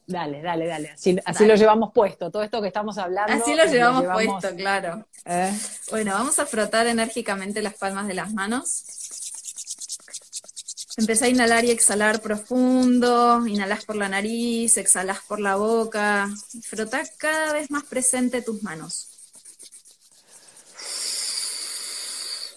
Dale, 0.06 0.40
dale, 0.40 0.66
dale. 0.66 0.90
Así, 1.24 1.46
lo 1.46 1.56
llevamos 1.56 1.92
puesto, 1.92 2.30
todo 2.30 2.42
esto 2.44 2.60
que 2.60 2.68
estamos 2.68 2.96
hablando. 2.96 3.32
Así 3.32 3.54
lo 3.54 3.64
llevamos, 3.64 4.04
puesto, 4.04 4.54
claro. 4.54 5.04
¿Eh? 5.24 5.52
Bueno, 5.90 6.12
vamos 6.12 6.38
a 6.38 6.46
frotar 6.46 6.86
enérgicamente 6.86 7.60
las 7.60 7.74
palmas 7.74 8.06
de 8.06 8.14
las 8.14 8.32
manos. 8.32 9.25
Empezá 10.98 11.26
a 11.26 11.28
inhalar 11.28 11.66
y 11.66 11.70
exhalar 11.70 12.22
profundo, 12.22 13.46
inhalás 13.46 13.84
por 13.84 13.96
la 13.96 14.08
nariz, 14.08 14.78
exhalás 14.78 15.20
por 15.28 15.40
la 15.40 15.56
boca. 15.56 16.30
Frotá 16.62 17.02
cada 17.18 17.52
vez 17.52 17.70
más 17.70 17.84
presente 17.84 18.40
tus 18.40 18.62
manos. 18.62 19.08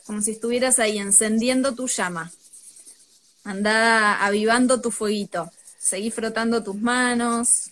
Como 0.05 0.21
si 0.21 0.31
estuvieras 0.31 0.79
ahí 0.79 0.99
encendiendo 0.99 1.75
tu 1.75 1.87
llama. 1.87 2.31
Anda 3.43 4.25
avivando 4.25 4.79
tu 4.79 4.89
fueguito. 4.89 5.51
Seguí 5.77 6.09
frotando 6.09 6.63
tus 6.63 6.75
manos. 6.75 7.71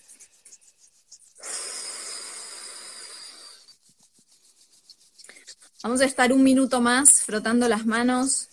Vamos 5.81 6.01
a 6.01 6.05
estar 6.05 6.33
un 6.33 6.43
minuto 6.43 6.81
más 6.81 7.21
frotando 7.21 7.69
las 7.69 7.85
manos. 7.85 8.49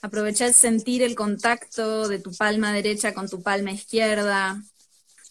Aprovecha 0.00 0.46
el 0.46 0.54
sentir 0.54 1.02
el 1.02 1.14
contacto 1.16 2.08
de 2.08 2.20
tu 2.20 2.32
palma 2.32 2.72
derecha 2.72 3.14
con 3.14 3.28
tu 3.28 3.42
palma 3.42 3.72
izquierda. 3.72 4.62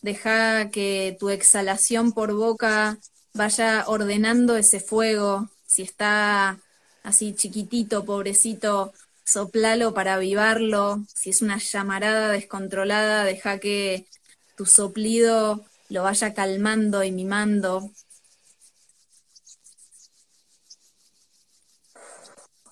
Deja 0.01 0.69
que 0.71 1.15
tu 1.19 1.29
exhalación 1.29 2.11
por 2.11 2.33
boca 2.33 2.97
vaya 3.33 3.85
ordenando 3.87 4.57
ese 4.57 4.79
fuego. 4.79 5.49
Si 5.65 5.83
está 5.83 6.59
así 7.03 7.33
chiquitito, 7.33 8.03
pobrecito, 8.03 8.93
soplalo 9.23 9.93
para 9.93 10.15
avivarlo, 10.15 11.05
si 11.13 11.29
es 11.29 11.41
una 11.41 11.57
llamarada 11.57 12.29
descontrolada, 12.31 13.23
deja 13.23 13.59
que 13.59 14.07
tu 14.55 14.65
soplido 14.65 15.65
lo 15.89 16.03
vaya 16.03 16.33
calmando 16.33 17.03
y 17.03 17.11
mimando. 17.11 17.91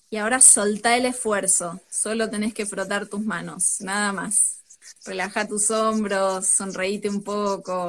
Y 0.08 0.18
ahora 0.18 0.40
solta 0.40 0.96
el 0.96 1.06
esfuerzo, 1.06 1.80
solo 1.90 2.30
tenés 2.30 2.54
que 2.54 2.66
frotar 2.66 3.06
tus 3.06 3.20
manos, 3.20 3.80
nada 3.80 4.12
más. 4.12 4.62
Relaja 5.04 5.46
tus 5.48 5.70
hombros, 5.70 6.46
sonreíte 6.46 7.08
un 7.08 7.22
poco, 7.22 7.88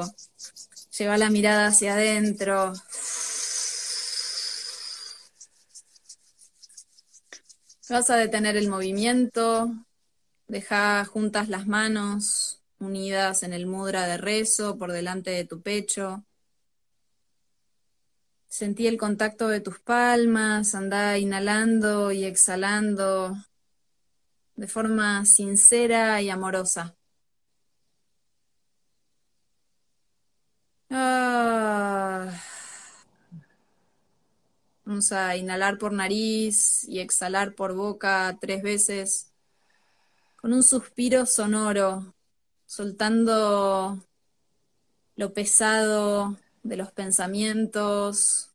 lleva 0.98 1.16
la 1.16 1.30
mirada 1.30 1.68
hacia 1.68 1.94
adentro. 1.94 2.72
Vas 7.88 8.10
a 8.10 8.16
detener 8.16 8.56
el 8.56 8.68
movimiento, 8.68 9.72
deja 10.48 11.04
juntas 11.04 11.48
las 11.48 11.66
manos 11.66 12.60
unidas 12.80 13.42
en 13.42 13.52
el 13.52 13.66
mudra 13.66 14.06
de 14.06 14.18
rezo 14.18 14.76
por 14.76 14.92
delante 14.92 15.30
de 15.30 15.44
tu 15.44 15.60
pecho. 15.62 16.24
Sentí 18.58 18.88
el 18.88 18.98
contacto 18.98 19.46
de 19.46 19.60
tus 19.60 19.78
palmas, 19.78 20.74
anda 20.74 21.16
inhalando 21.16 22.10
y 22.10 22.24
exhalando 22.24 23.36
de 24.56 24.66
forma 24.66 25.24
sincera 25.26 26.20
y 26.22 26.28
amorosa. 26.28 26.96
Ah. 30.90 32.32
Vamos 34.84 35.12
a 35.12 35.36
inhalar 35.36 35.78
por 35.78 35.92
nariz 35.92 36.82
y 36.82 36.98
exhalar 36.98 37.54
por 37.54 37.74
boca 37.74 38.38
tres 38.40 38.64
veces 38.64 39.32
con 40.34 40.52
un 40.52 40.64
suspiro 40.64 41.26
sonoro, 41.26 42.12
soltando 42.66 44.04
lo 45.14 45.32
pesado 45.32 46.36
de 46.68 46.76
los 46.76 46.92
pensamientos. 46.92 48.50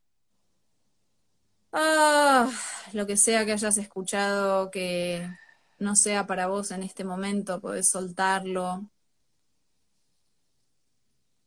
Ah, 1.71 2.49
lo 2.93 3.07
que 3.07 3.17
sea 3.17 3.45
que 3.45 3.53
hayas 3.53 3.77
escuchado 3.77 4.69
que 4.71 5.27
no 5.79 5.95
sea 5.95 6.27
para 6.27 6.47
vos 6.47 6.71
en 6.71 6.83
este 6.83 7.03
momento, 7.03 7.59
podés 7.59 7.89
soltarlo. 7.89 8.89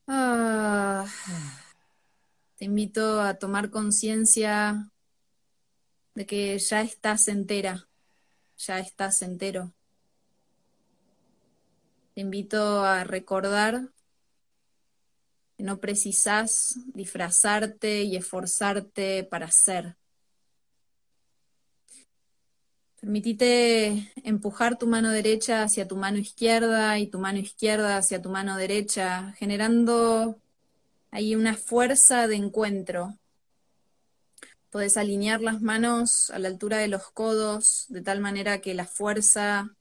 Ah. 0.08 1.06
Te 2.56 2.64
invito 2.64 3.20
a 3.20 3.34
tomar 3.34 3.70
conciencia 3.70 4.90
de 6.14 6.26
que 6.26 6.58
ya 6.58 6.80
estás 6.80 7.28
entera, 7.28 7.88
ya 8.56 8.78
estás 8.78 9.22
entero. 9.22 9.72
Te 12.14 12.22
invito 12.22 12.82
a 12.82 13.04
recordar 13.04 13.90
no 15.58 15.78
precisas 15.78 16.76
disfrazarte 16.94 18.02
y 18.02 18.16
esforzarte 18.16 19.24
para 19.24 19.50
ser. 19.50 19.96
Permitite 23.00 24.12
empujar 24.24 24.78
tu 24.78 24.86
mano 24.86 25.10
derecha 25.10 25.62
hacia 25.62 25.86
tu 25.86 25.96
mano 25.96 26.18
izquierda 26.18 26.98
y 26.98 27.06
tu 27.06 27.18
mano 27.18 27.38
izquierda 27.38 27.98
hacia 27.98 28.20
tu 28.20 28.30
mano 28.30 28.56
derecha, 28.56 29.32
generando 29.38 30.38
hay 31.10 31.34
una 31.34 31.54
fuerza 31.54 32.26
de 32.26 32.36
encuentro. 32.36 33.16
Puedes 34.70 34.96
alinear 34.96 35.40
las 35.40 35.62
manos 35.62 36.30
a 36.30 36.38
la 36.38 36.48
altura 36.48 36.78
de 36.78 36.88
los 36.88 37.10
codos 37.10 37.86
de 37.88 38.02
tal 38.02 38.20
manera 38.20 38.60
que 38.60 38.74
la 38.74 38.86
fuerza 38.86 39.74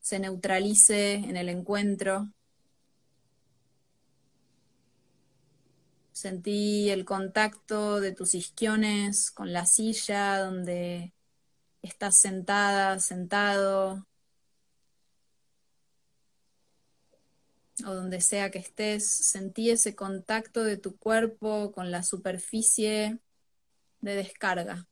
se 0.00 0.18
neutralice 0.18 1.14
en 1.14 1.36
el 1.36 1.48
encuentro. 1.48 2.28
Sentí 6.22 6.88
el 6.90 7.04
contacto 7.04 7.98
de 8.00 8.12
tus 8.12 8.36
isquiones 8.36 9.32
con 9.32 9.52
la 9.52 9.66
silla 9.66 10.38
donde 10.38 11.12
estás 11.82 12.18
sentada, 12.20 13.00
sentado. 13.00 14.06
o 17.84 17.94
donde 17.94 18.20
sea 18.20 18.50
que 18.52 18.58
estés, 18.60 19.08
sentí 19.10 19.70
ese 19.70 19.96
contacto 19.96 20.62
de 20.64 20.76
tu 20.76 20.96
cuerpo 20.96 21.72
con 21.72 21.90
la 21.90 22.02
superficie 22.04 23.18
de 24.00 24.16
descarga. 24.16 24.86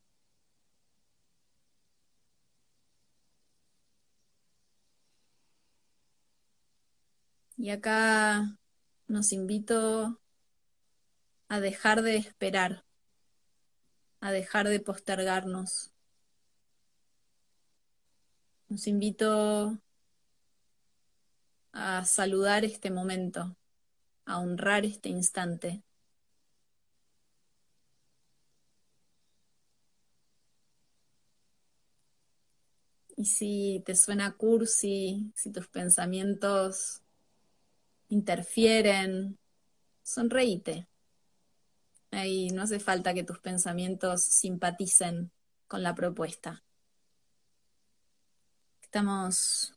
Y 7.57 7.71
acá 7.71 8.59
nos 9.07 9.33
invito 9.33 10.21
a 11.51 11.59
dejar 11.59 12.03
de 12.03 12.17
esperar, 12.17 12.85
a 14.21 14.31
dejar 14.31 14.69
de 14.69 14.79
postergarnos. 14.79 15.93
Nos 18.69 18.87
invito 18.87 19.83
a 21.73 22.05
saludar 22.05 22.65
este 22.65 22.93
momento, 22.93 23.57
a 24.27 24.39
honrar 24.39 24.85
este 24.85 25.09
instante. 25.09 25.83
Y 33.17 33.25
si 33.25 33.83
te 33.85 33.97
suena 33.97 34.37
cursi, 34.37 35.33
si 35.35 35.51
tus 35.51 35.67
pensamientos 35.67 37.03
interfieren, 38.09 39.37
sonreíte. 40.05 40.90
Ahí 42.11 42.49
no 42.51 42.63
hace 42.63 42.81
falta 42.81 43.15
que 43.15 43.25
tus 43.25 43.39
pensamientos 43.39 44.23
simpaticen 44.23 45.31
con 45.69 45.83
la 45.83 45.95
propuesta. 45.95 46.65
Estamos 48.83 49.73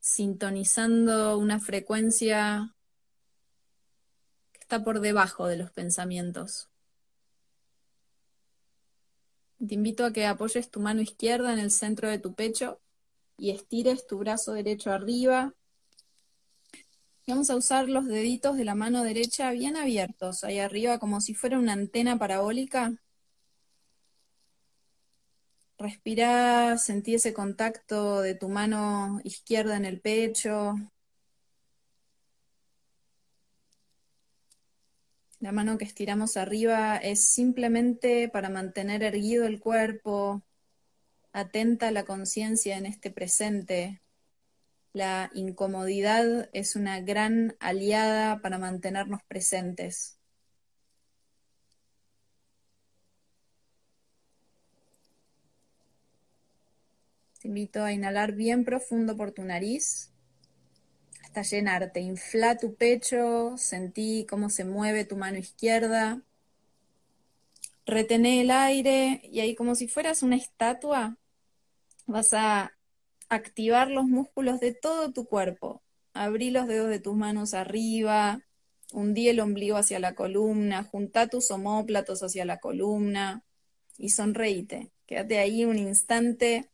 sintonizando 0.00 1.38
una 1.38 1.60
frecuencia 1.60 2.74
que 4.52 4.60
está 4.60 4.82
por 4.82 5.00
debajo 5.00 5.46
de 5.46 5.56
los 5.56 5.70
pensamientos. 5.70 6.68
Te 9.64 9.74
invito 9.74 10.04
a 10.04 10.12
que 10.12 10.26
apoyes 10.26 10.70
tu 10.70 10.80
mano 10.80 11.02
izquierda 11.02 11.52
en 11.52 11.58
el 11.58 11.70
centro 11.70 12.08
de 12.08 12.18
tu 12.18 12.34
pecho 12.34 12.80
y 13.36 13.50
estires 13.50 14.06
tu 14.06 14.18
brazo 14.18 14.54
derecho 14.54 14.90
arriba. 14.90 15.54
Vamos 17.30 17.50
a 17.50 17.56
usar 17.56 17.88
los 17.88 18.06
deditos 18.06 18.56
de 18.56 18.64
la 18.64 18.74
mano 18.74 19.02
derecha 19.04 19.50
bien 19.52 19.76
abiertos, 19.76 20.44
ahí 20.44 20.58
arriba, 20.58 20.98
como 20.98 21.20
si 21.20 21.34
fuera 21.34 21.58
una 21.58 21.72
antena 21.72 22.18
parabólica. 22.18 22.92
Respira, 25.78 26.76
sentí 26.78 27.14
ese 27.14 27.32
contacto 27.32 28.20
de 28.20 28.34
tu 28.34 28.48
mano 28.48 29.20
izquierda 29.24 29.76
en 29.76 29.86
el 29.86 30.00
pecho, 30.00 30.74
La 35.40 35.52
mano 35.52 35.78
que 35.78 35.86
estiramos 35.86 36.36
arriba 36.36 36.98
es 36.98 37.24
simplemente 37.28 38.28
para 38.28 38.50
mantener 38.50 39.02
erguido 39.02 39.46
el 39.46 39.58
cuerpo, 39.58 40.42
atenta 41.32 41.90
la 41.92 42.04
conciencia 42.04 42.76
en 42.76 42.84
este 42.84 43.10
presente. 43.10 44.02
La 44.92 45.30
incomodidad 45.34 46.50
es 46.52 46.74
una 46.74 47.00
gran 47.00 47.56
aliada 47.60 48.40
para 48.40 48.58
mantenernos 48.58 49.22
presentes. 49.22 50.18
Te 57.40 57.48
invito 57.48 57.84
a 57.84 57.92
inhalar 57.92 58.32
bien 58.32 58.64
profundo 58.64 59.16
por 59.16 59.32
tu 59.32 59.42
nariz 59.44 60.10
hasta 61.22 61.42
llenarte. 61.42 62.00
Infla 62.00 62.58
tu 62.58 62.74
pecho, 62.74 63.56
sentí 63.56 64.26
cómo 64.28 64.50
se 64.50 64.64
mueve 64.64 65.04
tu 65.04 65.16
mano 65.16 65.38
izquierda. 65.38 66.20
Retené 67.86 68.40
el 68.40 68.50
aire 68.50 69.20
y 69.24 69.40
ahí 69.40 69.54
como 69.54 69.76
si 69.76 69.86
fueras 69.86 70.22
una 70.22 70.36
estatua, 70.36 71.16
vas 72.06 72.34
a 72.34 72.72
activar 73.30 73.90
los 73.90 74.04
músculos 74.04 74.60
de 74.60 74.74
todo 74.74 75.12
tu 75.12 75.24
cuerpo. 75.24 75.82
Abrí 76.12 76.50
los 76.50 76.66
dedos 76.68 76.90
de 76.90 77.00
tus 77.00 77.16
manos 77.16 77.54
arriba, 77.54 78.42
hundí 78.92 79.28
el 79.28 79.40
ombligo 79.40 79.76
hacia 79.78 79.98
la 79.98 80.14
columna, 80.14 80.84
junta 80.84 81.28
tus 81.28 81.50
omóplatos 81.50 82.22
hacia 82.22 82.44
la 82.44 82.58
columna 82.58 83.44
y 83.96 84.10
sonreíte. 84.10 84.90
Quédate 85.06 85.38
ahí 85.38 85.64
un 85.64 85.78
instante 85.78 86.68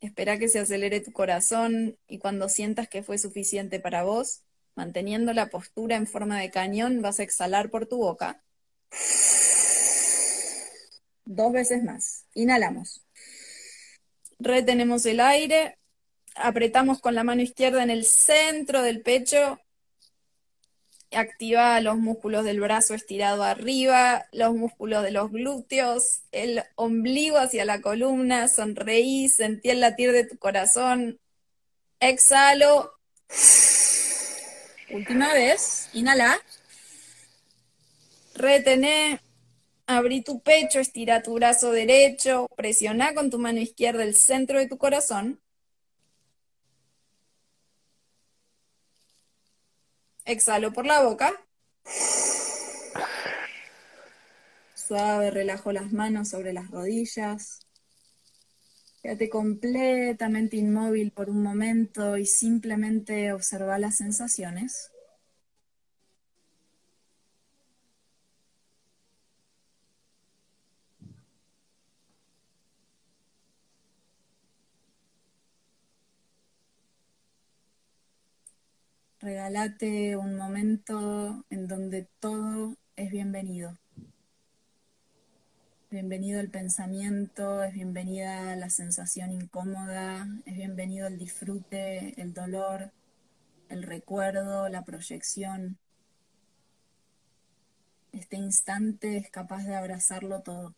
espera 0.00 0.38
que 0.38 0.48
se 0.48 0.58
acelere 0.58 1.00
tu 1.00 1.12
corazón 1.12 1.98
y 2.08 2.18
cuando 2.18 2.48
sientas 2.48 2.88
que 2.88 3.02
fue 3.02 3.18
suficiente 3.18 3.80
para 3.80 4.02
vos, 4.02 4.42
manteniendo 4.74 5.32
la 5.32 5.50
postura 5.50 5.96
en 5.96 6.06
forma 6.06 6.40
de 6.40 6.50
cañón, 6.50 7.02
vas 7.02 7.20
a 7.20 7.22
exhalar 7.22 7.70
por 7.70 7.86
tu 7.86 7.98
boca. 7.98 8.42
Dos 11.24 11.52
veces 11.52 11.84
más. 11.84 12.24
Inhalamos. 12.34 13.02
Retenemos 14.40 15.06
el 15.06 15.20
aire, 15.20 15.78
apretamos 16.34 17.00
con 17.00 17.14
la 17.14 17.22
mano 17.24 17.42
izquierda 17.42 17.82
en 17.82 17.90
el 17.90 18.04
centro 18.04 18.82
del 18.82 19.02
pecho 19.02 19.60
activa 21.12 21.80
los 21.80 21.96
músculos 21.98 22.44
del 22.44 22.60
brazo 22.60 22.94
estirado 22.94 23.42
arriba, 23.42 24.26
los 24.32 24.54
músculos 24.54 25.02
de 25.02 25.10
los 25.10 25.30
glúteos, 25.30 26.20
el 26.32 26.62
ombligo 26.76 27.38
hacia 27.38 27.64
la 27.64 27.80
columna, 27.80 28.48
sonreí, 28.48 29.28
sentí 29.28 29.70
el 29.70 29.80
latir 29.80 30.12
de 30.12 30.24
tu 30.24 30.38
corazón. 30.38 31.18
Exhalo. 31.98 32.92
Última 34.90 35.34
vez, 35.34 35.88
inhala. 35.92 36.38
Retené, 38.34 39.20
abrí 39.96 40.22
tu 40.22 40.40
pecho, 40.40 40.80
estira 40.80 41.22
tu 41.22 41.34
brazo 41.34 41.72
derecho, 41.72 42.46
presiona 42.56 43.14
con 43.14 43.30
tu 43.30 43.38
mano 43.38 43.60
izquierda 43.60 44.04
el 44.04 44.14
centro 44.14 44.58
de 44.58 44.68
tu 44.68 44.78
corazón. 44.78 45.40
Exhalo 50.24 50.72
por 50.72 50.86
la 50.86 51.02
boca. 51.02 51.32
Suave, 54.74 55.30
relajo 55.30 55.72
las 55.72 55.92
manos 55.92 56.28
sobre 56.28 56.52
las 56.52 56.70
rodillas. 56.70 57.60
Quédate 59.02 59.28
completamente 59.28 60.56
inmóvil 60.56 61.10
por 61.10 61.30
un 61.30 61.42
momento 61.42 62.16
y 62.16 62.26
simplemente 62.26 63.32
observa 63.32 63.78
las 63.78 63.96
sensaciones. 63.96 64.89
Regálate 79.30 80.16
un 80.16 80.36
momento 80.36 81.44
en 81.50 81.68
donde 81.68 82.08
todo 82.18 82.74
es 82.96 83.12
bienvenido. 83.12 83.78
Bienvenido 85.88 86.40
el 86.40 86.50
pensamiento, 86.50 87.62
es 87.62 87.72
bienvenida 87.72 88.56
la 88.56 88.70
sensación 88.70 89.30
incómoda, 89.30 90.26
es 90.46 90.56
bienvenido 90.56 91.06
el 91.06 91.16
disfrute, 91.16 92.20
el 92.20 92.34
dolor, 92.34 92.90
el 93.68 93.84
recuerdo, 93.84 94.68
la 94.68 94.82
proyección. 94.82 95.78
Este 98.10 98.36
instante 98.36 99.16
es 99.16 99.30
capaz 99.30 99.62
de 99.62 99.76
abrazarlo 99.76 100.42
todo. 100.42 100.74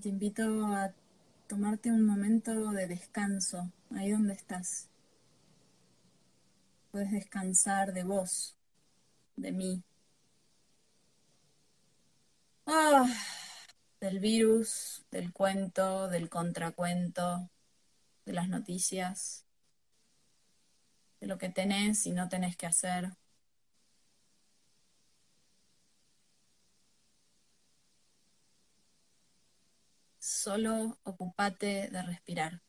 Te 0.00 0.08
invito 0.08 0.64
a 0.66 0.94
tomarte 1.46 1.90
un 1.90 2.06
momento 2.06 2.70
de 2.70 2.86
descanso 2.86 3.70
ahí 3.94 4.10
donde 4.10 4.32
estás. 4.32 4.88
Puedes 6.90 7.12
descansar 7.12 7.92
de 7.92 8.04
vos, 8.04 8.56
de 9.36 9.52
mí. 9.52 9.82
Ah, 12.66 13.06
del 14.00 14.20
virus, 14.20 15.04
del 15.10 15.32
cuento, 15.32 16.08
del 16.08 16.30
contracuento, 16.30 17.50
de 18.24 18.32
las 18.32 18.48
noticias, 18.48 19.44
de 21.20 21.26
lo 21.26 21.36
que 21.36 21.50
tenés 21.50 22.06
y 22.06 22.12
no 22.12 22.28
tenés 22.28 22.56
que 22.56 22.66
hacer. 22.66 23.12
Solo 30.42 30.98
ocupate 31.04 31.88
de 31.90 32.02
respirar. 32.02 32.62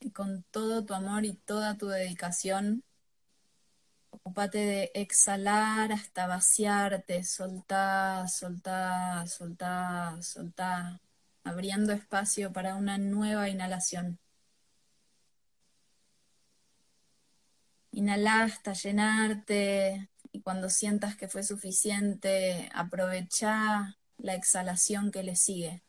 Y 0.00 0.10
con 0.12 0.44
todo 0.50 0.84
tu 0.84 0.94
amor 0.94 1.24
y 1.24 1.34
toda 1.34 1.76
tu 1.76 1.88
dedicación, 1.88 2.84
Ocupate 4.14 4.58
de 4.58 4.90
exhalar 4.94 5.92
hasta 5.92 6.26
vaciarte, 6.28 7.24
soltá, 7.24 8.26
soltá, 8.28 9.26
soltá, 9.26 10.16
soltá, 10.22 11.00
abriendo 11.42 11.92
espacio 11.92 12.52
para 12.52 12.76
una 12.76 12.96
nueva 12.96 13.48
inhalación. 13.48 14.18
Inhala 17.92 18.44
hasta 18.44 18.72
llenarte 18.72 20.08
y 20.34 20.40
cuando 20.42 20.68
sientas 20.68 21.16
que 21.16 21.28
fue 21.28 21.44
suficiente, 21.44 22.68
aprovecha 22.74 23.96
la 24.18 24.34
exhalación 24.34 25.12
que 25.12 25.22
le 25.22 25.36
sigue. 25.36 25.84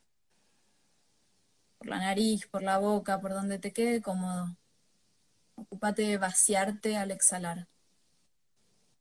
Por 1.80 1.88
la 1.88 1.98
nariz, 1.98 2.46
por 2.48 2.62
la 2.62 2.78
boca, 2.78 3.20
por 3.20 3.34
donde 3.34 3.58
te 3.58 3.74
quede 3.74 4.04
cómodo. 4.04 4.56
Ocúpate 5.56 6.04
de 6.04 6.20
vaciarte 6.20 6.96
al 6.96 7.10
exhalar 7.10 7.68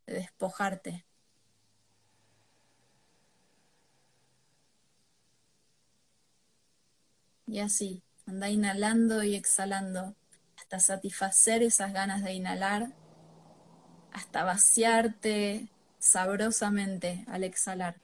de 0.07 0.15
despojarte. 0.15 1.05
Y 7.47 7.59
así, 7.59 8.03
anda 8.27 8.49
inhalando 8.49 9.23
y 9.23 9.35
exhalando 9.35 10.17
hasta 10.57 10.81
satisfacer 10.81 11.63
esas 11.63 11.93
ganas 11.93 12.25
de 12.25 12.33
inhalar, 12.33 12.95
hasta 14.15 14.45
vaciarte 14.45 15.69
sabrosamente 15.99 17.25
al 17.29 17.45
exhalar. 17.45 17.97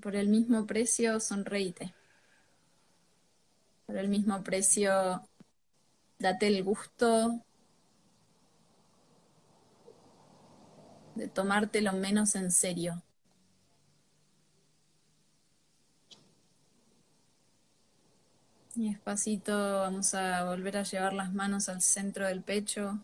por 0.00 0.16
el 0.16 0.28
mismo 0.28 0.66
precio 0.66 1.20
sonreíte. 1.20 1.94
Por 3.86 3.96
el 3.96 4.08
mismo 4.08 4.42
precio 4.42 5.28
date 6.18 6.48
el 6.48 6.64
gusto 6.64 7.40
de 11.14 11.28
tomártelo 11.28 11.92
menos 11.92 12.34
en 12.34 12.50
serio. 12.50 13.02
Y 18.74 18.90
despacito 18.90 19.80
vamos 19.80 20.14
a 20.14 20.44
volver 20.44 20.78
a 20.78 20.82
llevar 20.82 21.12
las 21.12 21.34
manos 21.34 21.68
al 21.68 21.82
centro 21.82 22.26
del 22.26 22.42
pecho. 22.42 22.98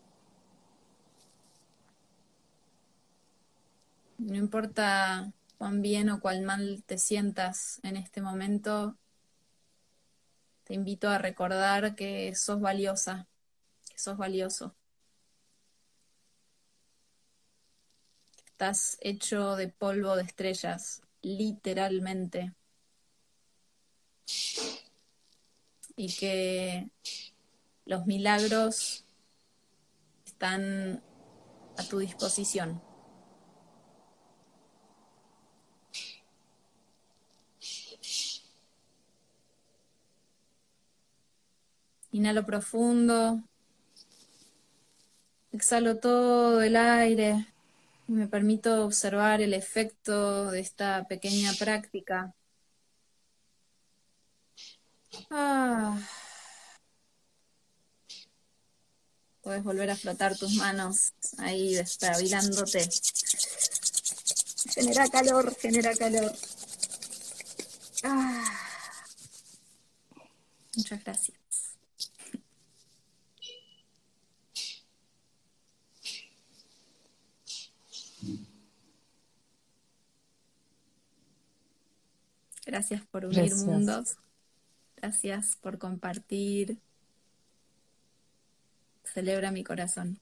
No 4.17 4.37
importa 4.37 5.33
cuán 5.59 5.83
bien 5.83 6.09
o 6.09 6.21
cuán 6.21 6.45
mal 6.45 6.83
te 6.87 6.97
sientas 6.97 7.81
en 7.83 7.97
este 7.97 8.23
momento, 8.23 8.97
te 10.65 10.75
invito 10.75 11.09
a 11.09 11.19
recordar 11.19 11.95
que 11.95 12.35
sos 12.35 12.61
valiosa, 12.61 13.27
que 13.91 13.99
sos 13.99 14.17
valioso. 14.17 14.75
Estás 18.47 18.99
hecho 19.01 19.55
de 19.57 19.69
polvo 19.69 20.17
de 20.17 20.23
estrellas, 20.23 21.03
literalmente. 21.23 22.55
Y 25.99 26.17
que 26.17 26.89
los 27.85 28.07
milagros 28.07 29.05
están 30.25 31.03
a 31.77 31.83
tu 31.83 31.99
disposición. 31.99 32.81
Inhalo 42.13 42.47
profundo. 42.47 43.43
Exhalo 45.51 45.97
todo 45.99 46.63
el 46.63 46.77
aire 46.77 47.47
y 48.07 48.13
me 48.13 48.29
permito 48.29 48.85
observar 48.85 49.41
el 49.41 49.53
efecto 49.53 50.51
de 50.51 50.61
esta 50.61 51.09
pequeña 51.09 51.53
práctica. 51.59 52.35
Ah. 55.31 55.99
Puedes 59.43 59.63
volver 59.65 59.91
a 59.91 59.97
flotar 59.97 60.37
tus 60.37 60.55
manos 60.55 61.13
ahí 61.39 61.75
destabilándote. 61.75 62.89
Genera 64.75 65.09
calor, 65.09 65.57
genera 65.57 65.95
calor. 65.95 66.33
Ah. 68.03 68.45
Muchas 70.77 71.03
gracias. 71.03 71.39
Gracias 82.67 83.01
por 83.07 83.25
unir 83.25 83.55
mundos. 83.55 84.19
Gracias 85.01 85.57
por 85.61 85.79
compartir. 85.79 86.79
Celebra 89.05 89.51
mi 89.51 89.63
corazón. 89.63 90.19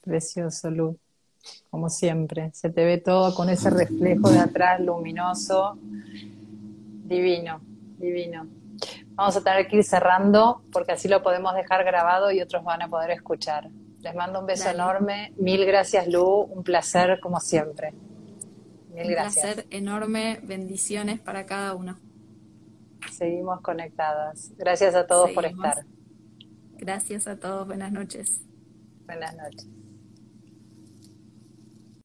Precioso, 0.00 0.70
Lu. 0.70 0.98
Como 1.70 1.90
siempre. 1.90 2.50
Se 2.54 2.70
te 2.70 2.84
ve 2.84 2.98
todo 2.98 3.34
con 3.34 3.50
ese 3.50 3.68
reflejo 3.68 4.30
de 4.30 4.38
atrás 4.38 4.80
luminoso. 4.80 5.78
Divino, 5.80 7.60
divino. 7.98 8.46
Vamos 9.10 9.36
a 9.36 9.42
tener 9.42 9.68
que 9.68 9.76
ir 9.76 9.84
cerrando 9.84 10.62
porque 10.72 10.92
así 10.92 11.08
lo 11.08 11.22
podemos 11.22 11.54
dejar 11.54 11.84
grabado 11.84 12.30
y 12.30 12.40
otros 12.40 12.64
van 12.64 12.80
a 12.82 12.88
poder 12.88 13.10
escuchar. 13.10 13.68
Les 14.00 14.14
mando 14.14 14.40
un 14.40 14.46
beso 14.46 14.70
enorme. 14.70 15.34
Mil 15.36 15.66
gracias, 15.66 16.08
Lu. 16.08 16.24
Un 16.24 16.62
placer 16.62 17.20
como 17.20 17.40
siempre. 17.40 17.92
Un 18.90 19.06
placer 19.06 19.66
enorme, 19.70 20.40
bendiciones 20.42 21.20
para 21.20 21.44
cada 21.44 21.74
uno. 21.74 21.98
Seguimos 23.10 23.60
conectadas. 23.60 24.52
Gracias 24.56 24.94
a 24.94 25.06
todos 25.06 25.30
por 25.30 25.44
estar. 25.44 25.84
Gracias 26.78 27.26
a 27.26 27.36
todos, 27.36 27.66
buenas 27.66 27.92
noches. 27.92 28.42
Buenas 29.06 29.34
noches. 29.36 29.77